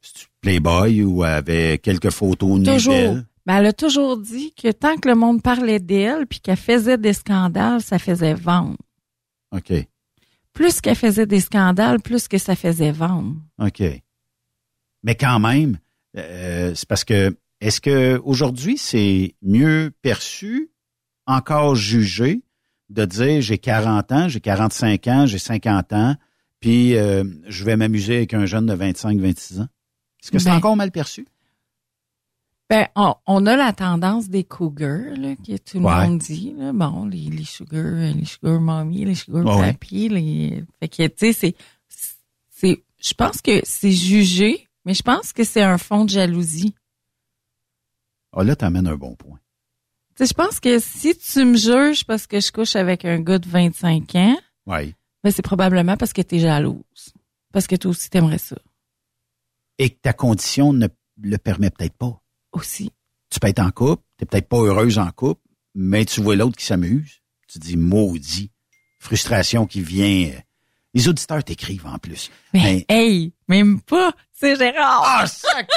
[0.00, 2.92] c'est-tu Playboy ou elle avait quelques photos Toujours.
[2.94, 3.26] d'elle.
[3.46, 6.98] Mais elle a toujours dit que tant que le monde parlait d'elle puis qu'elle faisait
[6.98, 8.76] des scandales, ça faisait vendre.
[9.52, 9.72] OK,
[10.52, 13.36] Plus qu'elle faisait des scandales, plus que ça faisait vendre.
[13.58, 13.82] OK.
[15.04, 15.78] Mais quand même,
[16.16, 20.70] euh, c'est parce que est-ce que aujourd'hui c'est mieux perçu,
[21.26, 22.42] encore jugé,
[22.90, 26.16] de dire j'ai 40 ans, j'ai 45 ans, j'ai 50 ans,
[26.60, 29.68] puis euh, je vais m'amuser avec un jeune de 25-26 ans?
[30.22, 31.26] Est-ce que c'est Ben, encore mal perçu?
[32.68, 36.06] Ben, on, on a la tendance des cougars, là, que tout le Ouais.
[36.08, 36.72] monde dit, là.
[36.72, 39.72] Bon, les, les sugar, les sugar mommy, les sugar ouais.
[39.72, 41.54] papi, les, fait que, tu sais, c'est,
[42.50, 46.74] c'est, je pense que c'est jugé, mais je pense que c'est un fond de jalousie.
[48.32, 49.38] Ah là, t'amènes un bon point.
[50.16, 53.20] Tu sais, je pense que si tu me juges parce que je couche avec un
[53.20, 54.36] gars de 25 ans,
[54.66, 54.92] ben,
[55.30, 57.12] c'est probablement parce que t'es jalouse.
[57.52, 58.56] Parce que toi aussi t'aimerais ça.
[59.78, 60.88] Et que ta condition ne
[61.22, 62.20] le permet peut-être pas.
[62.56, 62.90] Aussi.
[63.30, 65.42] Tu peux être en couple, t'es peut-être pas heureuse en couple,
[65.74, 67.20] mais tu vois l'autre qui s'amuse.
[67.48, 68.50] Tu dis maudit.
[68.98, 70.30] Frustration qui vient.
[70.30, 70.38] euh,
[70.94, 72.30] Les auditeurs t'écrivent en plus.
[72.54, 74.12] Mais, hey, même pas.
[74.32, 75.02] C'est Gérard.
[75.06, 75.68] Ah, sac!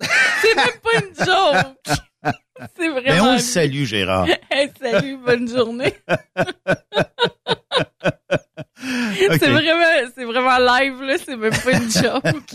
[0.42, 1.98] c'est même pas une joke.
[2.76, 3.04] C'est vraiment.
[3.14, 4.26] Mais on le salue, Gérard.
[4.50, 5.94] Hey, salut, bonne journée.
[8.82, 11.16] C'est vraiment, c'est vraiment live, là.
[11.24, 12.54] C'est même pas une joke.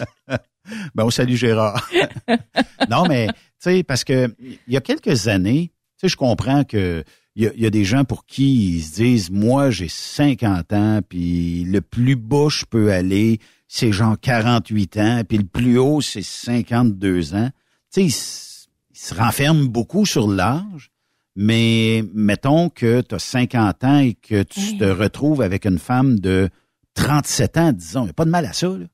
[0.95, 1.89] Ben, on salue Gérard.
[2.89, 6.63] non, mais, tu sais, parce que il y a quelques années, tu sais, je comprends
[6.63, 7.03] que
[7.37, 9.89] il y a, il y a des gens pour qui ils se disent, moi, j'ai
[9.89, 15.43] 50 ans, puis le plus bas je peux aller, c'est genre 48 ans, puis le
[15.45, 17.49] plus haut, c'est 52 ans.
[17.49, 17.53] Tu
[17.91, 20.91] sais, il, s- il se renferme beaucoup sur l'âge,
[21.35, 26.17] mais mettons que tu as 50 ans et que tu te retrouves avec une femme
[26.19, 26.49] de
[26.93, 28.01] 37 ans, disons.
[28.01, 28.85] Il n'y a pas de mal à ça, là.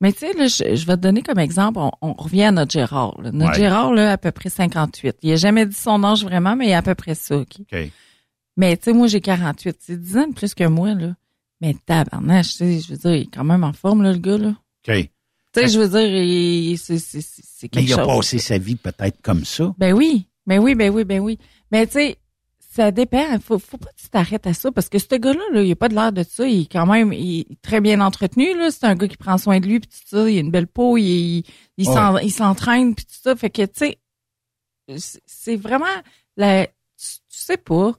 [0.00, 2.52] Mais tu sais, là, je, je vais te donner comme exemple, on, on revient à
[2.52, 3.20] notre Gérard.
[3.22, 3.30] là.
[3.32, 3.56] Notre Ouais.
[3.56, 5.16] Gérard, là, à peu près 58.
[5.22, 7.56] Il a jamais dit son âge vraiment, mais il a à peu près ça, OK?
[8.58, 9.76] Mais tu sais, moi, j'ai 48.
[9.80, 11.14] C'est 10 ans de plus que moi, là.
[11.60, 14.18] Mais tabarnache, tu sais, je veux dire, il est quand même en forme, là, le
[14.18, 14.48] gars, là.
[14.88, 14.94] OK.
[14.94, 15.10] Tu
[15.54, 18.06] sais, je veux dire, il- c'est c'est- c'est- c'est Mais quelque il a chose.
[18.06, 19.74] passé sa vie peut-être comme ça.
[19.78, 21.38] Ben oui, ben oui, ben oui, ben oui.
[21.72, 22.18] Mais tu sais,
[22.76, 23.38] ça dépend.
[23.40, 25.76] Faut, faut pas que tu t'arrêtes à ça parce que ce gars-là, là, il a
[25.76, 26.46] pas de l'air de ça.
[26.46, 28.56] Il est quand même il est très bien entretenu.
[28.56, 28.70] là.
[28.70, 30.28] C'est un gars qui prend soin de lui puis tout ça.
[30.30, 30.96] Il a une belle peau.
[30.96, 31.44] Il, il,
[31.78, 31.94] il Ouais.
[31.94, 33.34] s'en- il s'entraîne puis tout ça.
[33.34, 33.98] Fait que tu sais,
[34.96, 35.84] c'est- c'est vraiment
[36.36, 36.66] la.
[36.66, 36.72] Tu,
[37.28, 37.92] tu sais pas.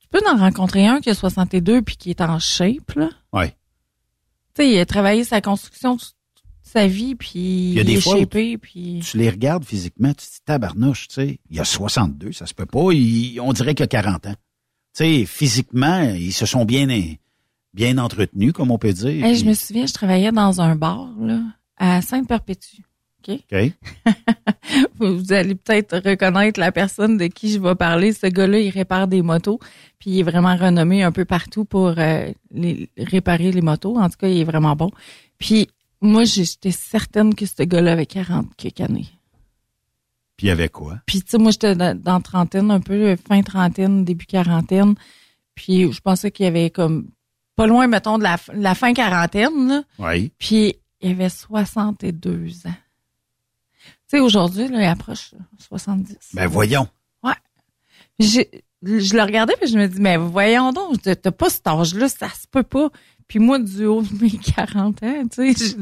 [0.00, 3.10] Tu peux en rencontrer un qui a 62 puis qui est en shape là.
[3.32, 3.50] Ouais.
[4.54, 6.14] Tu sais, il a travaillé sa construction toute
[6.70, 7.38] sa vie puis
[7.70, 9.00] Il y a des est fois où shapé puis.
[9.04, 12.46] Tu les regardes physiquement, tu te dis tabarnouche, tu sais, il y a 62, ça
[12.46, 14.34] se peut pas, il- on dirait qu'il y a 40 ans.
[14.96, 16.86] Tu sais, physiquement, ils se sont bien
[17.72, 19.24] bien entretenus, comme on peut dire.
[19.24, 21.40] Hey, je me souviens, je travaillais dans un bar là,
[21.76, 22.82] à Sainte-Perpétue.
[23.28, 23.36] OK?
[24.98, 28.12] Vous allez peut-être reconnaître la personne de qui je vais parler.
[28.12, 29.58] Ce gars-là, il répare des motos,
[29.98, 33.96] puis il est vraiment renommé un peu partout pour euh, les, réparer les motos.
[33.98, 34.90] En tout cas, il est vraiment bon.
[35.38, 35.68] Puis
[36.00, 39.08] moi, j'étais certaine que ce gars-là avait 40 quelques années.
[40.36, 41.00] Puis il avait quoi?
[41.06, 44.94] Puis tu sais, moi, j'étais dans, dans trentaine, un peu fin trentaine, début quarantaine.
[45.54, 47.10] Puis je pensais qu'il y avait comme
[47.56, 49.82] pas loin, mettons, de la, la fin quarantaine, là.
[49.98, 50.32] Oui.
[50.38, 52.74] Puis il avait 62 ans.
[54.08, 56.16] Tu sais, aujourd'hui, là, il approche 70.
[56.32, 56.88] Ben voyons.
[57.22, 57.34] Ouais.
[58.18, 58.50] J'ai-
[58.82, 62.30] Je le regardais puis je me dis, mais voyons donc, t'as pas cet âge-là, ça
[62.30, 62.88] se peut pas.
[63.30, 65.76] Puis moi, du haut de mes 40 ans, tu sais,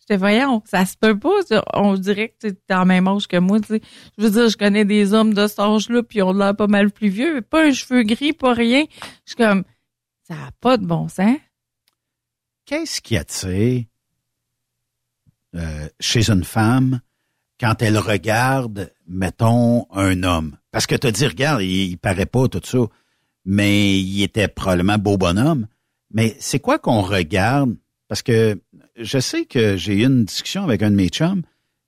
[0.00, 1.34] j'étais, voyons, ça se peut pas.
[1.74, 3.80] On dirait que t'es en même âge que moi, tu sais.
[4.16, 6.90] Je veux dire, je connais des hommes de cet âge-là, puis on l'air pas mal
[6.90, 8.86] plus vieux, mais pas un cheveu gris, pas rien.
[9.26, 9.64] Je suis comme,
[10.26, 11.36] ça a pas de bon sens.
[12.64, 13.84] Qu'est-ce qui attire
[15.56, 17.02] euh, chez une femme
[17.60, 20.56] quand elle regarde, mettons, un homme?
[20.70, 22.78] Parce que tu dit, regarde, il, il paraît pas tout ça,
[23.44, 25.66] mais il était probablement beau bonhomme.
[26.14, 27.76] Mais c'est quoi qu'on regarde?
[28.08, 28.58] Parce que
[28.96, 31.42] je sais que j'ai eu une discussion avec un de mes chums,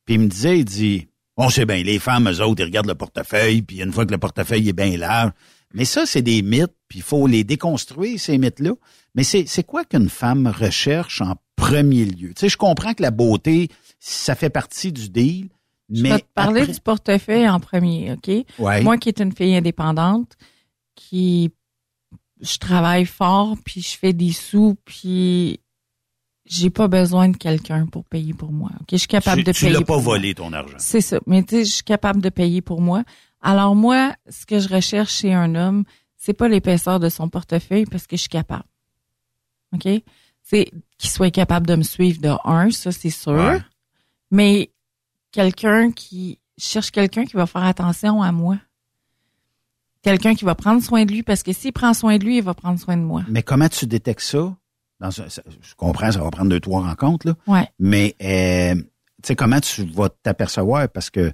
[0.04, 2.88] puis il me disait, il dit, on sait bien, les femmes, eux autres, ils regardent
[2.88, 5.30] le portefeuille, puis une fois que le portefeuille est bien large.
[5.74, 8.72] Mais ça, c'est des mythes, puis il faut les déconstruire, ces mythes-là.
[9.14, 12.28] Mais c'est c'est quoi qu'une femme recherche en premier lieu?
[12.34, 15.48] Tu sais, je comprends que la beauté, ça fait partie du deal,
[15.92, 18.30] Je mais vais te parler après- du portefeuille en premier, OK?
[18.58, 18.82] Ouais.
[18.82, 20.32] Moi qui est une fille indépendante,
[20.94, 21.50] qui
[22.40, 25.60] je travaille fort, puis je fais des sous, puis
[26.44, 28.70] j'ai pas besoin de quelqu'un pour payer pour moi.
[28.80, 28.88] OK?
[28.92, 30.76] Je suis capable tu, de tu payer l'as pas volé, ton argent.
[30.78, 31.18] C'est ça.
[31.26, 33.02] Mais tu sais, je suis capable de payer pour moi.
[33.40, 35.84] Alors moi, ce que je recherche chez un homme,
[36.16, 38.64] c'est pas l'épaisseur de son portefeuille parce que je suis capable.
[39.74, 39.88] OK?
[40.42, 43.32] C'est qu'il soit capable de me suivre de un, ça c'est sûr.
[43.32, 43.60] Ouais.
[44.30, 44.70] Mais
[45.32, 48.58] quelqu'un qui je cherche quelqu'un qui va faire attention à moi.
[50.06, 52.42] Quelqu'un qui va prendre soin de lui parce que s'il prend soin de lui, il
[52.44, 53.24] va prendre soin de moi.
[53.28, 54.54] Mais comment tu détectes ça?
[55.00, 57.34] Dans je comprends, ça va prendre deux, trois rencontres, là.
[57.48, 57.68] Ouais.
[57.80, 58.84] Mais, euh, tu
[59.24, 60.88] sais, comment tu vas t'apercevoir?
[60.90, 61.32] Parce que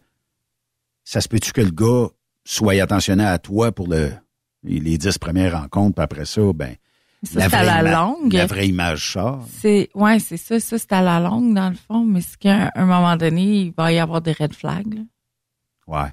[1.05, 2.09] ça se peut-tu que le gars
[2.47, 4.11] soit attentionné à toi pour le,
[4.65, 6.75] les dix premières rencontres, puis après ça, ben,
[7.25, 8.33] Ça, c'est à la longue.
[8.33, 9.47] La vraie image sort.
[9.61, 12.71] C'est ouais, c'est ça, ça c'est à la longue dans le fond, mais c'est qu'à
[12.75, 14.95] un moment donné, il va y avoir des red flags.
[14.95, 15.03] là.
[15.87, 16.11] Ouais.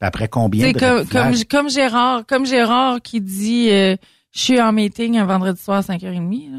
[0.00, 3.96] Après combien de comme, comme, comme Gérard, comme Gérard qui dit euh,
[4.32, 6.52] je suis en meeting un vendredi soir à 5h30.
[6.52, 6.58] Là.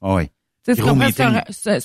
[0.00, 0.30] Ah oui.
[0.62, 0.78] C'est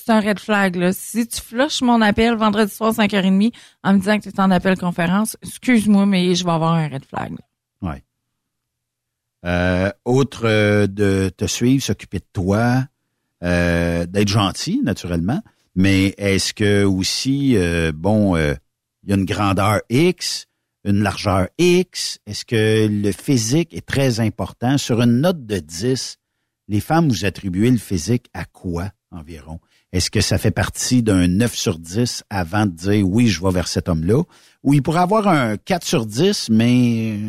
[0.10, 0.76] un, red flag.
[0.76, 0.94] Là.
[0.94, 3.54] Si tu flushes mon appel vendredi soir à 5h30
[3.84, 6.88] en me disant que tu es en appel conférence, excuse-moi, mais je vais avoir un
[6.88, 7.32] red flag.
[7.32, 7.90] là.
[7.90, 8.04] Ouais.
[9.46, 12.86] Euh, autre euh, de te suivre, s'occuper de toi,
[13.44, 15.42] euh, d'être gentil, naturellement.
[15.76, 18.54] Mais est-ce que aussi, euh, bon, euh,
[19.04, 20.48] il y a une grandeur X,
[20.86, 22.20] une largeur X?
[22.26, 24.78] Est-ce que le physique est très important?
[24.78, 26.18] Sur une note de 10,
[26.68, 29.60] les femmes, vous attribuez le physique à quoi environ?
[29.92, 33.52] Est-ce que ça fait partie d'un 9 sur 10 avant de dire oui, je vais
[33.52, 34.24] vers cet homme-là?
[34.64, 37.20] Ou il pourrait avoir un 4 sur 10, mais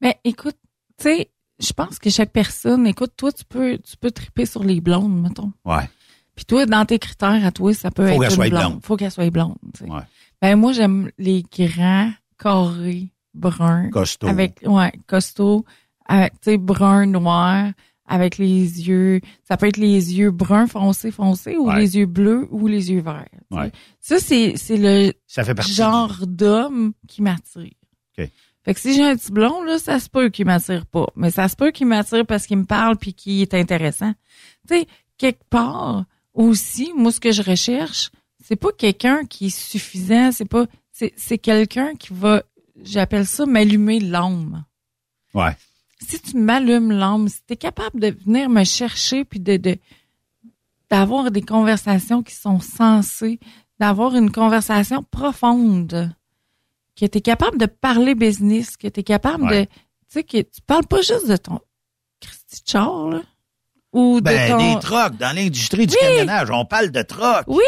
[0.00, 0.56] Mais écoute,
[0.98, 4.62] tu sais, je pense que chaque personne, écoute, toi, tu peux, tu peux triper sur
[4.64, 5.52] les blondes, mettons.
[5.64, 5.88] ouais.
[6.34, 8.80] Puis toi, dans tes critères à toi, ça peut Faut être qu'elle une soit blonde.
[8.84, 9.56] Faut qu'elle soit blonde.
[9.72, 9.90] tu sais.
[9.90, 10.02] Ouais.
[10.42, 13.90] Ben moi, j'aime les grands, carrés, bruns.
[13.90, 14.28] Costaud.
[14.28, 15.64] Avec, ouais, costaud,
[16.06, 17.70] avec, tu sais, brun, noir,
[18.06, 21.80] avec les yeux, ça peut être les yeux bruns foncés foncés ou Ouais.
[21.80, 23.26] les yeux bleus ou les yeux verts.
[23.50, 23.72] Ouais.
[23.98, 27.72] Ça c'est c'est le Ça fait genre d'homme qui m'attire.
[28.16, 28.30] OK.
[28.64, 31.30] Fait que si j'ai un petit blond là, ça se peut qu'il m'attire pas, mais
[31.32, 34.12] ça se peut qu'il m'attire parce qu'il me parle puis qu'il est intéressant.
[34.68, 34.86] Tu sais,
[35.18, 38.10] quelque part aussi, moi ce que je recherche,
[38.40, 40.66] c'est pas quelqu'un qui est suffisant, c'est pas
[40.98, 42.42] c'est c'est quelqu'un qui va
[42.82, 44.64] j'appelle ça m'allumer l'âme.
[45.34, 45.54] Ouais.
[46.00, 49.76] Si tu m'allumes l'âme, si tu es capable de venir me chercher puis de de
[50.90, 53.40] d'avoir des conversations qui sont sensées,
[53.80, 56.14] d'avoir une conversation profonde,
[56.98, 59.64] que tu es capable de parler business, que tu es capable Ouais.
[59.66, 59.72] de tu
[60.08, 61.58] sais que tu parles pas juste de ton
[62.20, 63.20] Christy char là
[63.92, 67.44] ou de Ben, ton des trocs, dans l'industrie du camionnage, on parle de trocs.
[67.48, 67.64] Oui.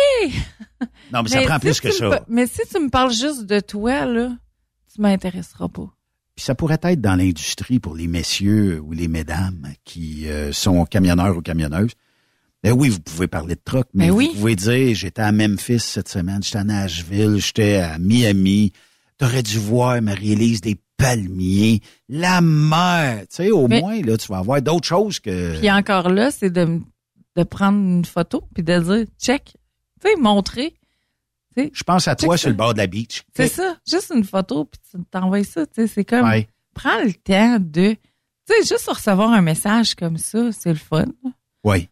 [1.12, 2.24] Non, mais ça prend si plus que ça.
[2.28, 4.30] Mais si tu me parles juste de toi là,
[4.94, 5.88] tu m'intéresseras pas.
[6.34, 10.84] Puis ça pourrait être dans l'industrie pour les messieurs ou les mesdames qui euh, sont
[10.84, 11.92] camionneurs ou camionneuses.
[12.62, 13.60] Ben oui, vous pouvez parler de
[13.94, 14.30] mais Ben vous oui.
[14.34, 18.72] pouvez dire j'étais à Memphis cette semaine, j'étais à Nashville, j'étais à Miami.
[19.16, 23.20] T'aurais dû voir Marie-Élise des palmiers, la mer.
[23.22, 25.58] Tu sais, au Mais- moins, là, tu vas avoir d'autres choses que.
[25.58, 26.80] Puis encore là, c'est de,
[27.36, 29.56] de prendre une photo puis de dire check,
[30.00, 30.74] tu sais, montrer.
[31.56, 32.50] Tu Je pense à toi sur ça.
[32.50, 33.24] le bord de la beach.
[33.34, 36.48] C'est ça, juste une photo puis tu t'envoies ça, tu sais, c'est comme Ouais.
[36.74, 37.98] prends le temps de tu
[38.46, 41.06] sais juste recevoir un message comme ça, c'est le fun.
[41.64, 41.88] Oui,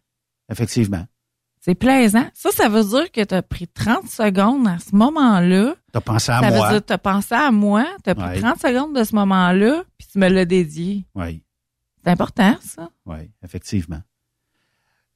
[0.51, 1.05] effectivement.
[1.61, 2.25] C'est plaisant.
[2.33, 5.75] Ça ça veut dire que tu as pris 30 secondes à ce moment-là.
[5.93, 6.67] T'as pensé à ça moi.
[6.67, 8.41] veut dire que tu as pensé à moi, tu as pris Ouais.
[8.41, 11.05] 30 secondes de ce moment-là puis tu me l'as dédié.
[11.17, 11.43] Oui.
[12.05, 12.89] C'est important ça.
[13.05, 14.01] Oui, effectivement.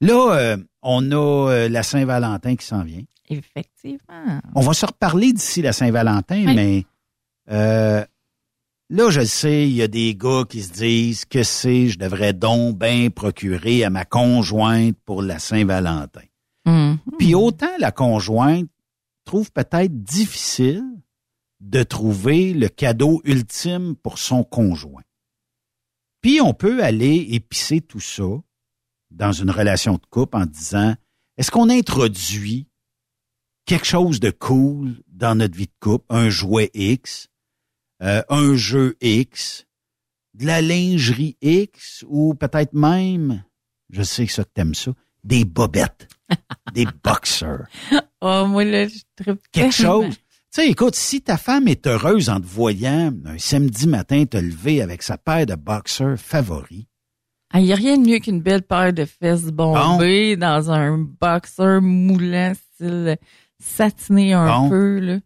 [0.01, 3.03] Là, euh, on a euh, la Saint-Valentin qui s'en vient.
[3.29, 4.41] Effectivement.
[4.55, 6.55] On va se reparler d'ici la Saint-Valentin, Oui.
[6.55, 6.85] mais
[7.51, 8.05] euh,
[8.89, 11.99] là, je le sais, il y a des gars qui se disent que c'est, je
[11.99, 16.23] devrais donc bien procurer à ma conjointe pour la Saint-Valentin.
[16.67, 16.99] Mhm.
[17.19, 18.69] Puis autant la conjointe
[19.25, 20.83] trouve peut-être difficile
[21.61, 25.03] de trouver le cadeau ultime pour son conjoint.
[26.23, 28.25] Puis on peut aller épicer tout ça
[29.11, 30.95] dans une relation de couple en disant,
[31.37, 32.69] est-ce qu'on introduit
[33.67, 37.29] quelque chose de cool dans notre vie de couple, un jouet X,
[38.03, 39.67] euh, un jeu X,
[40.35, 43.45] de la lingerie X ou peut-être même,
[43.91, 44.93] je sais que ça que t'aimes ça,
[45.25, 46.09] des bobettes,
[46.75, 47.67] des boxers,
[48.23, 50.15] Oh moi là, je tripe quelque chose.
[50.15, 54.37] Tu sais, écoute, si ta femme est heureuse en te voyant un samedi matin te
[54.37, 56.85] lever avec sa paire de boxers favoris,
[57.55, 60.99] Il n'y Ah, a rien de mieux qu'une belle paire de fesses bombées dans un
[60.99, 63.17] boxer moulant, style
[63.59, 64.69] satiné un Bon.
[64.69, 64.99] peu.
[65.01, 65.19] Là.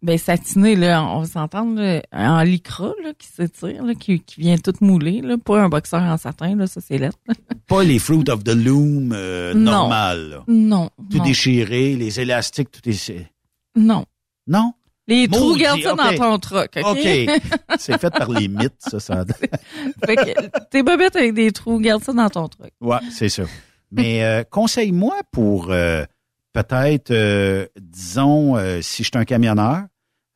[0.00, 4.56] Ben satiné, là, on va s'entendre, en lycra là, qui s'étire, là, qui, qui vient
[4.56, 5.20] tout mouler.
[5.22, 5.36] Là.
[5.36, 7.18] Pas un boxeur en satin, là, ça c'est lettre.
[7.66, 9.72] pas les Fruit of the Loom euh, Non.
[9.72, 10.44] normal, là.
[10.46, 10.90] Non.
[11.10, 13.26] tout non, déchiré, les élastiques, tout est...
[13.74, 14.04] Non.
[14.46, 14.72] Non?
[15.08, 15.98] Les trous, garde ça OK.
[15.98, 16.98] dans ton truck, OK?
[17.78, 19.00] C'est fait par les mythes, ça.
[19.00, 19.24] ça...
[20.04, 22.70] fait que tes bobettes avec des trous, garde ça dans ton truck.
[22.80, 23.44] Ouais, c'est ça.
[23.90, 26.04] Mais euh, conseille-moi pour euh,
[26.52, 29.84] peut-être, euh, disons, si je suis un camionneur,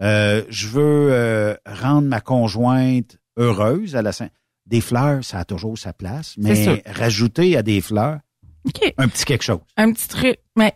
[0.00, 4.28] je veux rendre ma conjointe heureuse à la Saint...
[4.64, 8.20] Des fleurs, ça a toujours sa place, mais rajouter à des fleurs
[8.96, 9.58] un petit quelque chose.
[9.76, 10.38] un petit truc.
[10.56, 10.72] Mais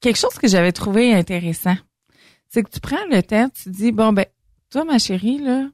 [0.00, 1.74] quelque chose que j'avais trouvé intéressant,
[2.50, 4.26] c'est que tu prends le temps, tu dis, bon, ben,
[4.70, 5.68] toi, ma chérie, là,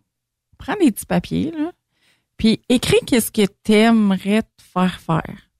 [0.59, 1.73] prends des petits papiers, là,
[2.37, 5.51] puis écris qu'est-ce que t'aimerais te faire faire.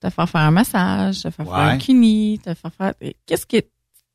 [0.00, 2.94] Te faire faire un massage, te faire faire un kini, te faire faire...
[3.26, 3.56] Qu'est-ce que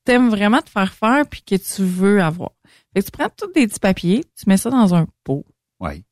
[0.05, 2.51] t'aimes vraiment te faire faire puis que tu veux avoir.
[2.93, 5.45] Fait que tu prends tous des petits papiers, tu mets ça dans un pot.
[5.79, 6.05] Oui.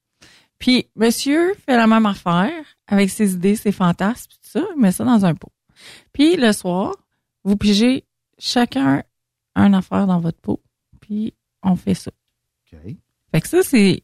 [0.57, 2.51] Puis, monsieur fait la même affaire
[2.87, 5.51] avec ses idées, ses fantasmes, tout ça, il met ça dans un pot.
[6.13, 6.95] Puis, le soir,
[7.43, 8.05] vous pigez
[8.37, 9.03] chacun
[9.55, 10.61] un affaire dans votre pot,
[10.99, 11.33] puis
[11.63, 12.11] on fait ça.
[12.73, 12.79] OK.
[13.31, 14.03] Fait que ça, c'est...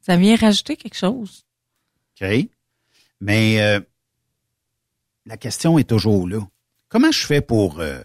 [0.00, 1.46] Ça vient rajouter quelque chose.
[2.20, 2.26] OK.
[3.20, 3.80] Mais euh,
[5.24, 6.46] la question est toujours là.
[6.88, 7.80] Comment je fais pour...
[7.80, 8.02] euh,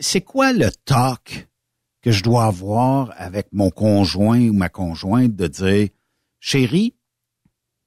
[0.00, 1.48] c'est quoi le talk
[2.00, 5.88] que je dois avoir avec mon conjoint ou ma conjointe de dire,
[6.40, 6.94] chérie,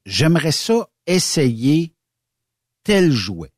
[0.04, 1.94] j'aimerais ça essayer
[2.82, 3.52] tel jouet.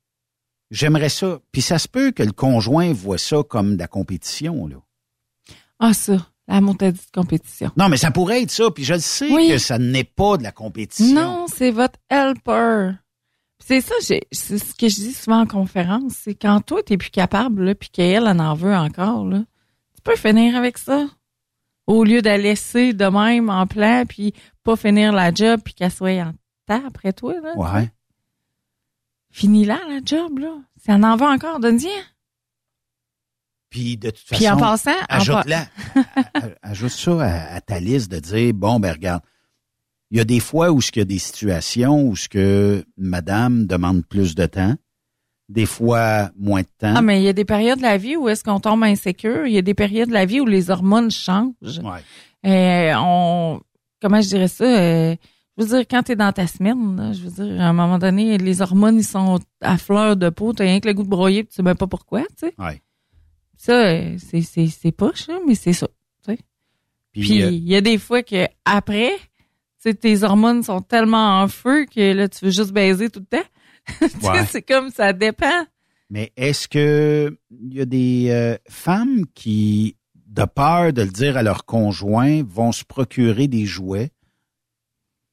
[0.71, 1.39] J'aimerais ça.
[1.51, 4.75] Puis ça se peut que le conjoint voit ça comme de la compétition, là.
[5.79, 6.17] Ah, ça,
[6.47, 7.71] la montée de compétition.
[7.77, 8.69] Non, mais ça pourrait être ça.
[8.71, 9.47] Puis je le sais Oui.
[9.49, 11.15] que ça n'est pas de la compétition.
[11.15, 12.91] Non, c'est votre helper.
[13.59, 16.97] Puis C'est ça, c'est ce que je dis souvent en conférence, c'est quand toi, t'es
[16.97, 19.39] plus capable, là, puis qu'elle en en veut encore, là,
[19.95, 21.07] tu peux finir avec ça.
[21.85, 24.33] Au lieu de la laisser de même en plan, puis
[24.63, 26.33] pas finir la job, puis qu'elle soit en
[26.67, 27.53] temps après toi, là.
[27.57, 27.91] Ouais.
[29.31, 30.55] Fini là, la job, là.
[30.87, 31.89] On en veut encore, donne-y.
[33.69, 35.67] Puis de toute façon, Puis en passant, en ajoute-la,
[36.63, 39.21] ajoute ça à, à ta liste de dire bon ben regarde,
[40.09, 42.83] il y a des fois où ce qu'il y a des situations où ce que
[42.97, 44.73] madame demande plus de temps,
[45.49, 46.93] des fois moins de temps.
[46.95, 49.45] Ah, mais il y a des périodes de la vie où est-ce qu'on tombe insécure.
[49.45, 51.53] Il y a des périodes de la vie où les hormones changent.
[51.61, 52.01] Ouais.
[52.47, 53.61] Euh, on,
[54.01, 54.63] comment je dirais ça?
[54.63, 55.15] euh,
[55.59, 57.99] je veux dire, quand t'es dans ta semaine, là, je veux dire, à un moment
[57.99, 60.53] donné, les hormones, ils sont à fleur de peau.
[60.53, 62.53] T'as rien que le goût de broyer, puis tu sais même pas pourquoi, tu sais.
[62.57, 62.81] Ouais.
[63.57, 65.87] Ça, c'est, c'est, c'est poche, mais c'est ça,
[66.25, 66.39] tu sais.
[67.11, 71.41] Puis, euh, il y a des fois que après, tu sais, tes hormones sont tellement
[71.41, 73.45] en feu que là, tu veux juste baiser tout le temps.
[73.99, 74.45] Tu sais, Ouais.
[74.45, 75.65] c'est comme ça dépend.
[76.11, 79.95] Mais est-ce que il y a des euh, femmes qui,
[80.27, 84.11] de peur de le dire à leur conjoint, vont se procurer des jouets?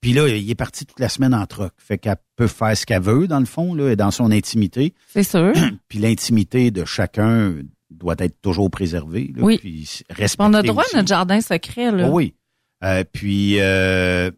[0.07, 1.73] Puis là, il est parti toute la semaine en troc.
[1.79, 4.95] Fait qu'elle peut faire ce qu'elle veut, dans le fond, là, et dans son intimité.
[5.09, 5.53] C'est sûr.
[5.89, 7.57] Puis l'intimité de chacun
[7.91, 9.33] doit être toujours préservée.
[9.35, 9.59] Là, Oui.
[9.59, 10.05] Puis
[10.39, 10.95] On a droit aussi.
[10.95, 12.09] à notre jardin secret, là.
[12.09, 12.35] Oui.
[12.85, 14.37] Euh, puis, euh, tu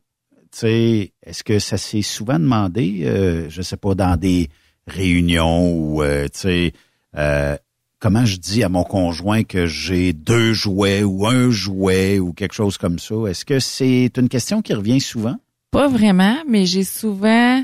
[0.53, 4.49] sais, est-ce que ça s'est souvent demandé, euh, je sais pas, dans des
[4.87, 6.73] réunions ou, euh, tu sais,
[7.15, 7.59] euh,
[7.99, 12.55] comment je dis à mon conjoint que j'ai deux jouets ou un jouet ou quelque
[12.55, 13.15] chose comme ça?
[13.29, 15.37] Est-ce que c'est une question qui revient souvent?
[15.71, 17.63] Pas vraiment, mais j'ai souvent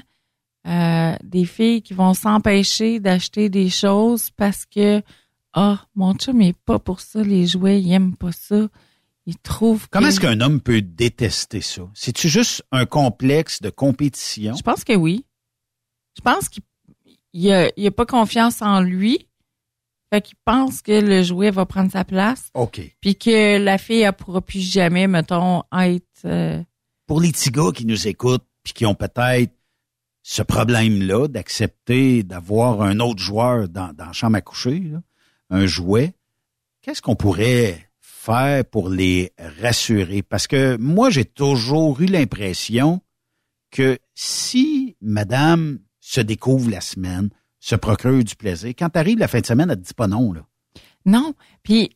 [0.67, 5.03] euh, des filles qui vont s'empêcher d'acheter des choses parce que
[5.53, 8.69] ah, mon chum est pas pour ça, les jouets, il aime pas ça.
[9.27, 11.83] Il trouve Comment est-ce qu'un homme peut détester ça?
[11.95, 14.55] C'est-tu juste un complexe de compétition?
[14.55, 15.25] Je pense que oui.
[16.17, 16.63] Je pense qu'il
[17.33, 19.29] il a, il a pas confiance en lui.
[20.13, 22.49] Fait qu'il pense que le jouet va prendre sa place.
[22.55, 22.81] OK.
[23.01, 26.05] Puis que la fille, elle pourra plus jamais, mettons, être...
[26.25, 26.63] euh,
[27.07, 29.53] pour les petits qui nous écoutent puis qui ont peut-être
[30.23, 34.83] ce problème-là d'accepter d'avoir un autre joueur dans, dans chambre à coucher,
[35.51, 36.15] un jouet,
[36.81, 40.23] qu'est-ce qu'on pourrait faire pour les rassurer?
[40.23, 43.03] Parce que moi, j'ai toujours eu l'impression
[43.71, 47.29] que si madame se découvre la semaine,
[47.61, 50.33] se procure du plaisir, quand arrive la fin de semaine, elle te dit pas non,
[50.33, 50.47] là.
[51.07, 51.35] Non.
[51.63, 51.91] Puis,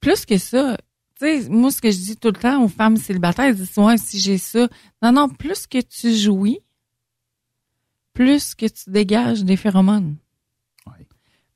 [0.00, 0.76] plus que ça,
[1.24, 3.76] tu sais, moi, ce que je dis tout le temps aux femmes célibataires, elles disent,
[3.78, 4.68] ouais, si j'ai ça.
[5.02, 6.58] Non, non, plus que tu jouis,
[8.12, 10.16] plus que tu dégages des phéromones.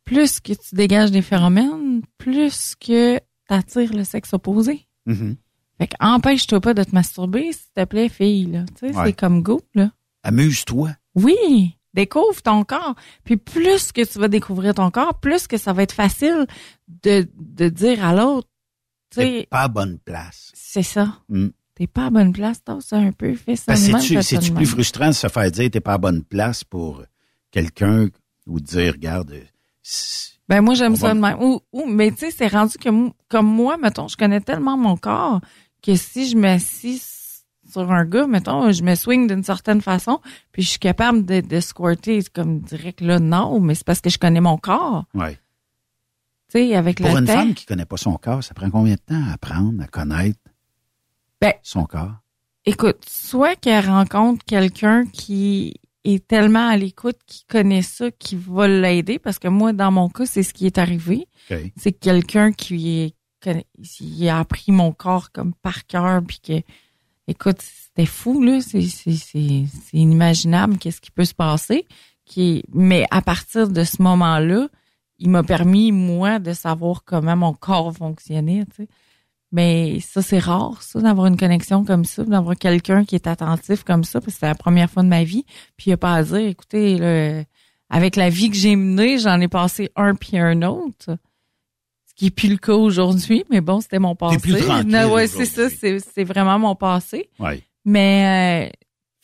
[0.04, 4.86] Plus que tu dégages des phéromones, plus que t'attires le sexe opposé.
[5.06, 8.64] Fait que empêche-toi pas de te masturber, s'il te plaît, fille, là.
[8.78, 9.06] Tu sais, Ouais.
[9.08, 9.92] c'est comme go, là.
[10.22, 10.92] Amuse-toi.
[11.14, 12.94] Oui, découvre ton corps.
[13.24, 16.46] Puis plus que tu vas découvrir ton corps, plus que ça va être facile
[17.04, 18.48] de, de dire à l'autre,
[19.10, 20.50] T'es pas à bonne place.
[20.54, 21.14] c'est ça.
[21.28, 21.48] Mm.
[21.74, 23.76] T'es pas à bonne place, t'as ça un peu, fais ça Ben,
[24.22, 27.02] C'est-tu plus frustrant de se faire dire t'es pas à bonne place pour
[27.50, 28.08] quelqu'un
[28.46, 29.32] ou de dire, regarde,
[30.48, 31.40] Ben moi j'aime ça va- de même.
[31.42, 32.88] Ou, ou- mais tu sais, c'est rendu que
[33.28, 35.40] comme moi, mettons, je connais tellement mon corps
[35.82, 37.02] que si je m'assis
[37.70, 40.20] sur un gars, mettons, je me swing d'une certaine façon,
[40.52, 44.08] puis je suis capable de, de squirter comme direct là, non, mais c'est parce que
[44.10, 45.04] je connais mon corps.
[45.14, 45.38] ouais.
[46.52, 47.32] Tu sais, avec Pour le une temps.
[47.34, 50.38] femme qui connaît pas son corps, ça prend combien de temps à apprendre, à connaître
[51.40, 52.14] Ben, son corps?
[52.64, 58.66] Écoute, soit qu'elle rencontre quelqu'un qui est tellement à l'écoute, qui connaît ça, qui va
[58.66, 61.26] l'aider, parce que moi, dans mon cas, c'est ce qui est arrivé.
[61.76, 63.12] C'est quelqu'un qui
[63.46, 66.62] est, a appris mon corps comme par cœur, puis que,
[67.26, 71.86] écoute, c'était fou, là, c'est, c'est, c'est, c'est inimaginable qu'est-ce qui peut se passer.
[72.24, 74.68] Qui, mais à partir de ce moment-là,
[75.18, 78.88] il m'a permis, moi, de savoir comment mon corps fonctionnait, tu sais.
[79.50, 83.82] Mais ça, c'est rare, ça, d'avoir une connexion comme ça, d'avoir quelqu'un qui est attentif
[83.82, 85.44] comme ça, parce que c'est la première fois de ma vie.
[85.78, 87.44] Puis il n'y a pas à dire, écoutez, là,
[87.88, 91.16] avec la vie que j'ai menée, j'en ai passé un puis un autre.
[92.06, 94.36] Ce qui est plus le cas aujourd'hui, mais bon, c'était mon passé.
[94.38, 97.30] plus tranquille Non, ouais, c'est ça, c'est, c'est vraiment mon passé.
[97.40, 97.62] Oui.
[97.86, 98.70] Mais, euh,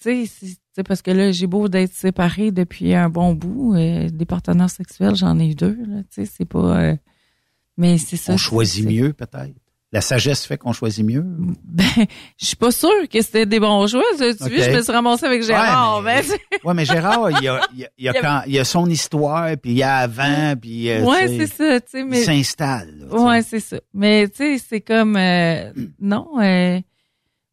[0.02, 3.34] tu sais, c'est- tu sais, parce que là, j'ai beau d'être séparée depuis un bon
[3.34, 6.78] bout, euh, des partenaires sexuels, j'en ai eu deux, là, tu sais, c'est pas...
[6.80, 6.96] euh,
[7.76, 8.32] mais c'est ça.
[8.32, 9.55] On choisit mieux, peut-être.
[9.92, 11.24] La sagesse fait qu'on choisit mieux.
[11.64, 11.84] Ben,
[12.40, 14.02] je suis pas sûre que c'était des bons choix.
[14.18, 14.36] Tu Ok.
[14.38, 16.02] vois, je me suis ramassée avec Gérard.
[16.02, 18.12] Ouais, mais- mais- Ouais, mais Gérard, il y a, il y a, il y a
[18.12, 20.90] Il y a- quand- il y a son histoire, puis il y a avant, puis
[20.90, 22.20] euh, ouais, c'est ça, tu sais, mais.
[22.20, 23.06] il s'installe.
[23.12, 23.76] Ouais, c'est ça.
[23.92, 25.16] Mais tu sais, c'est comme
[26.01, 26.26] non.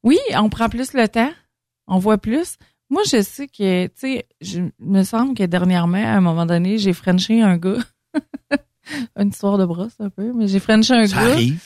[0.03, 1.31] oui, on prend plus le temps,
[1.87, 2.57] on voit plus.
[2.91, 6.77] Moi, je sais que, tu sais, je me semble que dernièrement, à un moment donné,
[6.77, 7.77] j'ai frenché un gars.
[9.17, 11.31] Une histoire de brosse un peu, mais j'ai frenché un Ça gars.
[11.31, 11.63] arrive.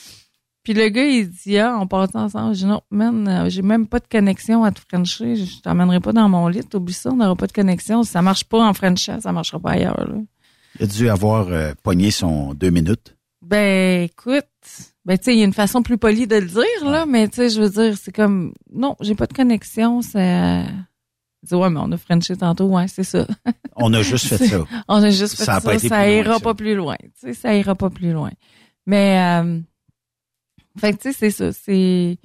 [0.62, 2.54] Puis le gars, il dit, ah, on part ensemble.
[2.54, 5.34] Je dis, non, man, euh, j'ai même pas de connexion à te Frencher.
[5.34, 6.60] Je t'emmènerai pas dans mon lit.
[6.74, 8.04] Oublie ça, on n'aura pas de connexion.
[8.04, 10.16] Si ça marche pas en Frenchant, ça marchera pas ailleurs, là.
[10.78, 13.16] Il a dû avoir euh, pogné son deux minutes.
[13.42, 14.44] Ben, écoute,
[15.04, 17.26] ben, tu sais, il y a une façon plus polie de le dire, là, mais
[17.28, 20.64] tu sais, je veux dire, c'est comme, non, j'ai pas de connexion, c'est...
[21.54, 23.26] Ouais, mais on a Frenché tantôt, ouais, c'est ça.
[23.76, 24.64] On a juste fait ça.
[24.88, 25.60] On a juste fait Ça ça.
[25.88, 26.96] loin ira pas plus loin.
[27.00, 28.30] Tu sais, ça ira pas plus loin.
[28.86, 29.60] Mais, euh,
[30.78, 31.52] fait que, tu sais, c'est ça.
[31.52, 32.18] C'est,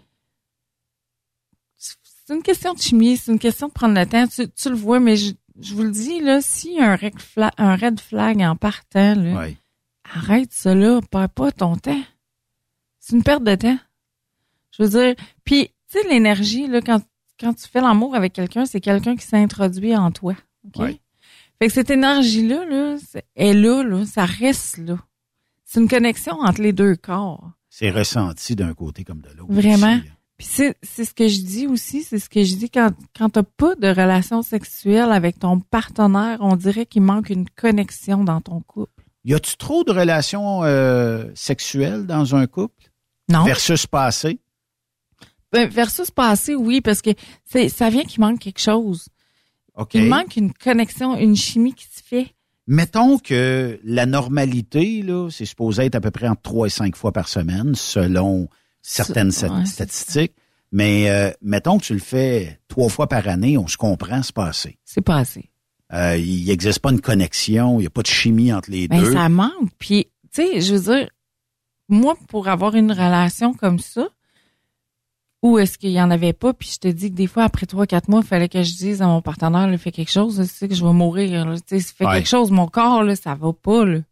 [1.78, 3.18] c'est une question de chimie.
[3.18, 4.28] C'est une question de prendre le temps.
[4.28, 6.40] Tu, tu le vois, mais je, je vous le dis, là,
[6.80, 9.48] a un red flag, un red flag en partant, là,
[10.14, 11.00] arrête ça, là.
[11.10, 12.02] Perds pas ton temps.
[13.00, 13.78] C'est une perte de temps.
[14.72, 17.02] Je veux dire, puis, tu sais, l'énergie, là, quand,
[17.42, 20.36] quand tu fais l'amour avec quelqu'un, c'est quelqu'un qui s'introduit en toi.
[20.68, 21.00] OK?
[21.60, 22.96] Fait que cette énergie-là, là,
[23.36, 24.98] est là, là, ça reste là.
[25.66, 27.52] C'est une connexion entre les deux corps.
[27.70, 29.54] C'est ressenti d'un côté comme de l'autre.
[29.54, 30.00] Vraiment.
[30.38, 33.30] Puis c'est, c'est ce que je dis aussi, c'est ce que je dis quand, quand
[33.30, 38.42] t'as pas de relation sexuelle avec ton partenaire, on dirait qu'il manque une connexion dans
[38.42, 39.04] ton couple.
[39.24, 42.92] Y a-tu trop de relations euh, sexuelles dans un couple?
[43.30, 43.44] Non.
[43.46, 44.40] Versus passé?
[45.52, 47.10] Ben, versus passé, oui, parce que
[47.46, 49.08] c'est, ça vient qu'il manque quelque chose.
[49.94, 52.34] Il manque une connexion, une chimie qui se fait.
[52.68, 56.96] Mettons que la normalité, là, c'est supposé être à peu près entre 3 et 5
[56.96, 58.48] fois par semaine, selon
[58.82, 60.34] certaines Ça- sta- ouais, statistiques.
[60.72, 64.36] Mais euh, mettons que tu le fais trois fois par année, on se comprend, c'est
[64.36, 64.78] pas assez.
[64.86, 65.50] C'est pas assez.
[65.94, 69.02] Euh, il n'existe pas une connexion, il n'y a pas de chimie entre les Ben,
[69.02, 69.12] deux.
[69.12, 69.70] ça manque.
[69.80, 71.10] Puis, tu sais, je veux dire,
[71.90, 74.08] moi, pour avoir une relation comme ça,
[75.42, 77.66] où est-ce qu'il y en avait pas, puis je te dis que des fois, après
[77.66, 80.40] trois, quatre mois, il fallait que je dise à mon partenaire, là, fais quelque chose,
[80.40, 82.16] là, tu sais, que je vais mourir, là, tu sais, fais Ouais.
[82.18, 84.00] quelque chose, mon corps, là, ça va pas, là.
[84.00, 84.04] Tu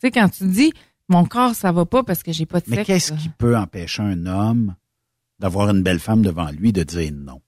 [0.00, 0.72] sais, quand tu dis,
[1.08, 2.86] mon corps, ça va pas parce que j'ai pas de Mais sexe.
[2.86, 3.18] qu'est-ce là.
[3.18, 4.74] qui peut empêcher un homme
[5.38, 7.40] d'avoir une belle femme devant lui de dire non?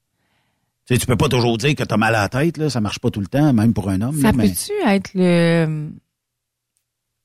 [0.87, 2.81] Tu sais, tu peux pas toujours dire que t'as mal à la tête, là, ça
[2.81, 4.21] marche pas tout le temps, même pour un homme.
[4.21, 4.49] Ça mais...
[4.49, 5.91] peut-tu être le.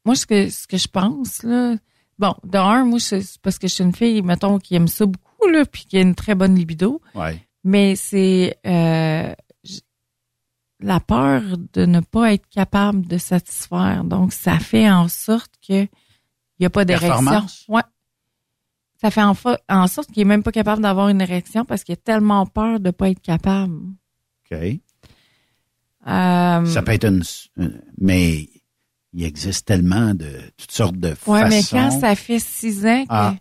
[0.05, 1.75] Moi, ce que, ce que je pense, là.
[2.17, 5.05] Bon, de un, moi, c'est parce que je suis une fille, mettons, qui aime ça
[5.05, 7.01] beaucoup, là, puis qui a une très bonne libido.
[7.15, 7.45] Ouais.
[7.63, 9.33] Mais c'est euh,
[10.79, 11.41] la peur
[11.73, 14.03] de ne pas être capable de satisfaire.
[14.03, 15.89] Donc, ça fait en sorte que il
[16.61, 17.45] n'y a pas d'érection.
[17.67, 17.81] Ouais.
[19.01, 19.33] Ça fait en,
[19.69, 22.79] en sorte qu'il est même pas capable d'avoir une érection parce qu'il a tellement peur
[22.79, 23.73] de pas être capable.
[24.51, 24.57] OK.
[26.07, 27.23] Euh, Ça peut être une,
[27.57, 28.47] une- Mais
[29.13, 31.47] il existe tellement de toutes sortes de Ouais, façons.
[31.49, 33.35] mais quand ça fait six ans que, Ah,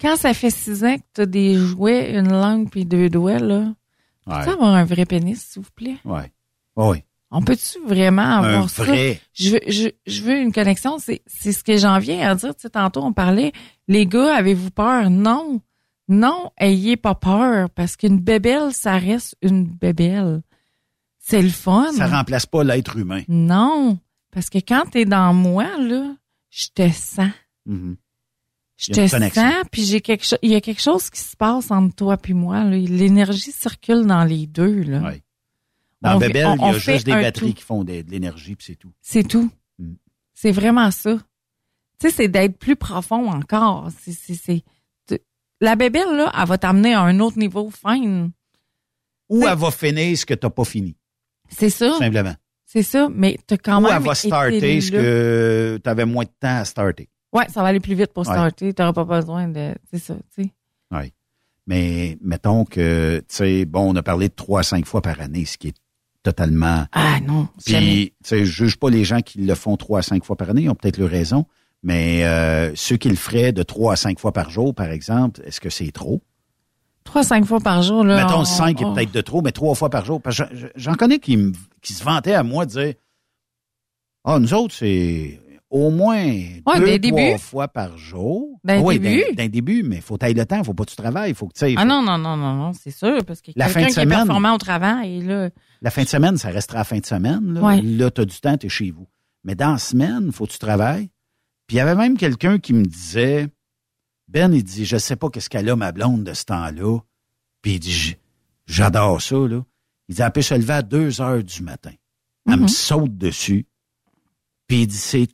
[0.00, 3.72] quand ça fait six ans que t'as des jouets, une langue puis deux doigts, là,
[4.26, 4.38] Ouais.
[4.38, 5.96] peux-tu avoir un vrai pénis, s'il vous plaît?
[6.04, 6.32] Ouais.
[6.76, 6.98] Oui.
[7.32, 8.84] On peut-tu vraiment avoir Un ça?
[8.84, 9.20] vrai.
[9.34, 10.98] Je veux, je, je veux une connexion.
[10.98, 12.54] C'est, c'est ce que j'en viens à dire.
[12.54, 13.52] Tu sais, tantôt, on parlait,
[13.88, 15.08] les gars, avez-vous peur?
[15.10, 15.60] Non.
[16.08, 20.42] Non, ayez pas peur parce qu'une bébelle, ça reste une bébelle.
[21.18, 21.90] C'est le fun.
[21.92, 23.22] Ça remplace pas l'être humain.
[23.28, 23.98] Non.
[24.30, 26.14] Parce que quand t'es dans moi, là,
[26.50, 27.30] je te sens.
[27.66, 27.96] Mhm.
[28.76, 30.38] Je te sens, puis j'ai quelque chose.
[30.42, 32.64] Il y a quelque chose qui se passe entre toi puis moi.
[32.64, 34.82] L'énergie circule dans les deux.
[34.82, 35.12] Là.
[36.00, 37.54] Dans On fait- on- il y a juste des batteries tout.
[37.58, 38.92] qui font de l'énergie, puis c'est tout.
[39.00, 39.50] C'est tout.
[39.78, 39.92] Mm.
[40.34, 41.16] C'est vraiment ça.
[42.00, 43.88] Tu sais, c'est d'être plus profond encore.
[44.00, 44.64] C'est,
[45.06, 45.18] tu-
[45.60, 48.32] La bébelle, là, elle va t'amener à un autre niveau fine.
[49.28, 50.96] Ou elle va finir ce que t'as pas fini,
[51.48, 51.96] C'est ça.
[51.98, 52.34] simplement.
[52.66, 53.08] C'est ça.
[53.14, 53.92] Mais t'as quand Ou même.
[53.96, 57.08] elle va starter ce que t'avais moins de temps à starter.
[57.32, 58.32] Ouais, ça va aller plus vite pour Ouais.
[58.34, 58.72] starter.
[58.74, 59.74] T'auras pas besoin de.
[59.90, 60.50] C'est ça, tu sais.
[60.90, 61.12] Oui.
[61.66, 65.20] Mais mettons que, tu sais, bon, on a parlé de trois à cinq fois par
[65.20, 65.76] année, ce qui est
[66.22, 66.84] totalement.
[66.92, 67.48] Ah non.
[67.64, 70.36] Puis, tu sais, je juge pas les gens qui le font trois à cinq fois
[70.36, 71.46] par année, ils ont peut-être leur raison.
[71.84, 75.40] Mais euh, ceux qui le feraient de trois à cinq fois par jour, par exemple,
[75.44, 76.20] est-ce que c'est trop?
[77.04, 78.24] Trois, cinq fois par jour, là.
[78.24, 80.20] Mettons on- cinq est peut-être de trop, mais trois fois par jour.
[80.22, 80.44] Parce que
[80.76, 82.94] j'en- connais qui, me- qui se vantaient à moi de dire
[84.24, 85.40] Ah, nous autres, c'est
[85.72, 86.22] au moins
[86.76, 88.60] deux, trois fois par jour.
[88.62, 89.34] D'un oui, début.
[89.34, 91.48] d'un début, mais il faut tailler le temps, il faut pas que tu travailles, faut
[91.48, 94.08] que tu Ah non, non, non, non, non, c'est sûr, parce que quelqu'un est semaine.
[94.10, 95.48] performant au travail, là,
[95.80, 97.54] La fin de semaine, ça restera la fin de semaine.
[97.54, 97.80] Là, Ouais.
[97.80, 99.08] là tu as du temps, tu es chez vous.
[99.44, 101.08] Mais dans la semaine, il faut que tu travailles.
[101.66, 103.48] Puis il y avait même quelqu'un qui me disait,
[104.28, 106.98] Ben, il dit, je sais pas qu'est-ce qu'elle a, ma blonde, de ce temps-là.
[107.62, 108.16] Puis il dit,
[108.66, 109.62] j'adore ça, là.
[110.08, 111.92] Il dit, elle peut se lever à 2 heures du matin.
[112.46, 112.68] Elle me Mhm.
[112.68, 113.66] saute dessus.
[114.68, 115.28] Puis il dit, c'est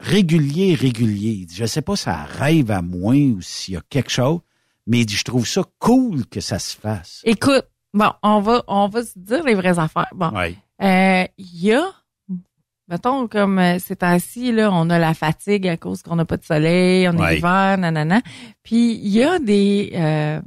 [0.00, 1.30] régulier, régulier.
[1.40, 4.10] Il dit, je sais pas si ça rêve à moi ou s'il y a quelque
[4.10, 4.40] chose,
[4.86, 7.20] mais il dit, je trouve ça cool que ça se fasse.
[7.24, 10.08] Écoute, bon, on va, on va se dire les vraies affaires.
[10.14, 10.56] Bon, Ouais.
[10.80, 11.84] Euh, il y a
[12.90, 16.38] mettons, comme euh, ces temps-ci, là, on a la fatigue à cause qu'on n'a pas
[16.38, 17.34] de soleil, on Ouais.
[17.34, 18.22] est hiver, nanana.
[18.62, 20.40] Puis il y a des euh,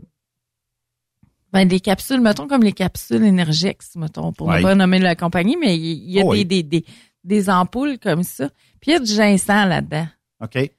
[1.53, 5.57] ben, des capsules, mettons comme les capsules Energex, mettons, pour ne pas nommer la compagnie,
[5.59, 6.45] mais il y a Oh des, oui.
[6.45, 6.85] des, des,
[7.25, 8.49] des ampoules comme ça.
[8.81, 10.07] Puis il y a du ginseng là-dedans.
[10.43, 10.71] OK.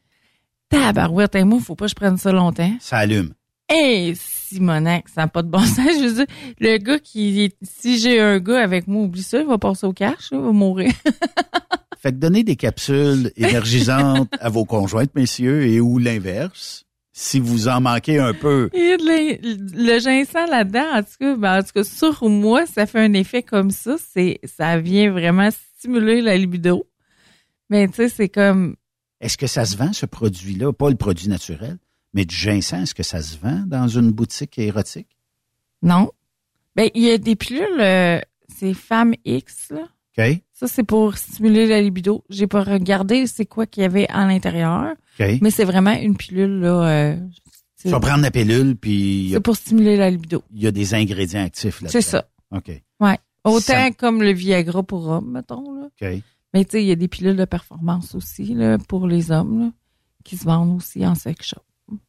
[0.68, 2.72] Tabarouette, et moi, faut pas que je prenne ça longtemps.
[2.80, 3.32] Ça allume.
[3.68, 5.78] Hey, Simonac, ça n'a pas de bon sens.
[5.98, 6.26] Je veux dire,
[6.60, 9.92] le gars qui, si j'ai un gars avec moi, oublie ça, il va passer au
[9.92, 10.92] cash, là, il va mourir.
[11.98, 17.68] Fait que donner des capsules énergisantes à vos conjointes, messieurs, et ou l'inverse, si vous
[17.68, 18.68] en manquez un peu.
[18.72, 22.86] De la- le ginseng là-dedans, en tout cas, ben, en tout cas, sur moi, ça
[22.86, 23.94] fait un effet comme ça.
[24.12, 25.48] C'est, ça vient vraiment
[25.78, 26.84] stimuler la libido.
[27.72, 28.76] Mais tu sais, c'est comme,
[29.22, 30.74] Est-ce que ça se vend, ce produit-là?
[30.74, 31.78] Pas le produit naturel,
[32.12, 35.08] mais du ginseng, est-ce que ça se vend dans une boutique érotique?
[35.82, 36.10] non.
[36.76, 38.18] Ben, il y a des pilules, euh,
[38.48, 39.82] c'est Femme X, là.
[40.18, 40.42] OK?
[40.52, 42.24] Ça, c'est pour stimuler la libido.
[42.30, 44.92] J'ai pas regardé c'est quoi qu'il y avait à l'intérieur.
[45.20, 45.26] OK.
[45.42, 46.88] Mais c'est vraiment une pilule, là.
[46.88, 47.16] euh,
[47.80, 50.42] Tu vas prendre la pilule, puis c'est pour stimuler la libido.
[50.52, 51.92] il y, a des ingrédients actifs là-dedans.
[51.92, 52.26] C'est ça.
[52.52, 52.70] OK.
[53.00, 53.18] Ouais.
[53.44, 55.88] Autant Ça- comme le Viagra pour hommes, mettons, là.
[56.00, 56.22] OK.
[56.54, 59.60] Mais tu sais, il y a des pilules de performance aussi, là, pour les hommes,
[59.60, 59.72] là,
[60.24, 61.62] qui se vendent aussi en sex shop.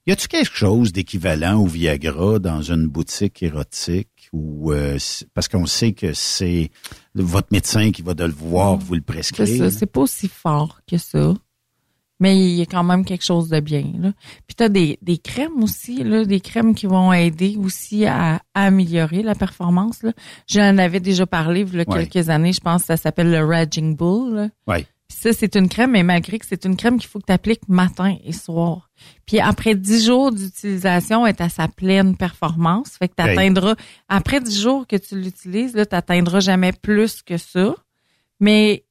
[0.06, 4.98] Y a-tu quelque chose d'équivalent au Viagra dans une boutique érotique ou euh,
[5.34, 6.72] parce qu'on sait que c'est
[7.15, 9.72] votre médecin qui va de le voir vous le prescrire.
[9.72, 11.34] c'est pas aussi fort que ça.
[12.24, 13.84] Mais il y a quand même quelque chose de bien.
[14.00, 14.14] Là.
[14.48, 18.36] Puis tu as des, des crèmes aussi, là, des crèmes qui vont aider aussi à,
[18.54, 20.04] à améliorer la performance.
[20.04, 20.14] Là.
[20.48, 22.08] J'en avais déjà parlé il y a Ouais.
[22.08, 24.36] quelques années, je pense que ça s'appelle le Raging Bull.
[24.36, 24.50] Là.
[24.68, 24.88] Ouais.
[25.10, 27.34] Puis ça, c'est une crème, mais malgré que c'est une crème qu'il faut que tu
[27.34, 28.90] appliques matin et soir.
[29.26, 32.91] Puis après 10 jours d'utilisation, elle est à sa pleine performance.
[32.98, 33.76] Fait que tu atteindras,
[34.08, 37.76] après 10 jours que tu l'utilises, tu n'atteindras jamais plus que ça.
[38.40, 38.86] Mais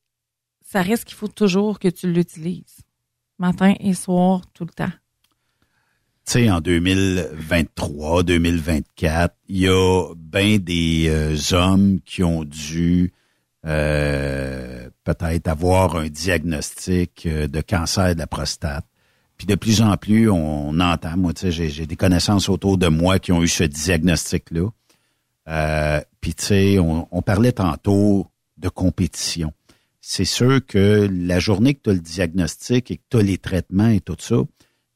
[0.64, 2.76] ça reste qu'il faut toujours que tu l'utilises.
[3.42, 4.92] Matin et soir, tout le temps.
[6.24, 13.12] Tu sais, en 2023, 2024, il y a bien des euh, hommes qui ont dû
[13.66, 18.86] euh, peut-être avoir un diagnostic euh, de cancer de la prostate.
[19.36, 22.86] Puis de plus en plus, on entend, moi, tu sais, j'ai, des connaissances autour de
[22.86, 24.68] moi qui ont eu ce diagnostic-là.
[25.48, 29.52] Euh, Puis tu sais, on parlait tantôt de compétition.
[30.04, 33.38] C'est sûr que la journée que tu as le diagnostic et que tu as les
[33.38, 34.42] traitements et tout ça,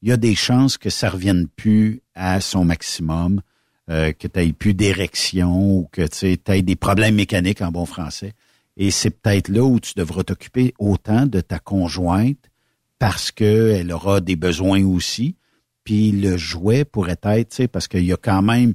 [0.03, 3.41] il y a des chances que ça revienne plus à son maximum,
[3.89, 7.87] euh, que tu n'aies plus d'érection ou que tu aies des problèmes mécaniques en bon
[7.87, 8.33] français.
[8.77, 12.51] Et c'est peut-être là où tu devras t'occuper autant de ta conjointe
[12.99, 15.37] parce qu'elle aura des besoins aussi.
[15.85, 18.75] Puis le jouet pourrait être, parce qu'il y a quand même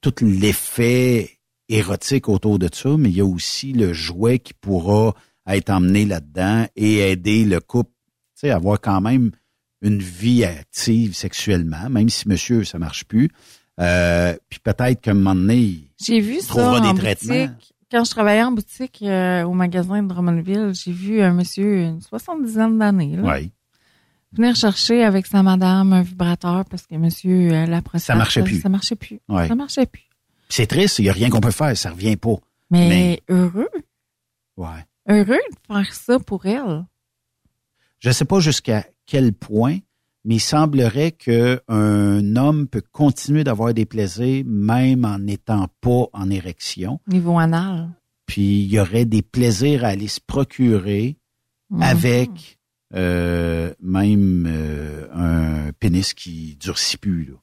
[0.00, 1.38] tout l'effet
[1.68, 5.14] érotique autour de ça, mais il y a aussi le jouet qui pourra
[5.48, 7.90] être emmené là-dedans et aider le couple,
[8.34, 9.30] tu sais, à avoir quand même
[9.82, 13.30] une vie active sexuellement, même si monsieur, ça marche plus.
[13.80, 17.46] Euh, puis peut-être qu'à un moment donné, J'ai vu ça trouvera en des traitements.
[17.46, 17.74] boutique.
[17.90, 22.00] Quand je travaillais en boutique euh, au magasin de Drummondville, j'ai vu un monsieur, une
[22.02, 23.16] soixante-dizaine d'années,
[24.32, 28.42] venir chercher avec sa madame un vibrateur parce que monsieur, euh, la prostate, Ça marchait
[28.42, 28.60] plus.
[28.60, 29.20] Ça marchait plus.
[29.28, 29.48] Ouais.
[29.48, 30.02] Ça marchait plus.
[30.50, 32.34] C'est triste, il n'y a rien qu'on peut faire, ça revient pas.
[32.70, 33.68] Mais, heureux,
[34.56, 34.84] Ouais.
[35.08, 36.84] Heureux de faire ça pour elle.
[38.00, 39.78] Je ne sais pas jusqu'à quel point,
[40.24, 46.30] mais il semblerait qu'un homme peut continuer d'avoir des plaisirs même en n'étant pas en
[46.30, 47.00] érection.
[47.06, 47.90] Niveau anal.
[48.26, 51.16] Puis il y aurait des plaisirs à aller se procurer
[51.70, 51.82] Mhm.
[51.82, 52.58] avec
[52.94, 57.26] euh, même euh, un pénis qui durcit plus.
[57.26, 57.34] Là.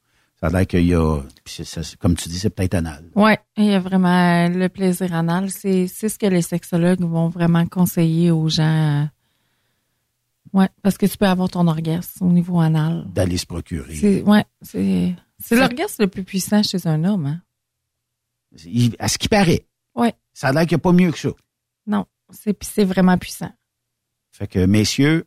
[0.46, 3.10] Ça a l'air qu'il y a, ça- comme tu dis, c'est peut-être anal.
[3.16, 5.50] Ouais, il y a vraiment le plaisir anal.
[5.50, 9.02] C'est, c'est ce que les sexologues vont vraiment conseiller aux gens.
[9.02, 9.06] euh,
[10.54, 13.06] Ouais, parce que tu peux avoir ton orgasme au niveau anal.
[13.12, 13.96] D'aller se procurer.
[13.96, 15.16] C'est, ouais, c'est,
[15.52, 17.42] l'orgasme le plus puissant chez un homme, hein.
[18.66, 19.66] Il- à ce qui paraît.
[19.96, 20.14] Ouais.
[20.34, 21.30] Ça a l'air qu'il n'y a pas mieux que ça.
[21.88, 23.52] Non, c'est vraiment puissant.
[24.32, 25.26] Fait que, messieurs,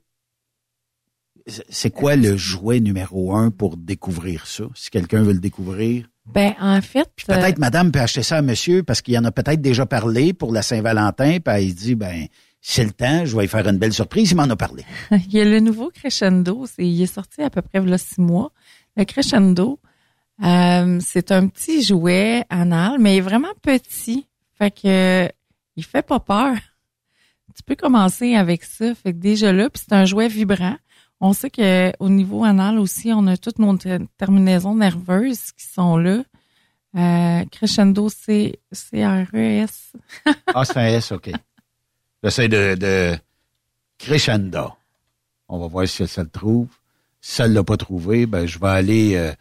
[1.69, 4.65] c'est- quoi le jouet numéro un pour découvrir ça?
[4.75, 6.07] Si quelqu'un veut le découvrir?
[6.27, 7.11] Ben, en fait.
[7.16, 10.33] Puis peut-être madame peut acheter ça à monsieur parce qu'il en a peut-être déjà parlé
[10.35, 12.27] pour la Saint-Valentin, puis il dit, ben,
[12.61, 14.85] c'est le temps, je vais lui faire une belle surprise, il m'en a parlé.
[15.11, 16.66] il y a le nouveau Crescendo.
[16.66, 18.53] C'est, il est sorti à peu près a six mois.
[18.97, 19.79] Le Crescendo,
[20.45, 24.27] euh, c'est un petit jouet anal, mais il est vraiment petit.
[24.59, 25.29] Fait que
[25.77, 26.55] il fait pas peur.
[27.57, 28.95] Tu peux commencer avec ça.
[28.95, 30.77] Fait que déjà là, puis c'est un jouet vibrant.
[31.20, 35.66] On sait que au niveau anal aussi, on a toutes nos ter- terminaisons nerveuses qui
[35.66, 36.23] sont là.
[36.97, 39.93] Euh, crescendo, c'est C-R-E-S.
[40.55, 41.31] Ah, c'est un S, OK.
[42.23, 43.16] J'essaie de, de
[43.99, 44.73] Crescendo.
[45.49, 46.69] On va voir si ça le trouve.
[47.20, 49.32] Si ça ne l'a pas trouvé, ben, je vais aller euh,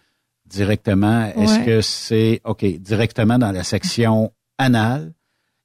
[0.45, 1.25] directement.
[1.35, 5.13] Est-ce que c'est, OK, directement dans la section anal.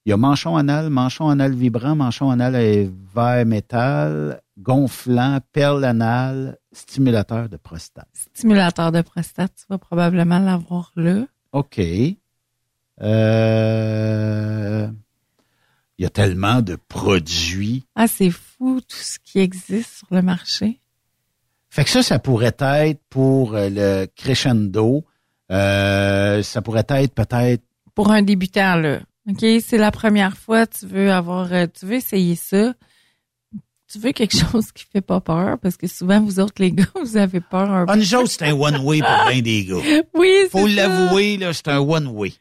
[0.05, 5.85] Il y a manchon anal, manchon anal vibrant, manchon anal et vert métal, gonflant, perle
[5.85, 8.09] anal, stimulateur de prostate.
[8.35, 11.24] Stimulateur de prostate, tu vas probablement l'avoir là.
[11.53, 11.81] OK.
[13.01, 14.89] Euh,
[15.99, 17.85] il y a tellement de produits.
[17.95, 20.81] Ah, c'est fou tout ce qui existe sur le marché.
[21.70, 25.05] Fait que ça, ça pourrait être pour euh, le crescendo.
[25.51, 27.62] Euh, ça pourrait être peut-être.
[27.95, 29.01] Pour un débutant, là.
[29.29, 32.74] OK, c'est la première fois, tu veux avoir, tu veux essayer ça.
[33.93, 36.86] Tu veux quelque chose qui fait pas peur, parce que souvent, vous autres, les gars,
[37.02, 37.93] vous avez peur un peu.
[37.93, 39.77] Ah, nous autres, c'est un one-way pour bien des gars.
[40.14, 42.32] Oui, c'est Faut l'avouer, là, c'est un one-way.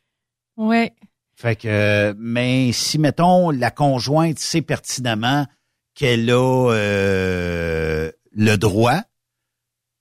[0.56, 0.94] Ouais.
[1.36, 5.46] Fait que, mais si, mettons, la conjointe sait pertinemment
[5.96, 9.02] qu'elle a euh, le droit,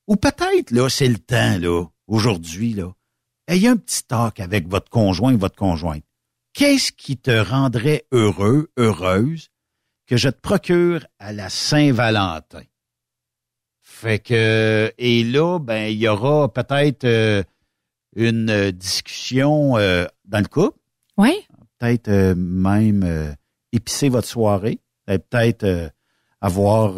[0.07, 2.93] ou peut-être, là, c'est le temps, là, aujourd'hui, là,
[3.47, 6.03] ayez un petit talk avec votre conjoint, votre conjointe.
[6.53, 9.50] Qu'est-ce qui te rendrait heureux, heureuse,
[10.11, 12.63] que je te procure à la Saint-Valentin?
[13.79, 17.41] Fait que, et là, ben, il y aura peut-être euh,
[18.17, 20.77] une euh, discussion euh, dans le couple.
[21.15, 21.47] Oui.
[21.79, 23.37] Peut-être euh, même
[23.71, 24.81] épicer votre soirée.
[25.05, 25.93] Peut-être
[26.41, 26.95] avoir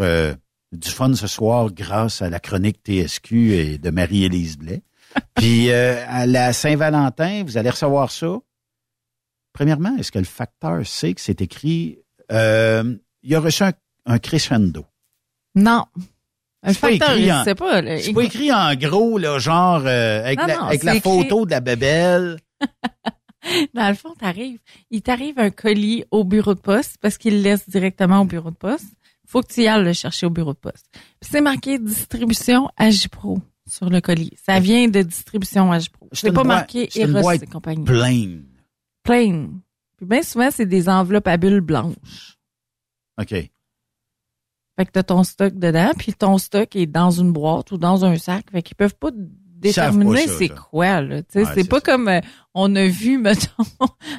[0.72, 4.81] du fun ce soir grâce à la chronique TSQ et de Marie-Élise Blais.
[5.35, 8.40] Puis à la Saint-Valentin, vous allez recevoir ça.
[9.53, 12.02] Premièrement, est-ce que le facteur sait que c'est écrit...
[12.34, 13.73] Euh, il a reçu un,
[14.05, 14.85] un crescendo?
[15.55, 15.85] Non.
[16.65, 17.43] Le C'est pas facteur, écrit pas.
[17.99, 20.97] C'est pas écrit en gros, là, genre euh, avec Non, la, non, avec la c'est
[20.99, 22.38] écrit- photo de la bébelle.
[23.73, 27.41] Dans le fond, t'arrives, il t'arrive un colis au bureau de poste parce qu'il le
[27.41, 28.85] laisse directement au bureau de poste.
[29.27, 30.85] Faut que tu y ailles le chercher au bureau de poste.
[31.22, 34.31] C'est marqué distribution Agipro sur le colis.
[34.45, 36.07] Ça vient de distribution Agipro.
[36.14, 37.84] C'est une pas marqué Eros et compagnie.
[37.84, 38.45] pleine.
[39.03, 39.49] Plain.
[40.03, 42.38] Puis bien souvent, c'est des enveloppes à bulles blanches.
[43.17, 43.30] OK.
[43.30, 48.03] Fait que t'as ton stock dedans, puis ton stock est dans une boîte ou dans
[48.03, 48.51] un sac.
[48.51, 51.15] Fait qu'ils peuvent pas déterminer c'est quoi, là.
[51.15, 52.19] Ouais, c'est c'est pas comme euh,
[52.53, 53.63] on a vu, mettons,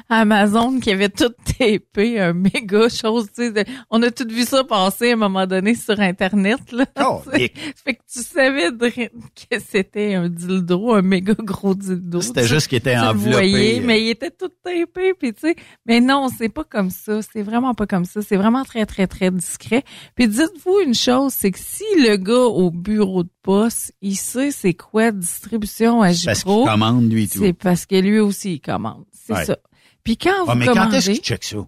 [0.09, 3.51] Amazon qui avait tout tapé, un méga chose, tu sais.
[3.51, 6.85] de- On a tout vu ça passer à un moment donné sur Internet, là.
[7.01, 12.21] Oh, fait que tu savais de- que c'était un dildo, un méga gros dildo.
[12.21, 13.83] C'était juste qu'il était Tu le enveloppé, voyais, euh.
[13.85, 15.55] mais il était tout tapé, puis tu sais.
[15.85, 17.19] Mais non, c'est pas comme ça.
[17.21, 18.21] C'est vraiment pas comme ça.
[18.21, 19.83] C'est vraiment très, très, très discret.
[20.15, 24.51] Puis dites-vous une chose, c'est que si le gars au bureau de poste, il sait
[24.51, 27.39] c'est quoi distribution à Parce Gipro, qu'il commande, lui, et tout.
[27.39, 29.05] c'est parce que lui aussi, il commande.
[29.11, 29.45] C'est Ouais.
[29.45, 29.57] ça.
[30.03, 31.13] Puis quand Ah, vous mais quand est-ce commandez...
[31.13, 31.57] qu'il check ça?
[31.57, 31.65] Tu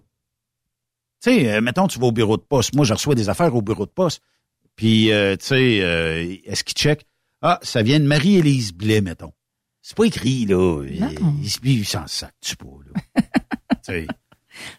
[1.32, 2.74] sais, euh, mettons, tu vas au bureau de poste.
[2.74, 4.20] Moi, je reçois des affaires au bureau de poste.
[4.76, 7.04] Puis, euh, tu sais, euh, est-ce qu'il check?
[7.42, 9.32] Ah, ça vient de Marie-Élise Blais, mettons.
[9.82, 10.82] C'est pas écrit, là.
[10.84, 11.08] Il,
[11.42, 13.22] il, se- il s'en sac, tu pas, là.
[13.70, 14.06] tu sais.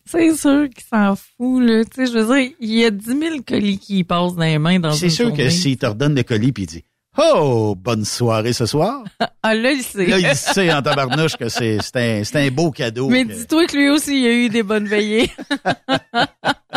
[0.05, 1.83] C'est sûr qu'il s'en fout, là.
[1.85, 4.57] Tu sais, je veux dire, il y a 10 000 colis qui passent dans les
[4.59, 6.83] mains dans C'est sûr que s'il te redonne le colis puis il dit
[7.17, 9.03] Oh, bonne soirée ce soir.
[9.41, 10.05] Ah, là, il sait.
[10.05, 13.07] Là, il sait en tabarnouche que c'est c'est un, c'est un beau cadeau.
[13.09, 15.31] Mais que- dis-toi que lui aussi, il a eu des bonnes veillées.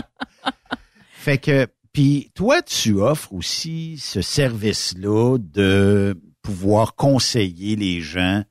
[1.12, 8.42] Fait que, puis toi, tu offres aussi ce service-là de pouvoir conseiller les gens.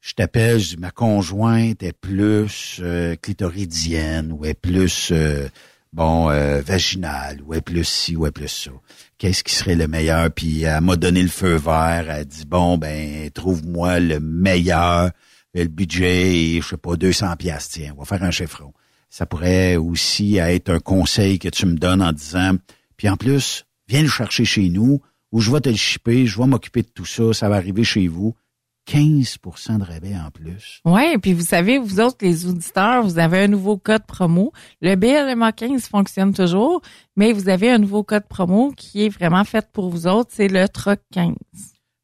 [0.00, 5.48] Je t'appelle, je dis, ma conjointe est plus euh, clitoridienne ou est plus, euh,
[5.92, 8.70] bon, euh, vaginale ou est plus ci ou est plus ça.
[9.18, 10.30] Qu'est-ce qui serait le meilleur?
[10.30, 12.06] Puis elle m'a donné le feu vert.
[12.08, 15.10] Elle a dit, bon, ben, trouve-moi le meilleur.
[15.54, 17.74] Le budget je sais pas, 200 piastres.
[17.74, 18.72] Tiens, on va faire un chiffron.
[19.10, 22.56] Ça pourrait aussi être un conseil que tu me donnes en disant,
[22.96, 25.00] puis en plus, viens le chercher chez nous,
[25.32, 27.84] ou je vais te le shipper, je vais m'occuper de tout ça, ça va arriver
[27.84, 28.34] chez vous.
[28.88, 30.80] 15% de rabais en plus.
[30.84, 34.52] Ouais, puis vous savez, vous autres, les auditeurs, vous avez un nouveau code promo.
[34.80, 36.80] Le BLMA 15 fonctionne toujours,
[37.14, 40.48] mais vous avez un nouveau code promo qui est vraiment fait pour vous autres, c'est
[40.48, 41.34] le TROC 15.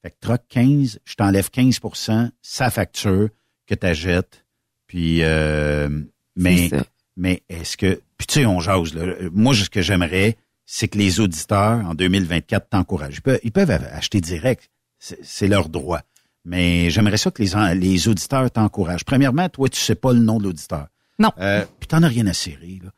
[0.03, 3.31] Fait que troc 15, je t'enlève 15% sa facture
[3.67, 4.45] que tu achètes.
[4.87, 5.89] Puis, euh,
[6.37, 6.85] mais, C'est ça.
[7.17, 9.15] mais est-ce que, puis tu sais, on jase, là.
[9.33, 10.37] Moi, ce que j'aimerais,
[10.67, 13.17] c'est que les auditeurs, en 2024, t'encouragent.
[13.17, 14.71] Ils peuvent, ils peuvent acheter direct.
[14.99, 16.03] C'est leur droit.
[16.45, 19.05] Mais j'aimerais ça que les, les auditeurs t'encouragent.
[19.05, 20.89] Premièrement, toi, tu sais pas le nom de l'auditeur.
[21.19, 21.31] Non.
[21.39, 22.91] Euh, puis t'en as rien à serrer, là.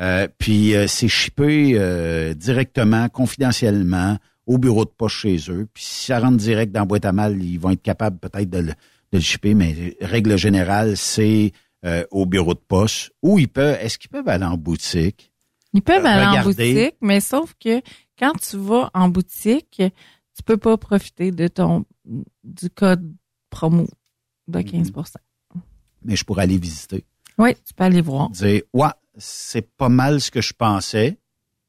[0.00, 5.68] Euh, puis euh, c'est shippé euh, directement, confidentiellement, au bureau de poste chez eux.
[5.72, 8.50] Puis si ça rentre direct dans la boîte à mal, ils vont être capables peut-être
[8.50, 8.74] de le, de
[9.12, 11.52] le shipper, mais règle générale, c'est
[11.84, 13.12] euh, au bureau de poste.
[13.22, 15.30] Ou ils peuvent, est-ce qu'ils peuvent aller en boutique?
[15.74, 17.80] Ils peuvent aller en boutique, mais sauf que
[18.18, 19.80] quand tu vas en boutique,
[20.36, 21.84] tu peux pas profiter de ton
[22.42, 23.14] du code
[23.50, 23.86] promo
[24.48, 24.64] de Mhm.
[24.64, 24.92] 15
[26.02, 27.04] Mais je pourrais aller visiter.
[27.38, 28.30] Oui, tu peux aller voir.
[28.30, 31.18] Dire, ouais, c'est pas mal ce que je pensais,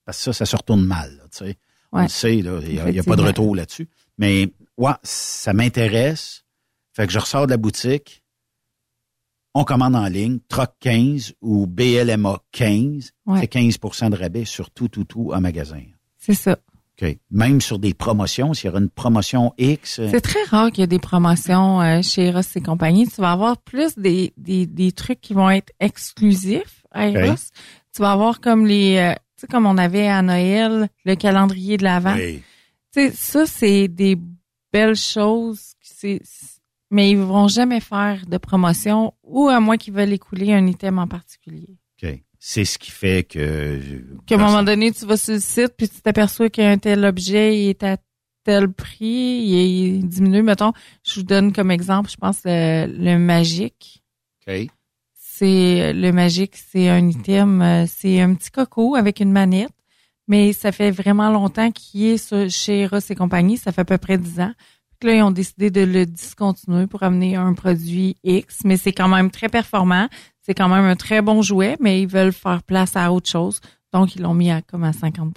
[0.03, 1.15] parce que ça, ça se retourne mal.
[1.17, 1.57] là, tu sais.
[1.91, 3.87] On le sait, il n'y a, pas de retour là-dessus.
[4.17, 6.43] Mais ouais, ça m'intéresse.
[6.91, 8.21] Fait que je ressors de la boutique.
[9.53, 13.11] On commande en ligne, Troc 15 ou BLMA 15.
[13.25, 13.39] Ouais.
[13.39, 15.83] C'est 15% de rabais sur tout, tout, tout en magasin.
[16.17, 16.57] C'est ça.
[17.01, 17.17] OK.
[17.31, 19.99] Même sur des promotions, s'il y aura une promotion X.
[19.99, 23.07] euh, C'est très rare qu'il y ait des promotions euh, chez Ross et compagnie.
[23.07, 27.17] Tu vas avoir plus des, des, des trucs qui vont être exclusifs à Ok.
[27.17, 27.49] Ross.
[27.93, 31.77] Tu vas avoir comme les, euh, tu sais, comme on avait à Noël, le calendrier
[31.77, 32.15] de l'Avent.
[32.15, 32.41] Oui.
[32.93, 34.17] Tu sais, ça, c'est des
[34.71, 35.73] belles choses.
[35.81, 36.21] C'est,
[36.91, 40.99] mais ils vont jamais faire de promotion ou à moins qu'ils veulent écouler un item
[40.99, 41.77] en particulier.
[42.47, 43.79] C'est ce qui fait que...
[44.27, 47.57] Qu'à un moment donné, tu vas sur le site puis tu t'aperçois qu'un tel objet
[47.59, 47.97] il est à
[48.43, 49.07] tel prix,
[49.43, 50.43] il est, il est diminué.
[50.43, 50.71] Mettons,
[51.03, 54.03] je vous donne comme exemple, je pense le, le magique.
[54.47, 54.67] OK.
[55.15, 59.73] C'est le magique, c'est un item, euh, c'est un petit coco avec une manette,
[60.27, 63.85] mais ça fait vraiment longtemps qu'il est sur- chez Ross et compagnie, ça fait à
[63.85, 64.53] peu près 10 ans.
[64.99, 68.93] Puis là, ils ont décidé de le discontinuer pour amener un produit X, mais c'est
[68.93, 70.07] quand même très performant.
[70.45, 73.59] C'est quand même un très bon jouet, mais ils veulent faire place à autre chose.
[73.91, 75.31] Donc, ils l'ont mis à comme à 50%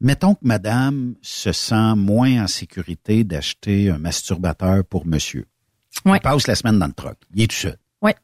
[0.00, 5.46] Mettons que madame se sent moins en sécurité d'acheter un masturbateur pour monsieur.
[6.06, 6.16] Ouais.
[6.18, 7.18] Il passe la semaine dans le truck.
[7.34, 7.76] Il est tout seul.
[8.02, 8.16] Ouais.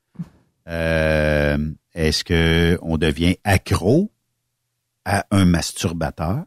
[0.69, 1.59] Euh,
[1.95, 4.11] Est-ce que on devient accro
[5.05, 6.45] à un masturbateur?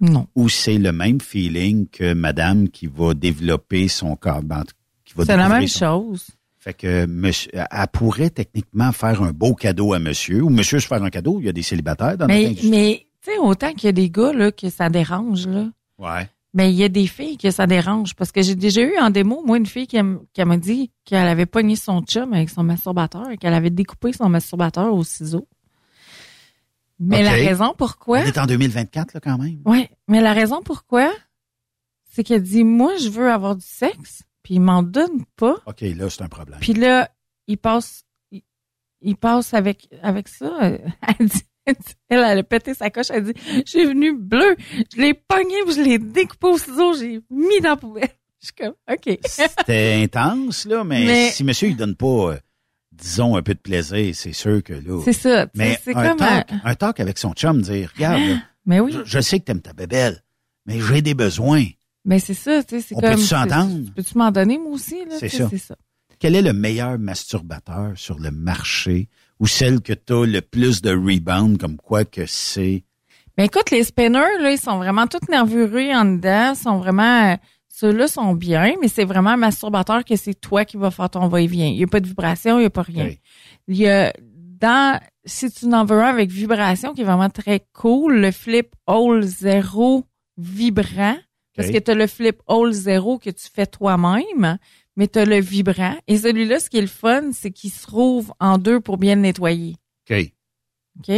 [0.00, 0.26] Non.
[0.34, 4.42] Ou c'est le même feeling que madame qui va développer son corps?
[4.42, 4.64] ben,
[5.04, 6.26] qui va C'est la même son- chose.
[6.60, 10.86] Fait que monsieur, elle pourrait techniquement faire un beau cadeau à monsieur, ou monsieur se
[10.86, 11.40] faire un cadeau.
[11.40, 13.92] Il y a des célibataires dans Mais, notre mais tu sais, autant qu'il y a
[13.92, 15.70] des gars là, que ça dérange, là.
[15.98, 16.28] Ouais.
[16.52, 18.14] Mais il y a des filles que ça dérange.
[18.14, 19.98] Parce que j'ai déjà eu en démo, moi, une fille qui,
[20.34, 24.12] qui m'a dit qu'elle avait pogné son chum avec son masturbateur et qu'elle avait découpé
[24.12, 25.48] son masturbateur au ciseau.
[26.98, 28.18] Mais la raison pourquoi.
[28.18, 29.60] On est en 2024, là, quand même.
[29.64, 31.10] Ouais, mais la raison pourquoi,
[32.12, 35.56] c'est qu'elle dit, moi, je veux avoir du sexe, puis il m'en donne pas.
[35.66, 36.58] OK, là, c'est un problème.
[36.60, 37.10] Puis là,
[37.46, 38.42] il passe, il,
[39.00, 40.50] il passe avec, avec ça.
[41.18, 41.42] Elle dit,
[42.08, 43.06] elle, a pété sa coche.
[43.10, 44.56] Elle dit, je suis venue bleu.
[44.94, 46.94] Je l'ai pogné, je l'ai découpé au ciseau.
[46.94, 48.08] J'ai mis dans la poubelle.
[48.42, 49.18] Je suis comme, OK.
[49.26, 52.38] C'était intense, là, mais, Mais- si monsieur, il donne pas, euh,
[52.90, 55.02] disons, un peu de plaisir, c'est sûr que là.
[55.04, 58.22] C'est ça, Mais c'est un, comme talk, un- un talk avec son chum, dire, regarde,
[58.22, 58.92] là, Mais oui.
[58.92, 60.24] je, je sais que t'aimes ta bébelle,
[60.64, 61.66] mais j'ai des besoins.
[62.04, 63.10] Mais c'est ça, tu sais, c'est On comme.
[63.10, 63.84] peut-tu tu- s'entendre?
[63.84, 65.16] tu- Peux-tu m'en donner, moi aussi, là?
[65.18, 65.76] C'est tu ça.
[66.18, 69.08] Quel est le meilleur masturbateur sur le marché
[69.38, 72.84] ou celle que t'as le plus de rebound, comme quoi que c'est...
[73.38, 77.36] Mais écoute, les spinners, là, ils sont vraiment tous nervurés en dedans, sont vraiment, euh,
[77.68, 81.26] ceux-là sont bien, mais c'est vraiment un masturbateur que c'est toi qui vas faire ton
[81.28, 81.68] va-et-vient.
[81.68, 83.12] Il n'y a pas de vibration, il n'y a pas rien.
[83.68, 84.12] Il y a,
[84.60, 88.74] dans, si tu en veux un avec vibration, qui est vraiment très cool, le flip
[88.86, 90.04] hole zéro
[90.36, 91.16] vibrant,
[91.60, 94.58] parce que tu as le flip hole zéro que tu fais toi-même,
[94.96, 95.96] mais tu as le vibrant.
[96.06, 99.14] Et celui-là, ce qui est le fun, c'est qu'il se rouvre en deux pour bien
[99.14, 99.76] le nettoyer.
[100.10, 100.32] OK.
[100.98, 101.14] OK?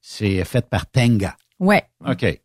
[0.00, 1.36] C'est fait par Tenga.
[1.58, 1.84] Ouais.
[2.06, 2.22] OK.
[2.24, 2.40] Et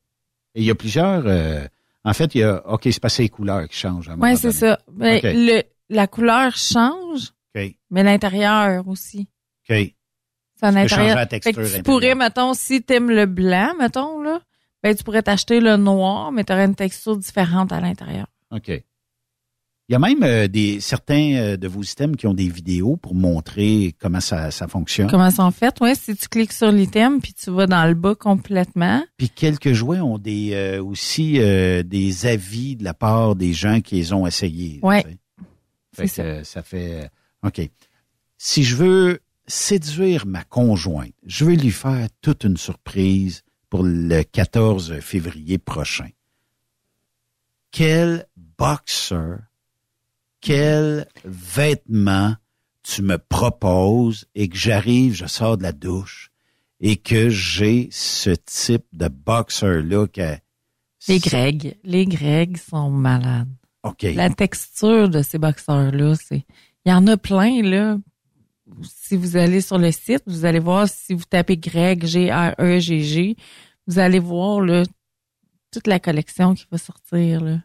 [0.56, 1.26] il y a plusieurs...
[1.26, 1.66] euh,
[2.04, 2.66] en fait, il y a...
[2.68, 4.10] OK, c'est pas les couleurs qui changent.
[4.10, 4.80] un Oui, c'est ça.
[4.92, 5.24] Ben, OK.
[5.24, 7.76] le, la couleur change, OK.
[7.90, 9.28] mais l'intérieur aussi.
[9.70, 9.76] OK.
[10.58, 11.16] C'est changer l'intérieur.
[11.16, 14.40] la Fait texture que tu pourrais, mettons, si t'aimes le blanc, mettons, là,
[14.86, 18.28] ben, tu pourrais t'acheter le noir, mais tu aurais une texture différente à l'intérieur.
[18.52, 18.70] OK.
[18.70, 22.96] Il y a même euh, des certains euh, de vos systèmes qui ont des vidéos
[22.96, 25.10] pour montrer comment ça, ça fonctionne.
[25.10, 25.82] Comment c'est en fait?
[25.82, 29.04] Ouais, si tu cliques sur l'item puis tu vas dans le bas complètement.
[29.18, 33.96] Puis quelques jouets ont des euh, aussi des avis de la part des gens qui
[33.96, 34.82] les ont essayés.
[34.84, 35.18] Sais.
[35.96, 37.10] Fait que, euh, ça fait
[37.44, 37.62] OK.
[38.38, 43.45] Si je veux séduire ma conjointe, je veux lui faire toute une surprise
[43.76, 46.08] pour le 14 février prochain.
[47.72, 48.26] Quel
[48.58, 49.40] boxer,
[50.40, 52.36] quel vêtement
[52.84, 56.32] tu me proposes et que j'arrive, je sors de la douche
[56.80, 60.38] et que j'ai ce type de boxer-là que
[61.10, 61.76] Les Gregs.
[61.84, 63.52] Les Gregs sont malades.
[63.84, 64.04] OK.
[64.04, 66.46] La texture de ces boxeurs-là, c'est.
[66.86, 67.98] Il y en a plein, là.
[68.84, 73.36] Si vous allez sur le site, vous allez voir, si vous tapez Greg, G-R-E-G-G,
[73.88, 74.84] vous allez voir, là,
[75.72, 77.60] toute la collection qui va sortir, là.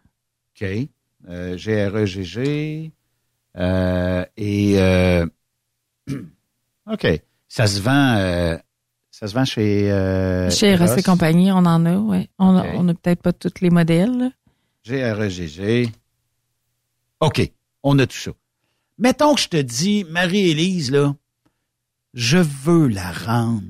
[0.61, 0.69] OK.
[1.29, 2.93] Euh, G-R-E-G-G.
[3.57, 5.27] Euh, et euh,
[6.91, 7.07] OK.
[7.49, 8.57] Ça se vend euh,
[9.11, 9.91] Ça se vend chez...
[9.91, 12.29] Euh, chez Ross et compagnie, on en a, oui.
[12.39, 14.31] On a, on a peut-être pas tous les modèles.
[14.85, 15.91] GREGG.
[17.21, 17.53] OK,
[17.83, 18.31] on a tout ça.
[18.99, 21.15] Mettons que je te dis, Marie-Élise, là,
[22.15, 23.63] je veux la rendre.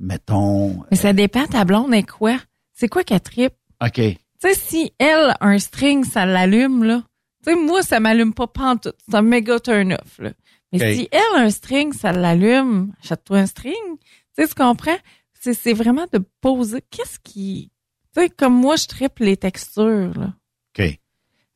[0.00, 0.82] Mettons...
[0.90, 2.38] Mais ça dépend, ta blonde est quoi?
[2.72, 3.52] C'est quoi qu'elle tripe?
[3.82, 3.94] OK.
[3.94, 7.02] Tu sais, si elle, un string, ça l'allume, là.
[7.44, 8.96] Tu sais, moi, ça m'allume pas pantoute.
[9.06, 10.32] C'est un méga turn-off, là.
[10.72, 13.98] Mais si elle, un string, ça l'allume, achète-toi un string.
[13.98, 14.96] Tu sais, tu comprends?
[15.38, 16.82] C'est, c'est vraiment de poser.
[16.90, 17.70] Qu'est-ce qui...
[18.14, 20.32] Tu sais, comme moi, je tripe les textures, là.
[20.78, 20.98] OK.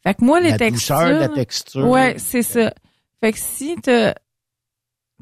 [0.03, 0.97] Fait que moi, les La textures...
[0.97, 1.89] douceur de la texture.
[1.89, 2.75] Ouais, c'est ça.
[3.21, 3.77] Fait que si.
[3.83, 3.91] Tu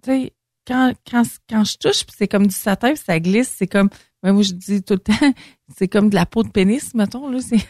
[0.05, 0.32] sais,
[0.66, 3.89] quand, quand, quand je touche, c'est comme du satin, puis ça glisse, c'est comme...
[4.22, 5.34] ben, moi, je dis tout le temps,
[5.76, 7.39] c'est comme de la peau de pénis, mettons, là.
[7.40, 7.59] C'est...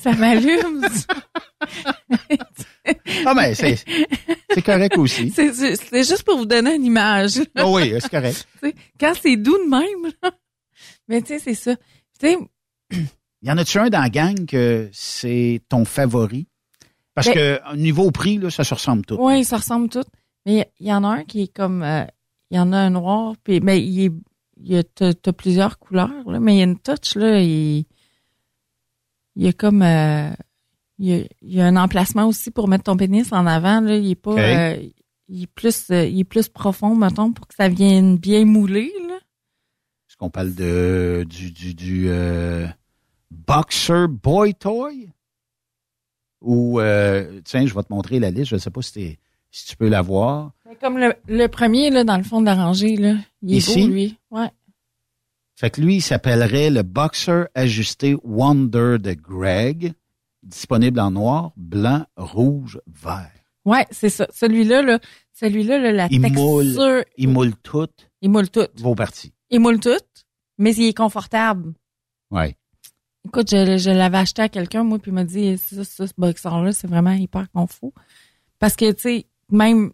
[0.00, 0.86] ça m'allume.
[3.26, 3.76] Ah, mais c'est,
[4.52, 5.30] c'est correct aussi.
[5.30, 7.40] C'est, juste pour vous donner une image.
[7.54, 8.46] Ah oui, c'est correct.
[9.00, 10.32] Quand c'est doux de même, là.
[11.08, 11.76] Mais tu sais, c'est ça.
[12.20, 12.36] Tu sais,
[13.42, 16.48] Y en a-tu un dans la gang que c'est ton favori?
[17.14, 19.16] Parce Ben- que au niveau prix, là, ça se ressemble tout.
[19.20, 20.04] Oui, ça ressemble tout.
[20.46, 22.04] Mais il y en a un qui est comme euh,
[22.50, 24.12] il y en a un noir, puis mais il est
[24.60, 27.40] il y a t'as, t'as plusieurs couleurs, là, mais il y a une touch là,
[27.40, 27.84] il,
[29.36, 30.30] il y a comme euh,
[30.98, 33.80] il, y a, il y a un emplacement aussi pour mettre ton pénis en avant,
[33.80, 34.76] là, il est pas euh,
[35.28, 38.92] il est plus euh, il est plus profond, mettons, pour que ça vienne bien mouler,
[39.08, 39.16] là.
[40.08, 42.66] Est-ce qu'on parle de du du, du euh,
[43.30, 45.10] Boxer Boy Toy?
[46.44, 49.18] Ou euh, tiens, je vais te montrer la liste, je ne sais pas si,
[49.50, 50.52] tu peux la voir.
[50.68, 53.56] Mais comme le, le premier là dans le fond de la rangée là, il est
[53.58, 53.82] Ici?
[53.82, 54.18] beau lui.
[54.30, 54.50] Ouais.
[55.56, 59.92] Fait que lui, il s'appellerait le Boxer ajusté Wonder de Greg,
[60.42, 63.30] disponible en noir, blanc, rouge, vert.
[63.64, 64.26] Ouais, c'est ça.
[64.32, 64.98] Celui-là là,
[65.32, 67.86] celui-là là, la Il texture moule, il moule tout
[68.20, 68.66] il moule tout.
[68.78, 69.32] vos parties.
[69.50, 69.90] Il moule tout,
[70.58, 71.72] mais il est confortable.
[72.30, 72.56] Ouais.
[73.26, 76.12] Écoute, je, je l'avais acheté à quelqu'un, moi, puis il m'a dit, ça, ça, ce
[76.16, 77.90] boxer-là, c'est vraiment hyper confort.
[78.58, 79.92] Parce que, tu sais, même,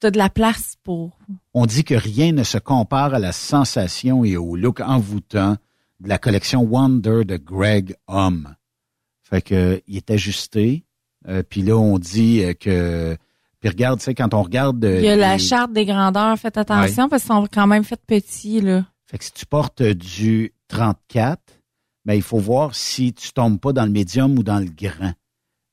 [0.00, 1.18] t'as de la place pour...
[1.54, 5.56] On dit que rien ne se compare à la sensation et au look envoûtant
[6.00, 8.54] de la collection Wonder de Greg Homme.
[9.22, 10.84] Fait que il est ajusté.
[11.28, 13.16] euh, puis là, on dit euh, que.
[13.60, 14.82] Puis regarde, tu sais, quand on regarde.
[14.84, 17.84] euh, Il y a la charte des grandeurs, faites attention, parce qu'ils sont quand même
[17.84, 18.86] faits petits, là.
[19.06, 21.38] Fait que si tu portes du 34,
[22.04, 25.12] ben, il faut voir si tu tombes pas dans le médium ou dans le grand.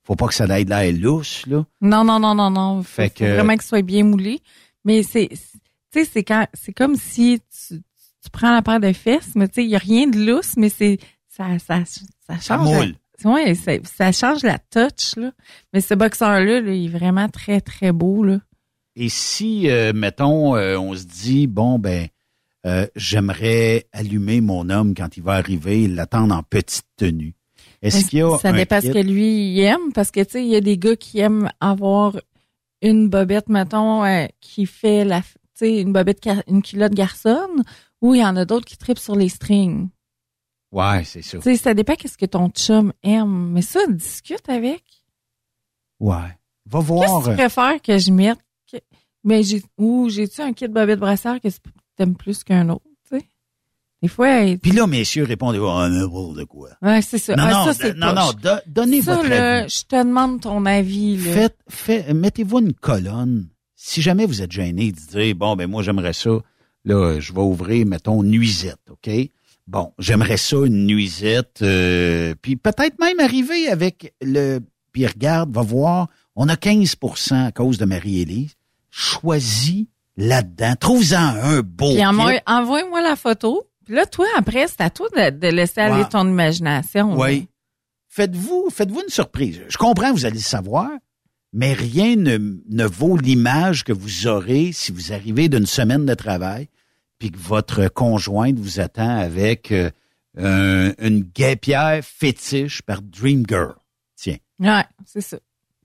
[0.04, 1.66] Faut pas que ça ait de l'air lousse, là.
[1.82, 2.78] Non, non, non, non, non.
[2.84, 4.40] Faut, Fait faut que- vraiment qu'il soit bien moulé.
[4.86, 5.58] Mais c'est, c'est-
[5.92, 7.76] tu sais, c'est quand, c'est comme si tu,
[8.24, 10.56] tu prends la paire de fesses, mais tu sais, il y a rien de lousse,
[10.58, 10.98] mais c'est,
[11.28, 12.68] ça, ça, ça change.
[12.68, 12.96] moule.
[13.24, 15.32] La, ouais, ça, ça change la touch, là.
[15.74, 18.40] Mais ce boxeur-là, là, il est vraiment très, très beau, là.
[18.96, 22.08] Et si, euh, mettons, euh, on se dit, bon, ben,
[22.68, 27.34] euh, j'aimerais allumer mon homme quand il va arriver et l'attendre en petite tenue.
[27.82, 30.44] Est-ce qu'il y a Ça dépend ce que lui il aime, parce que tu sais,
[30.44, 32.18] il y a des gars qui aiment avoir
[32.82, 37.64] une bobette, mettons, euh, qui fait la, tu sais, une bobette, une culotte garçonne,
[38.02, 39.90] ou il y en a d'autres qui tripent sur les strings.
[40.72, 41.38] Ouais, c'est ça.
[41.38, 43.52] Tu sais, ça dépend qu'est-ce que ton chum aime.
[43.54, 44.84] Mais ça, discute avec.
[46.00, 46.16] Ouais.
[46.66, 47.24] Va Qu'est-ce voir.
[47.24, 48.40] que tu préfères que je mette?
[48.72, 48.78] Que-
[49.24, 51.48] Mais j'ai, ou j'ai-tu un kit bobette brasseur que
[51.98, 53.26] tu aimes plus qu'un autre, tu sais?
[54.02, 54.28] Des fois,
[54.62, 56.70] Puis là, messieurs, répondez, oh, n'importe quoi?
[56.82, 57.36] ouais, c'est ça.
[57.36, 58.16] Non, Ah, non, ça, c'est d- non, poche.
[58.16, 59.70] non, do- donnez ça, votre là, avis.
[59.76, 61.32] je te demande ton avis, là.
[61.34, 63.48] Faites, fait, mettez-vous une colonne.
[63.76, 66.32] Si jamais vous êtes gêné de dire, bon, ben, moi, j'aimerais ça.
[66.86, 69.10] Là, je vais ouvrir, mettons, nuisette, OK?
[69.68, 71.60] Bon, j'aimerais ça, une nuisette.
[71.62, 74.60] euh, puis peut-être même arriver avec le...
[74.94, 78.54] Puis regarde, va voir, on a 15% à cause de Marie-Élise.
[78.90, 79.86] Choisis
[80.18, 80.74] là-dedans.
[80.80, 82.04] Trouve-en un beau Puis
[82.46, 83.64] envoie-moi la photo.
[83.86, 87.18] Puis là, toi, après, c'est à toi de, de laisser aller ton imagination.
[87.18, 87.48] Oui.
[88.10, 89.62] Faites-vous, faites-vous une surprise.
[89.70, 90.90] Je comprends, vous allez le savoir,
[91.54, 92.38] mais rien ne,
[92.70, 96.68] ne vaut l'image que vous aurez si vous arrivez d'une semaine de travail,
[97.20, 99.90] puis que votre conjointe vous attend avec euh,
[100.38, 103.76] un- une guêpière fétiche par Dream Girl.
[104.16, 104.38] Tiens.
[104.60, 105.38] Ouais, c'est ça.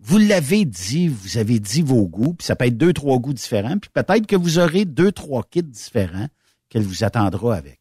[0.05, 3.33] Vous l'avez dit, vous avez dit vos goûts, puis ça peut être deux, trois goûts
[3.33, 6.27] différents, puis peut-être que vous aurez deux, trois kits différents
[6.69, 7.81] qu'elle vous attendra avec.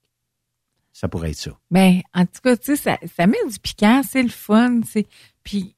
[0.93, 1.57] Ça pourrait être ça.
[1.71, 5.07] Ben, en tout cas, tu sais, ça, ça met du piquant, c'est le fun, c'est
[5.43, 5.75] puis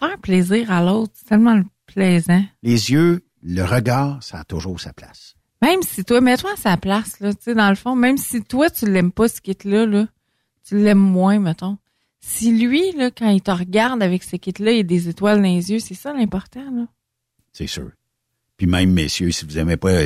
[0.00, 2.42] faire plaisir à l'autre, c'est tellement plaisant.
[2.64, 5.36] Les yeux, le regard, ça a toujours sa place.
[5.62, 8.42] Même si toi, mets-toi à sa place, là, tu sais, dans le fond, même si
[8.42, 10.08] toi, tu l'aimes pas, ce kit-là, là,
[10.66, 11.78] tu l'aimes moins, mettons.
[12.20, 15.48] Si lui, là, quand il te regarde avec ce kit-là, il a des étoiles dans
[15.48, 16.86] les yeux, c'est ça l'important, là.
[17.52, 17.90] C'est sûr.
[18.56, 20.02] Puis même, messieurs, si vous aimez pas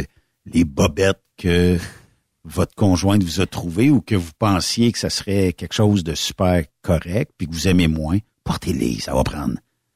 [0.46, 1.76] les bobettes que
[2.44, 6.14] votre conjointe vous a trouvées ou que vous pensiez que ça serait quelque chose de
[6.14, 9.54] super correct, puis que vous aimez moins, portez-les, ça va prendre.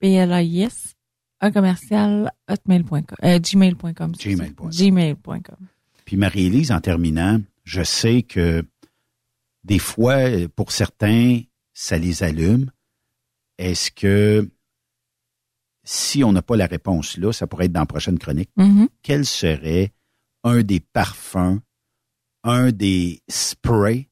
[0.00, 0.94] B-L-A-I-S,
[1.40, 4.12] un commercial hotmail.com, euh, gmail.com.
[4.12, 4.70] Gmail.com.
[4.70, 5.66] Gmail.com.
[6.06, 8.64] Puis Marie-Élise, en terminant, je sais que
[9.64, 10.16] des fois,
[10.54, 11.40] pour certains,
[11.72, 12.70] ça les allume.
[13.58, 14.48] Est-ce que
[15.84, 18.88] si on n'a pas la réponse là, ça pourrait être dans la prochaine chronique, Mhm.
[19.02, 19.92] quel serait
[20.42, 21.60] un des parfums,
[22.42, 24.08] un des sprays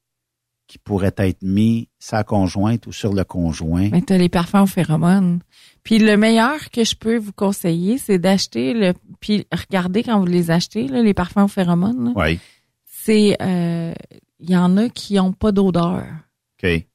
[0.67, 3.89] qui pourrait être mis sa conjointe ou sur le conjoint?
[4.09, 5.41] Les parfums aux phéromones.
[5.83, 8.93] Puis le meilleur que je peux vous conseiller, c'est d'acheter le.
[9.19, 12.05] Puis regardez quand vous les achetez, là, les parfums aux phéromones.
[12.05, 12.11] là.
[12.15, 12.39] Oui.
[12.85, 13.35] C'est.
[13.41, 13.93] euh,
[14.39, 16.05] Il y en a qui ont pas d'odeur.
[16.61, 16.85] OK.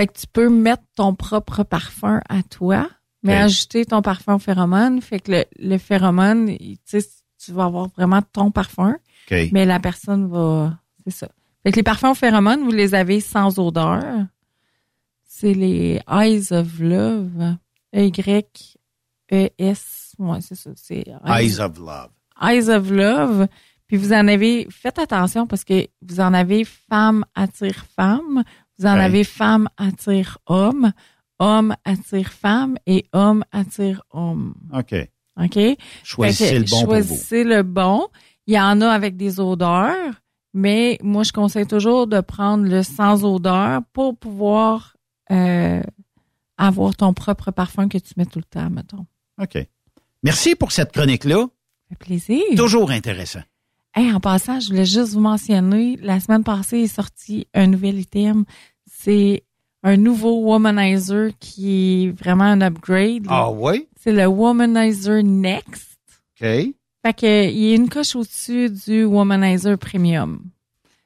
[0.00, 2.88] Fait que tu peux mettre ton propre parfum à toi,
[3.22, 5.02] mais ajouter ton parfum aux phéromones.
[5.02, 8.96] Fait que le, le phéromone, tu vas avoir vraiment ton parfum,
[9.30, 10.78] mais la personne va.
[11.04, 11.28] C'est ça.
[11.62, 14.02] Fait que les parfums aux phéromones, vous les avez sans odeur.
[15.22, 17.56] C'est les Eyes of Love.
[17.94, 18.54] E-Y-E-S.
[20.18, 20.70] Ouais, c'est ça.
[20.76, 22.08] C'est Eyes of Love.
[22.40, 23.48] Eyes of Love.
[23.86, 28.44] Puis vous en avez, faites attention parce que vous en avez femme attire femme,
[28.80, 29.04] vous en Ouais.
[29.04, 30.92] avez femme attire homme,
[31.38, 34.54] homme attire femme et homme attire homme.
[34.74, 34.94] OK.
[35.40, 35.58] OK?
[36.02, 37.02] Choisissez que le bon pour vous.
[37.08, 38.08] Choisissez le bon.
[38.46, 40.14] Il y en a avec des odeurs,
[40.54, 44.96] mais moi, je conseille toujours de prendre le sans odeur pour pouvoir
[45.30, 45.82] euh,
[46.58, 49.06] avoir ton propre parfum que tu mets tout le temps, mettons.
[49.40, 49.56] OK.
[50.22, 51.42] Merci pour cette chronique-là.
[51.42, 51.48] Ça
[51.90, 52.42] fait plaisir.
[52.56, 53.40] Toujours intéressant.
[53.94, 57.98] Hey, en passant, je voulais juste vous mentionner, la semaine passée est sorti un nouvel
[57.98, 58.44] item.
[59.02, 59.44] C'est
[59.82, 63.24] un nouveau womanizer qui est vraiment un upgrade.
[63.28, 63.88] Ah oui?
[63.98, 65.96] C'est le Womanizer Next.
[66.40, 66.46] OK.
[66.46, 70.42] Fait que il est une coche au-dessus du Womanizer Premium.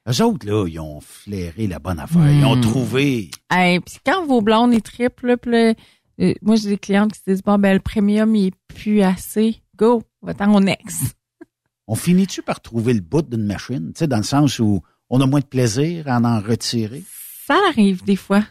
[0.09, 2.31] Eux autres, là, ils ont flairé la bonne affaire.
[2.31, 2.61] Ils ont Mm.
[2.63, 3.31] trouvé.
[3.51, 5.73] Hey, puis quand vos blondes ils triplent, là,
[6.21, 9.03] euh, moi j'ai des clientes qui se disent bon ben le premium il est plus
[9.03, 9.63] assez.
[9.77, 11.15] Go, va-t'en au next.
[11.87, 13.93] On finit-tu par trouver le bout d'une machine?
[13.95, 14.81] Tu sais, dans le sens où
[15.11, 17.03] on a moins de plaisir à en retirer?
[17.47, 18.43] Ça arrive des fois.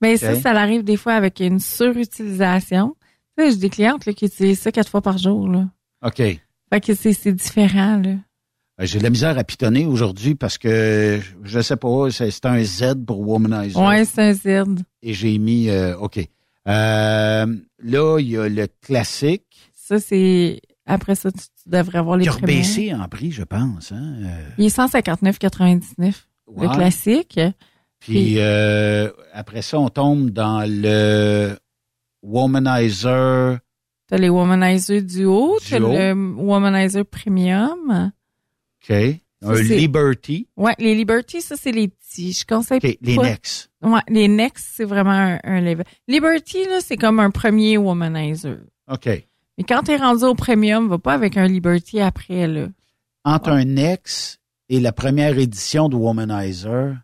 [0.00, 0.40] Mais ça, Ok.
[0.42, 2.96] ça arrive des fois avec une surutilisation.
[3.38, 5.48] J'ai des clientes là, qui utilisent ça quatre fois par jour.
[5.48, 5.68] Là.
[6.04, 6.16] OK.
[6.16, 7.96] Fait que c'est, différent.
[7.96, 8.10] Là.
[8.10, 12.62] Euh, J'ai de la misère à pitonner aujourd'hui parce que, je sais pas, c'est un
[12.62, 13.80] Z pour Womanizer.
[13.82, 14.82] Ouais, c'est un Z.
[15.02, 16.18] Et j'ai mis, euh, OK.
[16.68, 17.46] Euh,
[17.82, 19.70] là, il y a le classique.
[19.74, 20.60] Ça, c'est.
[20.86, 22.52] Après ça, tu, tu devrais avoir les qui a premiers.
[22.54, 23.92] rebaissé en prix, je pense.
[23.92, 24.14] Hein?
[24.22, 26.14] Euh, Il est 159,99.
[26.56, 27.40] Le classique.
[28.00, 31.56] Puis euh, après ça, on tombe dans le
[32.22, 33.58] Womanizer.
[34.08, 35.92] T'as les Womanizer Duo, t'as Duo.
[35.92, 38.12] le Womanizer Premium.
[38.82, 38.96] OK.
[39.42, 40.48] Un Liberty.
[40.56, 42.32] Ouais, les Liberty, ça, c'est les petits.
[42.32, 42.98] Je conseille OK.
[43.00, 43.70] Les pas- Nex.
[43.82, 45.84] Ouais, les Next, c'est vraiment un, un level.
[46.08, 48.58] Liberty, là, c'est comme un premier Womanizer.
[48.90, 49.06] OK.
[49.06, 52.66] Mais quand t'es rendu au Premium, va pas avec un Liberty après, là.
[53.24, 56.96] Entre un Nex et la première édition de Womanizer,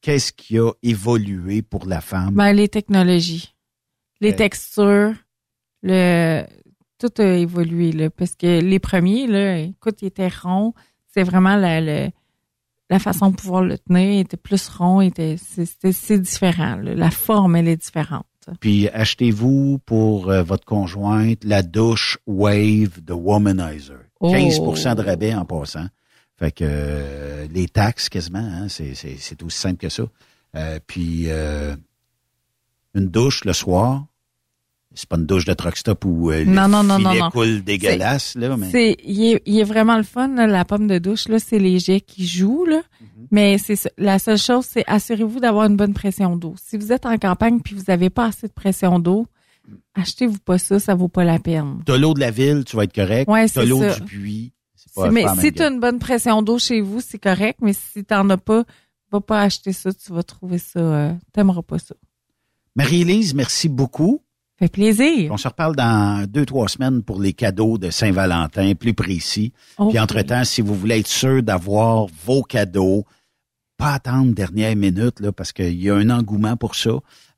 [0.00, 2.34] qu'est-ce qui a évolué pour la femme?
[2.34, 3.54] Ben, les technologies.
[4.20, 4.36] Les Ok.
[4.36, 5.14] textures,
[5.82, 6.44] le,
[6.98, 8.10] tout a évolué, là.
[8.10, 10.74] Parce que les premiers, là, écoute, ils étaient ronds.
[11.12, 12.10] C'est vraiment la, la,
[12.90, 16.94] la façon de pouvoir le tenir était plus rond, était, c'est, différent, là.
[16.94, 18.26] La forme, elle est différente.
[18.60, 24.00] Puis achetez-vous pour euh, votre conjointe la douche Wave de Womanizer.
[24.18, 24.32] Oh.
[24.32, 25.86] 15% de rabais en passant.
[26.40, 30.04] Fait que euh, les taxes quasiment, hein, c'est, c'est, c'est aussi simple que ça.
[30.56, 31.76] Euh, puis euh,
[32.94, 34.06] une douche le soir.
[34.92, 37.20] C'est pas une douche de truck stop où euh, Non, le non, non, non, filet
[37.20, 37.30] non.
[37.30, 38.34] coule dégueulasse.
[38.34, 38.70] Là, mais...
[38.72, 41.60] C'est, il est, il est vraiment le fun, là, la pomme de douche, là, c'est
[41.60, 42.78] les jets qui jouent, là.
[42.78, 43.26] Mm-hmm.
[43.30, 43.90] Mais c'est ça.
[43.98, 46.56] la seule chose, c'est assurez-vous d'avoir une bonne pression d'eau.
[46.60, 49.28] Si vous êtes en campagne puis vous n'avez pas assez de pression d'eau,
[49.94, 51.82] achetez-vous pas ça, ça vaut pas la peine.
[51.86, 53.30] T'as l'eau de la ville, tu vas être correct.
[53.30, 54.52] Ouais, T'as c'est l'eau du puits.
[55.10, 58.28] Mais si tu as une bonne pression d'eau chez vous, c'est correct, mais si t'en
[58.30, 58.64] as pas,
[59.10, 61.94] va pas acheter ça, tu vas trouver ça, euh, t'aimeras pas ça.
[62.76, 64.22] Marie-Élise, merci beaucoup.
[64.58, 65.32] Fait plaisir.
[65.32, 69.52] On se reparle dans deux, trois semaines pour les cadeaux de Saint-Valentin, plus précis.
[69.88, 73.06] Puis entre-temps, si vous voulez être sûr d'avoir vos cadeaux,
[73.78, 76.90] pas attendre dernière minute, là, parce qu'il y a un engouement pour ça.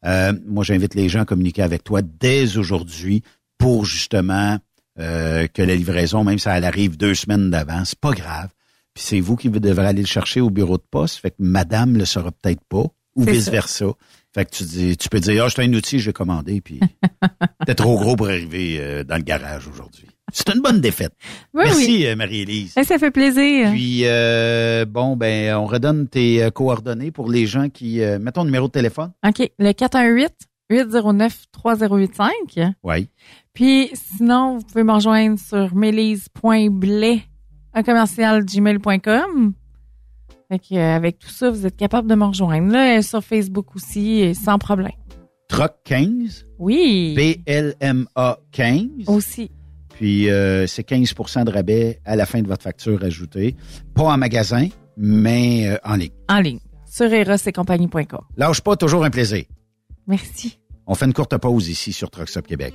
[0.04, 3.22] Euh, moi, j'invite les gens à communiquer avec toi dès aujourd'hui
[3.56, 4.58] pour justement
[4.98, 8.48] euh, que la livraison, même si elle arrive deux semaines d'avance, c'est pas grave.
[8.94, 11.18] Puis c'est vous qui devrez aller le chercher au bureau de poste.
[11.18, 12.84] Fait que madame le saura peut-être pas,
[13.16, 13.86] ou vice-versa.
[14.34, 16.80] Fait que tu dis, tu peux dire, ah, j'ai un outil, je vais commander, puis
[17.66, 20.06] t'es trop gros pour arriver euh, dans le garage aujourd'hui.
[20.32, 21.12] C'est une bonne défaite.
[21.52, 22.06] Oui, Merci, oui.
[22.06, 22.72] euh, Marie-Élise.
[22.78, 23.70] Eh, ça fait plaisir.
[23.70, 28.00] Puis, euh, bon, ben, on redonne tes coordonnées pour les gens qui...
[28.00, 29.12] Euh, mets ton numéro de téléphone.
[29.26, 29.50] OK.
[29.58, 32.72] Le 418-809-3085.
[32.82, 33.08] Oui.
[33.54, 37.22] Puis sinon, vous pouvez me rejoindre sur melise.blais
[37.72, 39.52] à commercial gmail.com.
[40.50, 42.72] Fait que, euh, avec tout ça, vous êtes capable de me rejoindre.
[42.72, 44.92] Là, euh, sur Facebook aussi, euh, sans problème.
[45.48, 46.46] Truck 15.
[46.58, 47.14] Oui.
[47.46, 48.86] PLMA 15.
[49.06, 49.50] Aussi.
[49.90, 51.14] Puis, euh, c'est 15
[51.44, 53.54] de rabais à la fin de votre facture ajoutée.
[53.94, 56.10] Pas en magasin, mais euh, en ligne.
[56.28, 56.60] En ligne.
[56.86, 58.20] Sur erosetcompagnie.com.
[58.36, 59.44] Lâche pas, toujours un plaisir.
[60.06, 60.58] Merci.
[60.86, 62.74] On fait une courte pause ici sur Truck Stop Québec.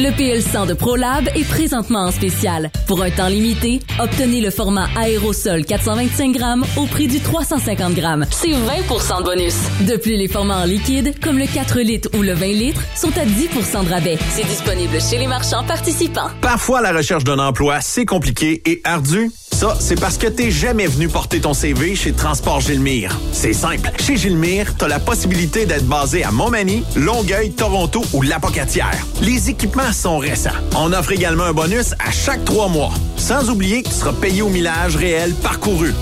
[0.00, 2.70] Le PL100 de ProLab est présentement en spécial.
[2.86, 8.24] Pour un temps limité, obtenez le format aérosol 425 grammes au prix du 350 grammes.
[8.30, 9.56] C'est 20% de bonus.
[9.88, 13.10] De plus, les formats en liquide, comme le 4 litres ou le 20 litres, sont
[13.18, 14.18] à 10% de rabais.
[14.30, 16.28] C'est disponible chez les marchands participants.
[16.42, 19.32] Parfois, la recherche d'un emploi, c'est compliqué et ardu.
[19.50, 23.18] Ça, c'est parce que t'es jamais venu porter ton CV chez Transport Gilmire.
[23.32, 23.90] C'est simple.
[23.98, 29.04] Chez Gilmire, t'as la possibilité d'être basé à Montmagny, Longueuil, Toronto ou Lapocatière.
[29.20, 30.50] Les équipements sont récents.
[30.76, 32.92] On offre également un bonus à chaque trois mois.
[33.16, 35.94] Sans oublier que tu seras payé au millage réel parcouru.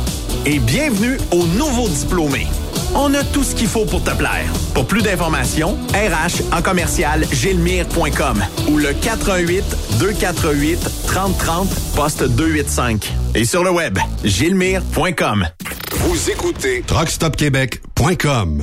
[0.45, 2.47] Et bienvenue aux nouveaux diplômés.
[2.95, 4.47] On a tout ce qu'il faut pour te plaire.
[4.75, 9.65] Pour plus d'informations, RH en commercial gilmire.com ou le 418
[9.99, 13.13] 248 3030 poste 285.
[13.35, 15.47] Et sur le web, gilmire.com.
[15.93, 18.63] Vous écoutez TruckStopQuébec.com.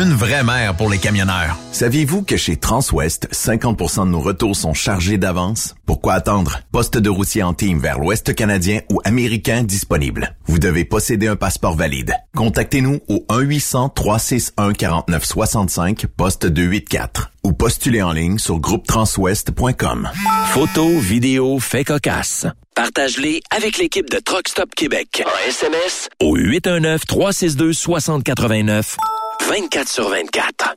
[0.00, 1.56] Une vraie mère pour les camionneurs.
[1.72, 5.74] Saviez-vous que chez Transwest, 50% de nos retours sont chargés d'avance?
[5.86, 6.60] Pourquoi attendre?
[6.70, 10.36] Poste de routier en team vers l'Ouest canadien ou américain disponible.
[10.46, 12.14] Vous devez posséder un passeport valide.
[12.36, 20.10] Contactez-nous au 1-800-361-4965, poste 284 ou postulez en ligne sur groupetranswest.com.
[20.50, 22.46] Photos, vidéos, faits cocasse.
[22.76, 25.24] Partage-les avec l'équipe de Truck Stop Québec.
[25.26, 28.94] En SMS au 819-362-6089.
[29.48, 30.76] 24 sur 24.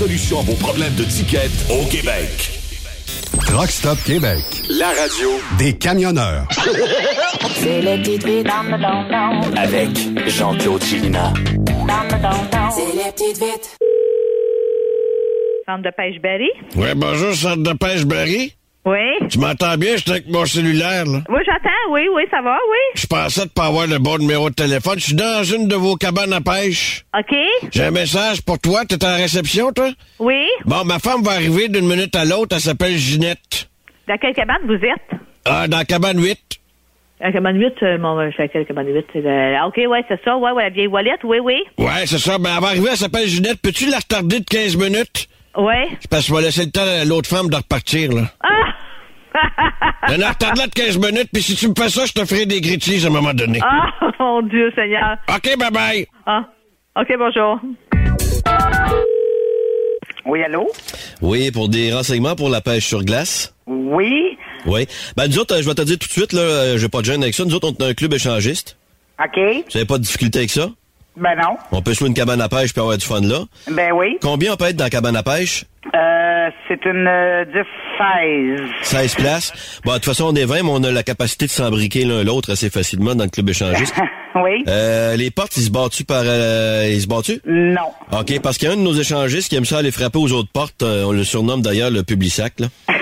[0.01, 2.49] solution à vos problèmes de ticket au Québec.
[3.45, 4.41] Truck Stop Québec.
[4.67, 5.29] La radio
[5.59, 6.47] Des camionneurs.
[7.53, 8.47] C'est les petites vites.
[9.55, 9.89] Avec
[10.27, 11.31] Jean-Claude Chilina.
[12.71, 13.77] C'est les petites vites.
[15.67, 16.49] Centre de pêche Berry.
[16.75, 18.55] Ouais, bonjour, centre de pêche Barry.
[18.85, 19.27] Oui.
[19.29, 19.95] Tu m'entends bien?
[19.95, 21.19] J'étais avec mon cellulaire, là.
[21.29, 21.91] Oui, j'entends.
[21.91, 22.77] Oui, oui, ça va, oui.
[22.95, 24.95] Je pensais de pas avoir le bon numéro de téléphone.
[24.97, 27.05] Je suis dans une de vos cabanes à pêche.
[27.17, 27.35] OK.
[27.71, 28.83] J'ai un message pour toi.
[28.85, 29.89] T'es en réception, toi?
[30.19, 30.45] Oui.
[30.65, 32.55] Bon, ma femme va arriver d'une minute à l'autre.
[32.55, 33.69] Elle s'appelle Ginette.
[34.07, 35.19] Dans quelle cabane vous êtes?
[35.45, 36.39] Ah, dans la cabane 8.
[37.19, 39.55] La cabane 8, euh, mon, je sais quelle cabane 8, c'est le...
[39.55, 41.61] ah, OK, ouais, c'est ça, ouais, ouais, la vieille voilette, oui, oui.
[41.77, 42.39] Ouais, c'est ça.
[42.39, 42.87] Ben, elle va arriver.
[42.91, 43.61] Elle s'appelle Ginette.
[43.61, 45.27] Peux-tu la retarder de 15 minutes?
[45.57, 45.89] Ouais.
[45.99, 48.23] C'est parce que je vais laisser le temps à l'autre femme de repartir, là.
[48.43, 48.47] Ah!
[50.09, 52.59] Elle retarde-la de 15 minutes, puis si tu me fais ça, je te ferai des
[52.59, 53.59] gritties à un moment donné.
[53.63, 53.87] Ah,
[54.19, 55.17] mon Dieu, Seigneur.
[55.29, 56.07] OK, bye-bye.
[56.25, 56.45] Ah,
[56.99, 57.59] OK, bonjour.
[60.25, 60.69] Oui, allô?
[61.21, 63.55] Oui, pour des renseignements pour la pêche sur glace.
[63.67, 64.37] Oui?
[64.65, 64.85] Oui.
[65.17, 66.99] Ben, nous autres, euh, je vais te dire tout de suite, là, euh, j'ai pas
[66.99, 67.43] de gêne avec ça.
[67.45, 68.77] Nous autres, on est un club échangiste.
[69.23, 69.37] OK.
[69.37, 70.69] Vous avez pas de difficulté avec ça?
[71.17, 71.57] Ben non.
[71.71, 73.39] On peut se louer une cabane à pêche puis avoir du fun là.
[73.69, 74.17] Ben oui.
[74.21, 75.65] Combien on peut être dans la cabane à pêche?
[75.93, 77.43] Euh, c'est une euh,
[77.99, 78.59] 10-16.
[78.83, 79.79] 16 places.
[79.83, 82.23] Bon, de toute façon, on est 20, mais on a la capacité de s'embriquer l'un
[82.23, 83.95] l'autre assez facilement dans le club échangiste.
[84.35, 84.63] oui.
[84.67, 86.21] Euh, les portes, ils se battent par...
[86.23, 87.89] Euh, ils se battent Non.
[88.11, 90.31] OK, parce qu'il y a un de nos échangistes qui aime ça aller frapper aux
[90.31, 90.83] autres portes.
[90.83, 92.67] Euh, on le surnomme d'ailleurs le Publisac, là.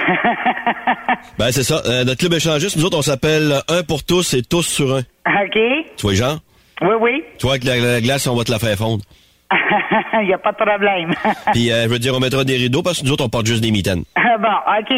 [1.37, 1.81] ben, c'est ça.
[1.85, 4.99] Euh, notre club échangiste, nous autres, on s'appelle Un pour tous et tous sur un.
[4.99, 5.59] OK.
[5.97, 6.39] Tu vois, Jean?
[6.81, 7.23] Oui, oui.
[7.37, 9.03] Tu vois, avec la, la glace, on va te la faire fondre.
[10.21, 11.13] Il n'y a pas de problème.
[11.53, 13.47] Puis, euh, je veux dire, on mettra des rideaux parce que nous autres, on porte
[13.47, 14.03] juste des mitaines.
[14.15, 14.47] bon,
[14.79, 14.93] OK.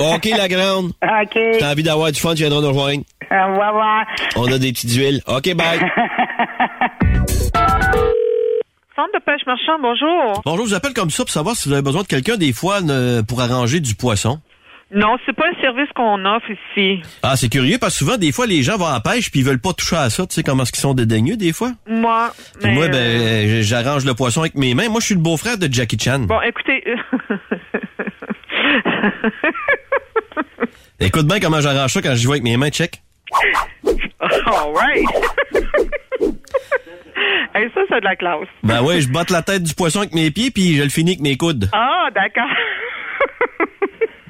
[0.16, 0.86] OK, la grande.
[1.02, 1.38] OK.
[1.52, 3.04] Si t'as envie d'avoir du fun, tu viendras nous rejoindre.
[3.30, 4.04] Au revoir.
[4.36, 5.20] On a des petites huiles.
[5.26, 5.78] OK, bye.
[8.96, 10.42] Centre de pêche marchand, bonjour.
[10.44, 12.52] Bonjour, je vous appelle comme ça pour savoir si vous avez besoin de quelqu'un des
[12.54, 14.38] fois ne- pour arranger du poisson.
[14.94, 17.02] Non, c'est pas un service qu'on offre ici.
[17.22, 19.40] Ah, c'est curieux parce que souvent, des fois, les gens vont à la pêche puis
[19.40, 20.26] ils veulent pas toucher à ça.
[20.26, 21.72] Tu sais comment est-ce qu'ils sont dédaigneux des fois?
[21.88, 22.30] Moi,
[22.60, 24.88] Puis mais, moi, euh, ben, j'arrange le poisson avec mes mains.
[24.88, 26.20] Moi, je suis le beau-frère de Jackie Chan.
[26.20, 26.84] Bon, écoutez...
[30.98, 33.02] Écoute bien comment j'arrange ça quand je joue avec mes mains, check.
[34.20, 35.04] All right.
[37.54, 38.48] hey, ça, c'est de la classe.
[38.62, 41.10] Ben ouais, je batte la tête du poisson avec mes pieds puis je le finis
[41.12, 41.68] avec mes coudes.
[41.72, 42.48] Ah, d'accord.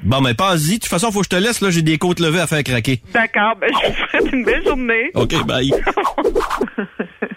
[0.07, 0.75] Bon, mais pas-y.
[0.75, 1.69] De toute façon, faut que je te laisse, là.
[1.69, 3.01] J'ai des côtes levées à faire craquer.
[3.13, 5.11] D'accord, ben, je vous souhaite une belle journée.
[5.15, 5.69] OK, bye.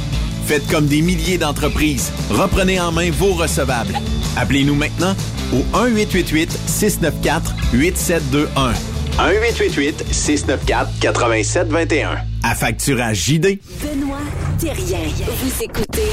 [0.51, 2.11] Faites comme des milliers d'entreprises.
[2.29, 3.97] Reprenez en main vos recevables.
[4.35, 5.15] Appelez-nous maintenant
[5.53, 8.73] au 1-888-694-8721.
[9.17, 12.17] 1-888-694-8721.
[12.43, 13.61] À facturage JD.
[13.81, 14.17] Benoît
[14.59, 14.99] Thérien.
[15.41, 16.11] Vous écoutez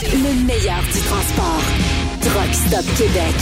[0.00, 1.60] le meilleur du transport.
[2.22, 3.34] Truck Stop Québec.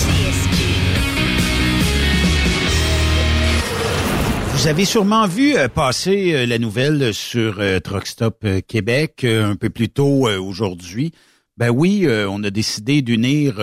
[4.62, 9.24] Vous avez sûrement vu euh, passer euh, la nouvelle sur euh, Truck Stop euh, Québec
[9.24, 11.10] un peu plus tôt aujourd'hui.
[11.56, 13.56] Ben oui, on a décidé d'unir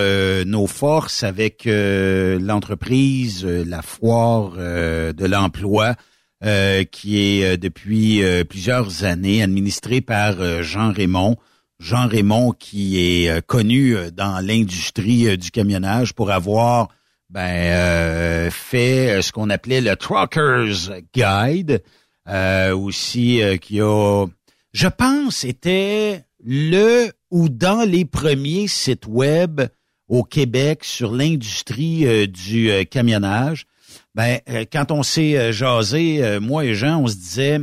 [0.46, 5.96] nos forces avec l'entreprise, la foire de l'emploi,
[6.92, 11.38] qui est depuis plusieurs années administrée par Jean Raymond,
[11.80, 16.90] Jean Raymond qui est connu dans l'industrie du camionnage pour avoir
[17.30, 21.84] ben fait ce qu'on appelait le Truckers Guide,
[22.74, 24.26] aussi qui a,
[24.74, 29.62] je pense, était le ou dans les premiers sites web
[30.08, 33.66] au Québec sur l'industrie du camionnage.
[34.16, 34.40] Ben,
[34.72, 37.60] quand on s'est jasé, moi et Jean, on se disait,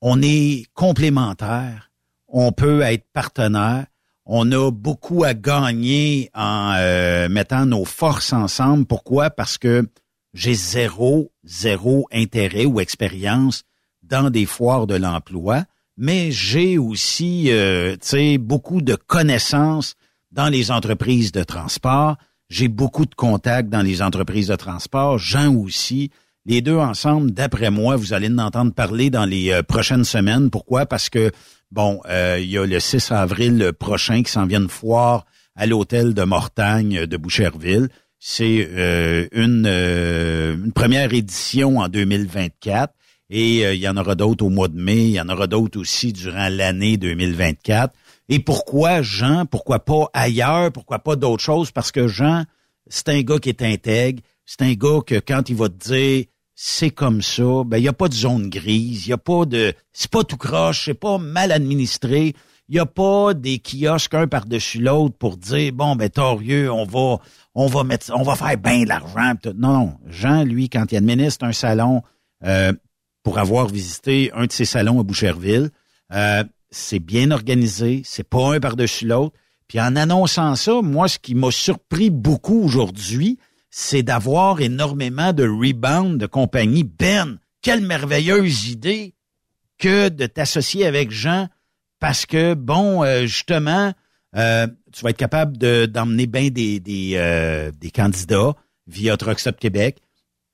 [0.00, 1.90] on est complémentaires,
[2.28, 3.86] on peut être partenaires,
[4.32, 8.86] on a beaucoup à gagner en euh, mettant nos forces ensemble.
[8.86, 9.28] Pourquoi?
[9.28, 9.88] Parce que
[10.34, 13.64] j'ai zéro, zéro intérêt ou expérience
[14.04, 15.64] dans des foires de l'emploi,
[15.96, 19.96] mais j'ai aussi, euh, tu sais, beaucoup de connaissances
[20.30, 22.16] dans les entreprises de transport.
[22.48, 25.18] J'ai beaucoup de contacts dans les entreprises de transport.
[25.18, 26.12] Jean aussi.
[26.46, 30.48] Les deux ensemble, d'après moi, vous allez en entendre parler dans les euh, prochaines semaines.
[30.48, 30.86] Pourquoi?
[30.86, 31.30] Parce que,
[31.70, 35.66] bon, euh, il y a le 6 avril prochain qui s'en vient de foire à
[35.66, 37.88] l'hôtel de Mortagne de Boucherville.
[38.18, 42.94] C'est euh, une, une, première édition en 2024
[43.28, 45.04] et il y en aura d'autres au mois de mai.
[45.04, 47.94] Il y en aura d'autres aussi durant l'année 2024.
[48.28, 49.46] Et pourquoi Jean?
[49.46, 50.72] Pourquoi pas ailleurs?
[50.72, 51.70] Pourquoi pas d'autres choses?
[51.70, 52.44] Parce que Jean,
[52.88, 56.24] c'est un gars qui est intègre c'est un gars que quand il va te dire
[56.62, 59.46] c'est comme ça, ben il y a pas de zone grise, il y a pas
[59.46, 62.34] de c'est pas tout croche, c'est pas mal administré,
[62.68, 66.84] il y a pas des kiosques un par-dessus l'autre pour dire bon ben torieux, on
[66.84, 67.16] va
[67.54, 69.32] on va mettre on va faire bien de l'argent.
[69.56, 72.02] Non non, Jean lui quand il administre un salon
[72.44, 72.74] euh,
[73.22, 75.70] pour avoir visité un de ses salons à Boucherville,
[76.12, 79.34] euh, c'est bien organisé, c'est pas un par-dessus l'autre.
[79.66, 83.38] Puis en annonçant ça, moi ce qui m'a surpris beaucoup aujourd'hui,
[83.70, 86.84] c'est d'avoir énormément de rebound de compagnie.
[86.84, 89.14] Ben, quelle merveilleuse idée
[89.78, 91.48] que de t'associer avec Jean
[92.00, 93.92] parce que, bon, euh, justement,
[94.34, 95.56] euh, tu vas être capable
[95.86, 98.54] d'emmener bien des, des, euh, des candidats
[98.86, 100.00] via Truckstop Québec,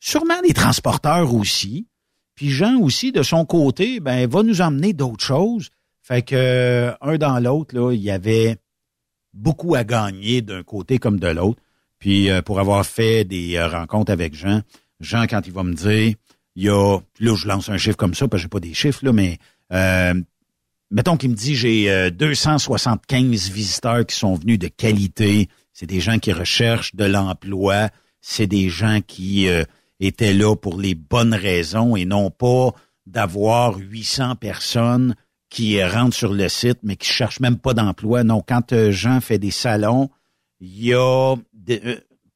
[0.00, 1.86] sûrement des transporteurs aussi.
[2.34, 5.70] Puis Jean aussi, de son côté, ben, va nous emmener d'autres choses.
[6.02, 8.58] Fait que un dans l'autre, il y avait
[9.32, 11.62] beaucoup à gagner d'un côté comme de l'autre.
[11.98, 14.62] Puis euh, pour avoir fait des euh, rencontres avec Jean,
[15.00, 16.14] Jean, quand il va me dire,
[16.54, 18.74] il y a, là je lance un chiffre comme ça, parce que j'ai pas des
[18.74, 19.38] chiffres, là, mais
[19.72, 20.14] euh,
[20.90, 25.48] mettons qu'il me dit j'ai 275 visiteurs qui sont venus de qualité.
[25.72, 27.90] C'est des gens qui recherchent de l'emploi.
[28.22, 29.48] C'est des gens qui
[30.00, 32.70] étaient là pour les bonnes raisons et non pas
[33.04, 35.14] d'avoir 800 personnes
[35.50, 38.24] qui rentrent sur le site mais qui cherchent même pas d'emploi.
[38.24, 40.08] Non, quand Jean fait des salons,
[40.60, 41.36] il y a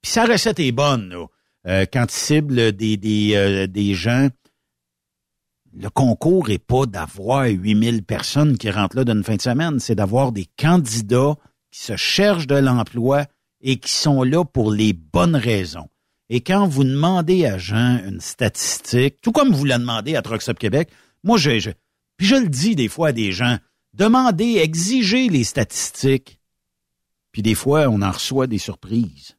[0.02, 1.26] sa recette est bonne, là.
[1.66, 4.28] Euh, quand il cible des, des, euh, des gens,
[5.74, 9.94] le concours est pas d'avoir 8000 personnes qui rentrent là d'une fin de semaine, c'est
[9.94, 11.36] d'avoir des candidats
[11.70, 13.26] qui se cherchent de l'emploi
[13.60, 15.88] et qui sont là pour les bonnes raisons.
[16.30, 20.54] Et quand vous demandez à Jean une statistique, tout comme vous la demandez à Trucks
[20.58, 20.88] Québec,
[21.22, 21.70] moi, je, je,
[22.16, 23.58] puis je le dis des fois à des gens,
[23.92, 26.39] demandez, exigez les statistiques
[27.32, 29.36] puis des fois, on en reçoit des surprises.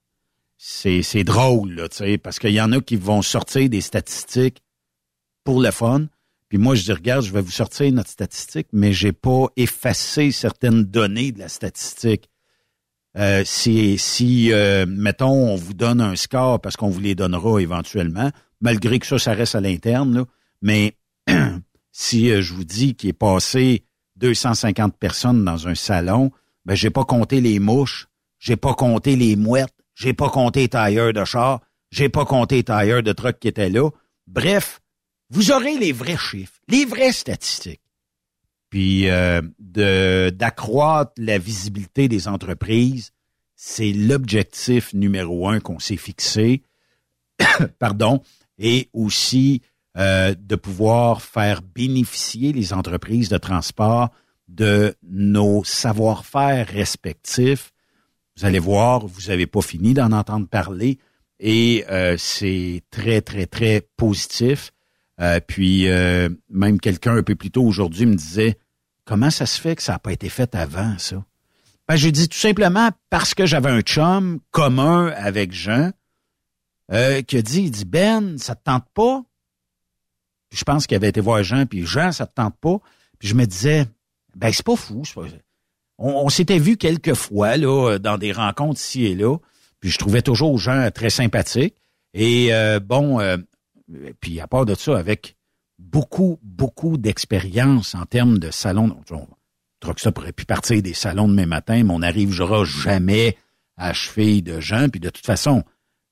[0.58, 4.62] C'est, drôle, là, tu sais, parce qu'il y en a qui vont sortir des statistiques
[5.44, 6.06] pour le fun.
[6.50, 10.32] Puis moi, je dis, regarde, je vais vous sortir notre statistique, mais j'ai pas effacé
[10.32, 12.30] certaines données de la statistique.
[13.18, 17.60] Euh, si, si euh, mettons, on vous donne un score parce qu'on vous les donnera
[17.60, 18.32] éventuellement,
[18.62, 20.26] malgré que ça, ça reste à l'interne,
[20.62, 20.96] mais
[21.92, 23.84] si euh, je vous dis qu'il est passé
[24.18, 26.32] 250 personnes dans un salon,
[26.66, 28.08] ben j'ai pas compté les mouches,
[28.40, 31.62] j'ai pas compté les mouettes, j'ai pas compté les tailleurs de char,
[31.92, 33.90] j'ai pas compté les tailleurs de truck qui étaient là.
[34.28, 34.82] Bref,
[35.30, 37.82] vous aurez les vrais chiffres, les vraies statistiques.
[38.70, 43.12] Puis euh, de d'accroître la visibilité des entreprises,
[43.56, 46.64] c'est l'objectif numéro un qu'on s'est fixé.
[47.80, 48.22] Pardon,
[48.58, 49.62] et aussi
[49.98, 54.10] euh, de pouvoir faire bénéficier les entreprises de transport
[54.52, 57.72] de nos savoir-faire respectifs.
[58.38, 61.00] Vous allez voir, vous n'avez pas fini d'en entendre parler
[61.40, 64.72] et euh, c'est très, très, très positif.
[65.20, 68.58] Euh, puis euh, même quelqu'un un peu plus tôt aujourd'hui me disait
[69.06, 71.24] comment ça se fait que ça n'a pas été fait avant ça?
[71.88, 75.92] Ben, j'ai dit tout simplement parce que j'avais un chum commun avec Jean
[77.26, 79.24] qui a dit, il dit Ben, ça te tente pas?
[80.50, 82.80] Puis je pense qu'il avait été voir Jean, puis Jean, ça te tente pas?
[83.18, 83.88] Puis je me disais,
[84.36, 85.04] ben, c'est pas fou.
[85.98, 89.38] On, s'était vu quelques fois là, dans des rencontres ici et là.
[89.80, 91.76] Puis je trouvais toujours gens très sympathiques.
[92.14, 93.38] Et euh, bon, euh,
[94.20, 95.36] puis à part de ça, avec
[95.80, 98.96] beaucoup, beaucoup d'expérience en termes de salon.
[99.80, 103.38] Truck Stop aurait pu partir des salons demain matin, mais on n'arrivera jamais
[103.78, 104.90] à cheville de gens.
[104.90, 105.64] Puis de toute façon,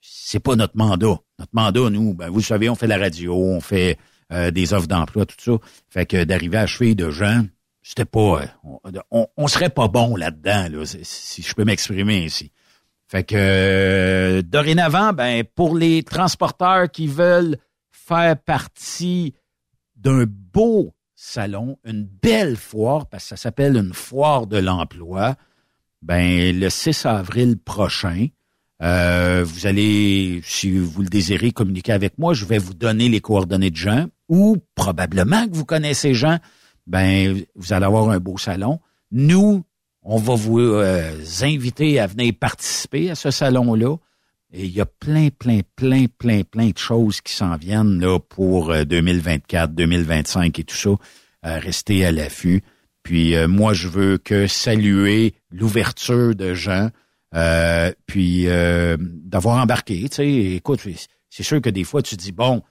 [0.01, 1.19] c'est pas notre mandat.
[1.37, 3.97] Notre mandat, nous, ben, vous savez, on fait la radio, on fait
[4.31, 5.51] euh, des offres d'emploi, tout ça.
[5.89, 7.43] Fait que d'arriver à cheville de gens,
[7.81, 8.41] c'était pas...
[8.63, 8.99] Euh,
[9.37, 12.51] on, serait pas bon là-dedans, là, si je peux m'exprimer ainsi.
[13.07, 17.57] Fait que euh, dorénavant, ben pour les transporteurs qui veulent
[17.91, 19.33] faire partie
[19.95, 25.35] d'un beau salon, une belle foire, parce que ça s'appelle une foire de l'emploi,
[26.01, 28.27] ben le 6 avril prochain,
[28.81, 32.33] euh, vous allez, si vous le désirez, communiquer avec moi.
[32.33, 36.37] Je vais vous donner les coordonnées de gens ou probablement que vous connaissez gens.
[36.89, 38.79] Ben, vous allez avoir un beau salon.
[39.11, 39.63] Nous,
[40.01, 43.95] on va vous euh, inviter à venir participer à ce salon-là.
[44.51, 48.17] Et il y a plein, plein, plein, plein, plein de choses qui s'en viennent là
[48.17, 50.89] pour 2024, euh, 2025 et tout ça.
[50.89, 52.63] Euh, restez à l'affût.
[53.03, 56.89] Puis moi, je veux que saluer l'ouverture de gens,
[58.05, 60.09] puis d'avoir embarqué.
[60.09, 60.81] Tu sais, écoute,
[61.29, 62.61] c'est sûr que des fois tu dis bon,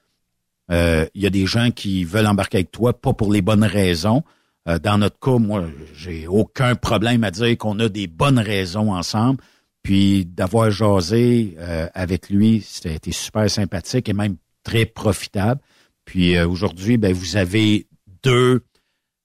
[0.71, 4.23] il y a des gens qui veulent embarquer avec toi, pas pour les bonnes raisons.
[4.69, 8.93] Euh, dans notre cas, moi, j'ai aucun problème à dire qu'on a des bonnes raisons
[8.93, 9.43] ensemble.
[9.83, 15.61] Puis d'avoir jasé euh, avec lui, c'était super sympathique et même très profitable.
[16.05, 17.87] Puis euh, aujourd'hui, ben vous avez
[18.23, 18.65] deux.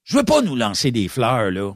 [0.03, 1.73] Je veux pas nous lancer des fleurs là,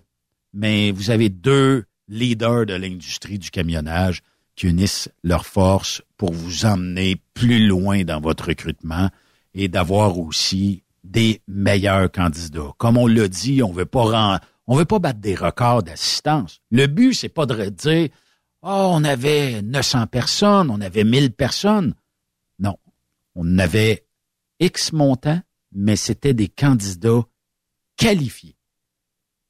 [0.53, 4.21] mais vous avez deux leaders de l'industrie du camionnage
[4.55, 9.09] qui unissent leurs forces pour vous emmener plus loin dans votre recrutement
[9.53, 12.73] et d'avoir aussi des meilleurs candidats.
[12.77, 16.59] Comme on l'a dit, on veut pas on veut pas battre des records d'assistance.
[16.71, 18.09] Le but, c'est pas de dire,
[18.61, 21.95] oh, on avait 900 personnes, on avait 1000 personnes.
[22.59, 22.77] Non.
[23.35, 24.05] On avait
[24.59, 25.41] X montants,
[25.71, 27.23] mais c'était des candidats
[27.95, 28.57] qualifiés.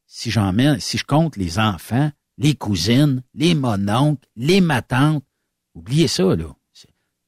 [0.05, 5.23] Si j'en si je compte les enfants, les cousines, les mononcles, les matantes,
[5.73, 6.53] oubliez ça, là.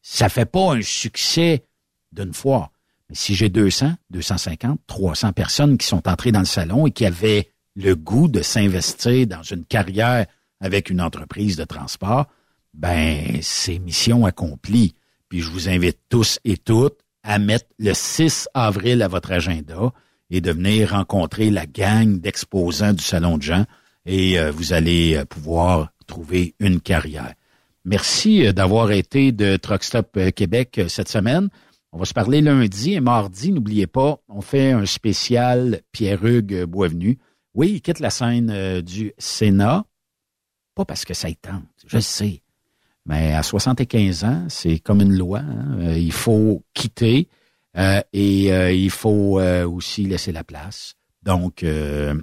[0.02, 1.66] Ça fait pas un succès
[2.20, 2.72] d'une fois.
[3.10, 7.06] Mais si j'ai 200, 250, 300 personnes qui sont entrées dans le salon et qui
[7.06, 10.26] avaient le goût de s'investir dans une carrière
[10.60, 12.28] avec une entreprise de transport,
[12.74, 14.96] ben, c'est mission accomplie.
[15.30, 19.92] Puis je vous invite tous et toutes à mettre le 6 avril à votre agenda
[20.30, 23.66] et de venir rencontrer la gang d'exposants du Salon de Jean
[24.06, 27.34] et euh, vous allez euh, pouvoir trouver une carrière.
[27.86, 31.50] Merci euh, d'avoir été de Truck Stop Québec cette semaine.
[31.92, 37.18] On va se parler lundi et mardi, n'oubliez pas, on fait un spécial Pierre-Hugues Boisvenu.
[37.56, 39.86] Oui, il quitte la scène euh, du Sénat,
[40.76, 42.44] pas parce que ça y tente, je sais,
[43.08, 45.80] mais à 75 ans, c'est comme une loi, hein.
[45.80, 47.28] euh, il faut quitter
[47.76, 50.94] euh, et il faut aussi laisser la place.
[51.24, 51.66] Donc,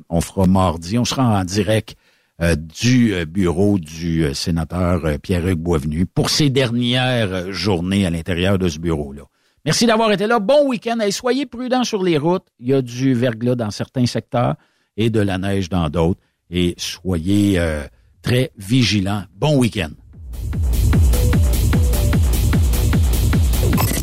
[0.09, 1.97] on fera mardi, on sera en direct
[2.41, 9.25] du bureau du sénateur Pierre-Hugues Boisvenu pour ses dernières journées à l'intérieur de ce bureau-là.
[9.67, 10.39] Merci d'avoir été là.
[10.39, 11.01] Bon week-end.
[11.01, 12.47] Et soyez prudents sur les routes.
[12.61, 14.55] Il y a du verglas dans certains secteurs
[14.97, 16.21] et de la neige dans d'autres.
[16.51, 17.83] Et soyez euh,
[18.23, 19.25] très vigilants.
[19.35, 19.91] Bon week-end.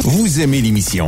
[0.02, 1.08] Vous aimez l'émission?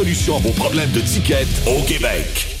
[0.35, 2.60] à vos problèmes de tickets au Québec.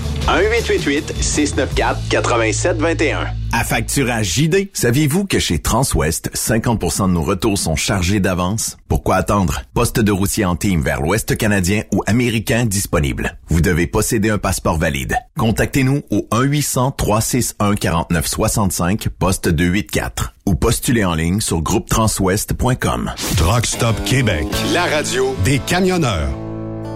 [0.27, 3.27] 1-888-694-8721.
[3.53, 4.69] À facturage JD.
[4.73, 8.77] Saviez-vous que chez Transwest, 50% de nos retours sont chargés d'avance?
[8.87, 9.63] Pourquoi attendre?
[9.73, 13.37] Poste de routier en team vers l'Ouest canadien ou américain disponible.
[13.49, 15.17] Vous devez posséder un passeport valide.
[15.37, 23.11] Contactez-nous au 1-800-361-4965, poste 284 ou postulez en ligne sur groupetranswest.com.
[23.37, 24.45] Truck Stop Québec.
[24.73, 26.29] La radio des camionneurs.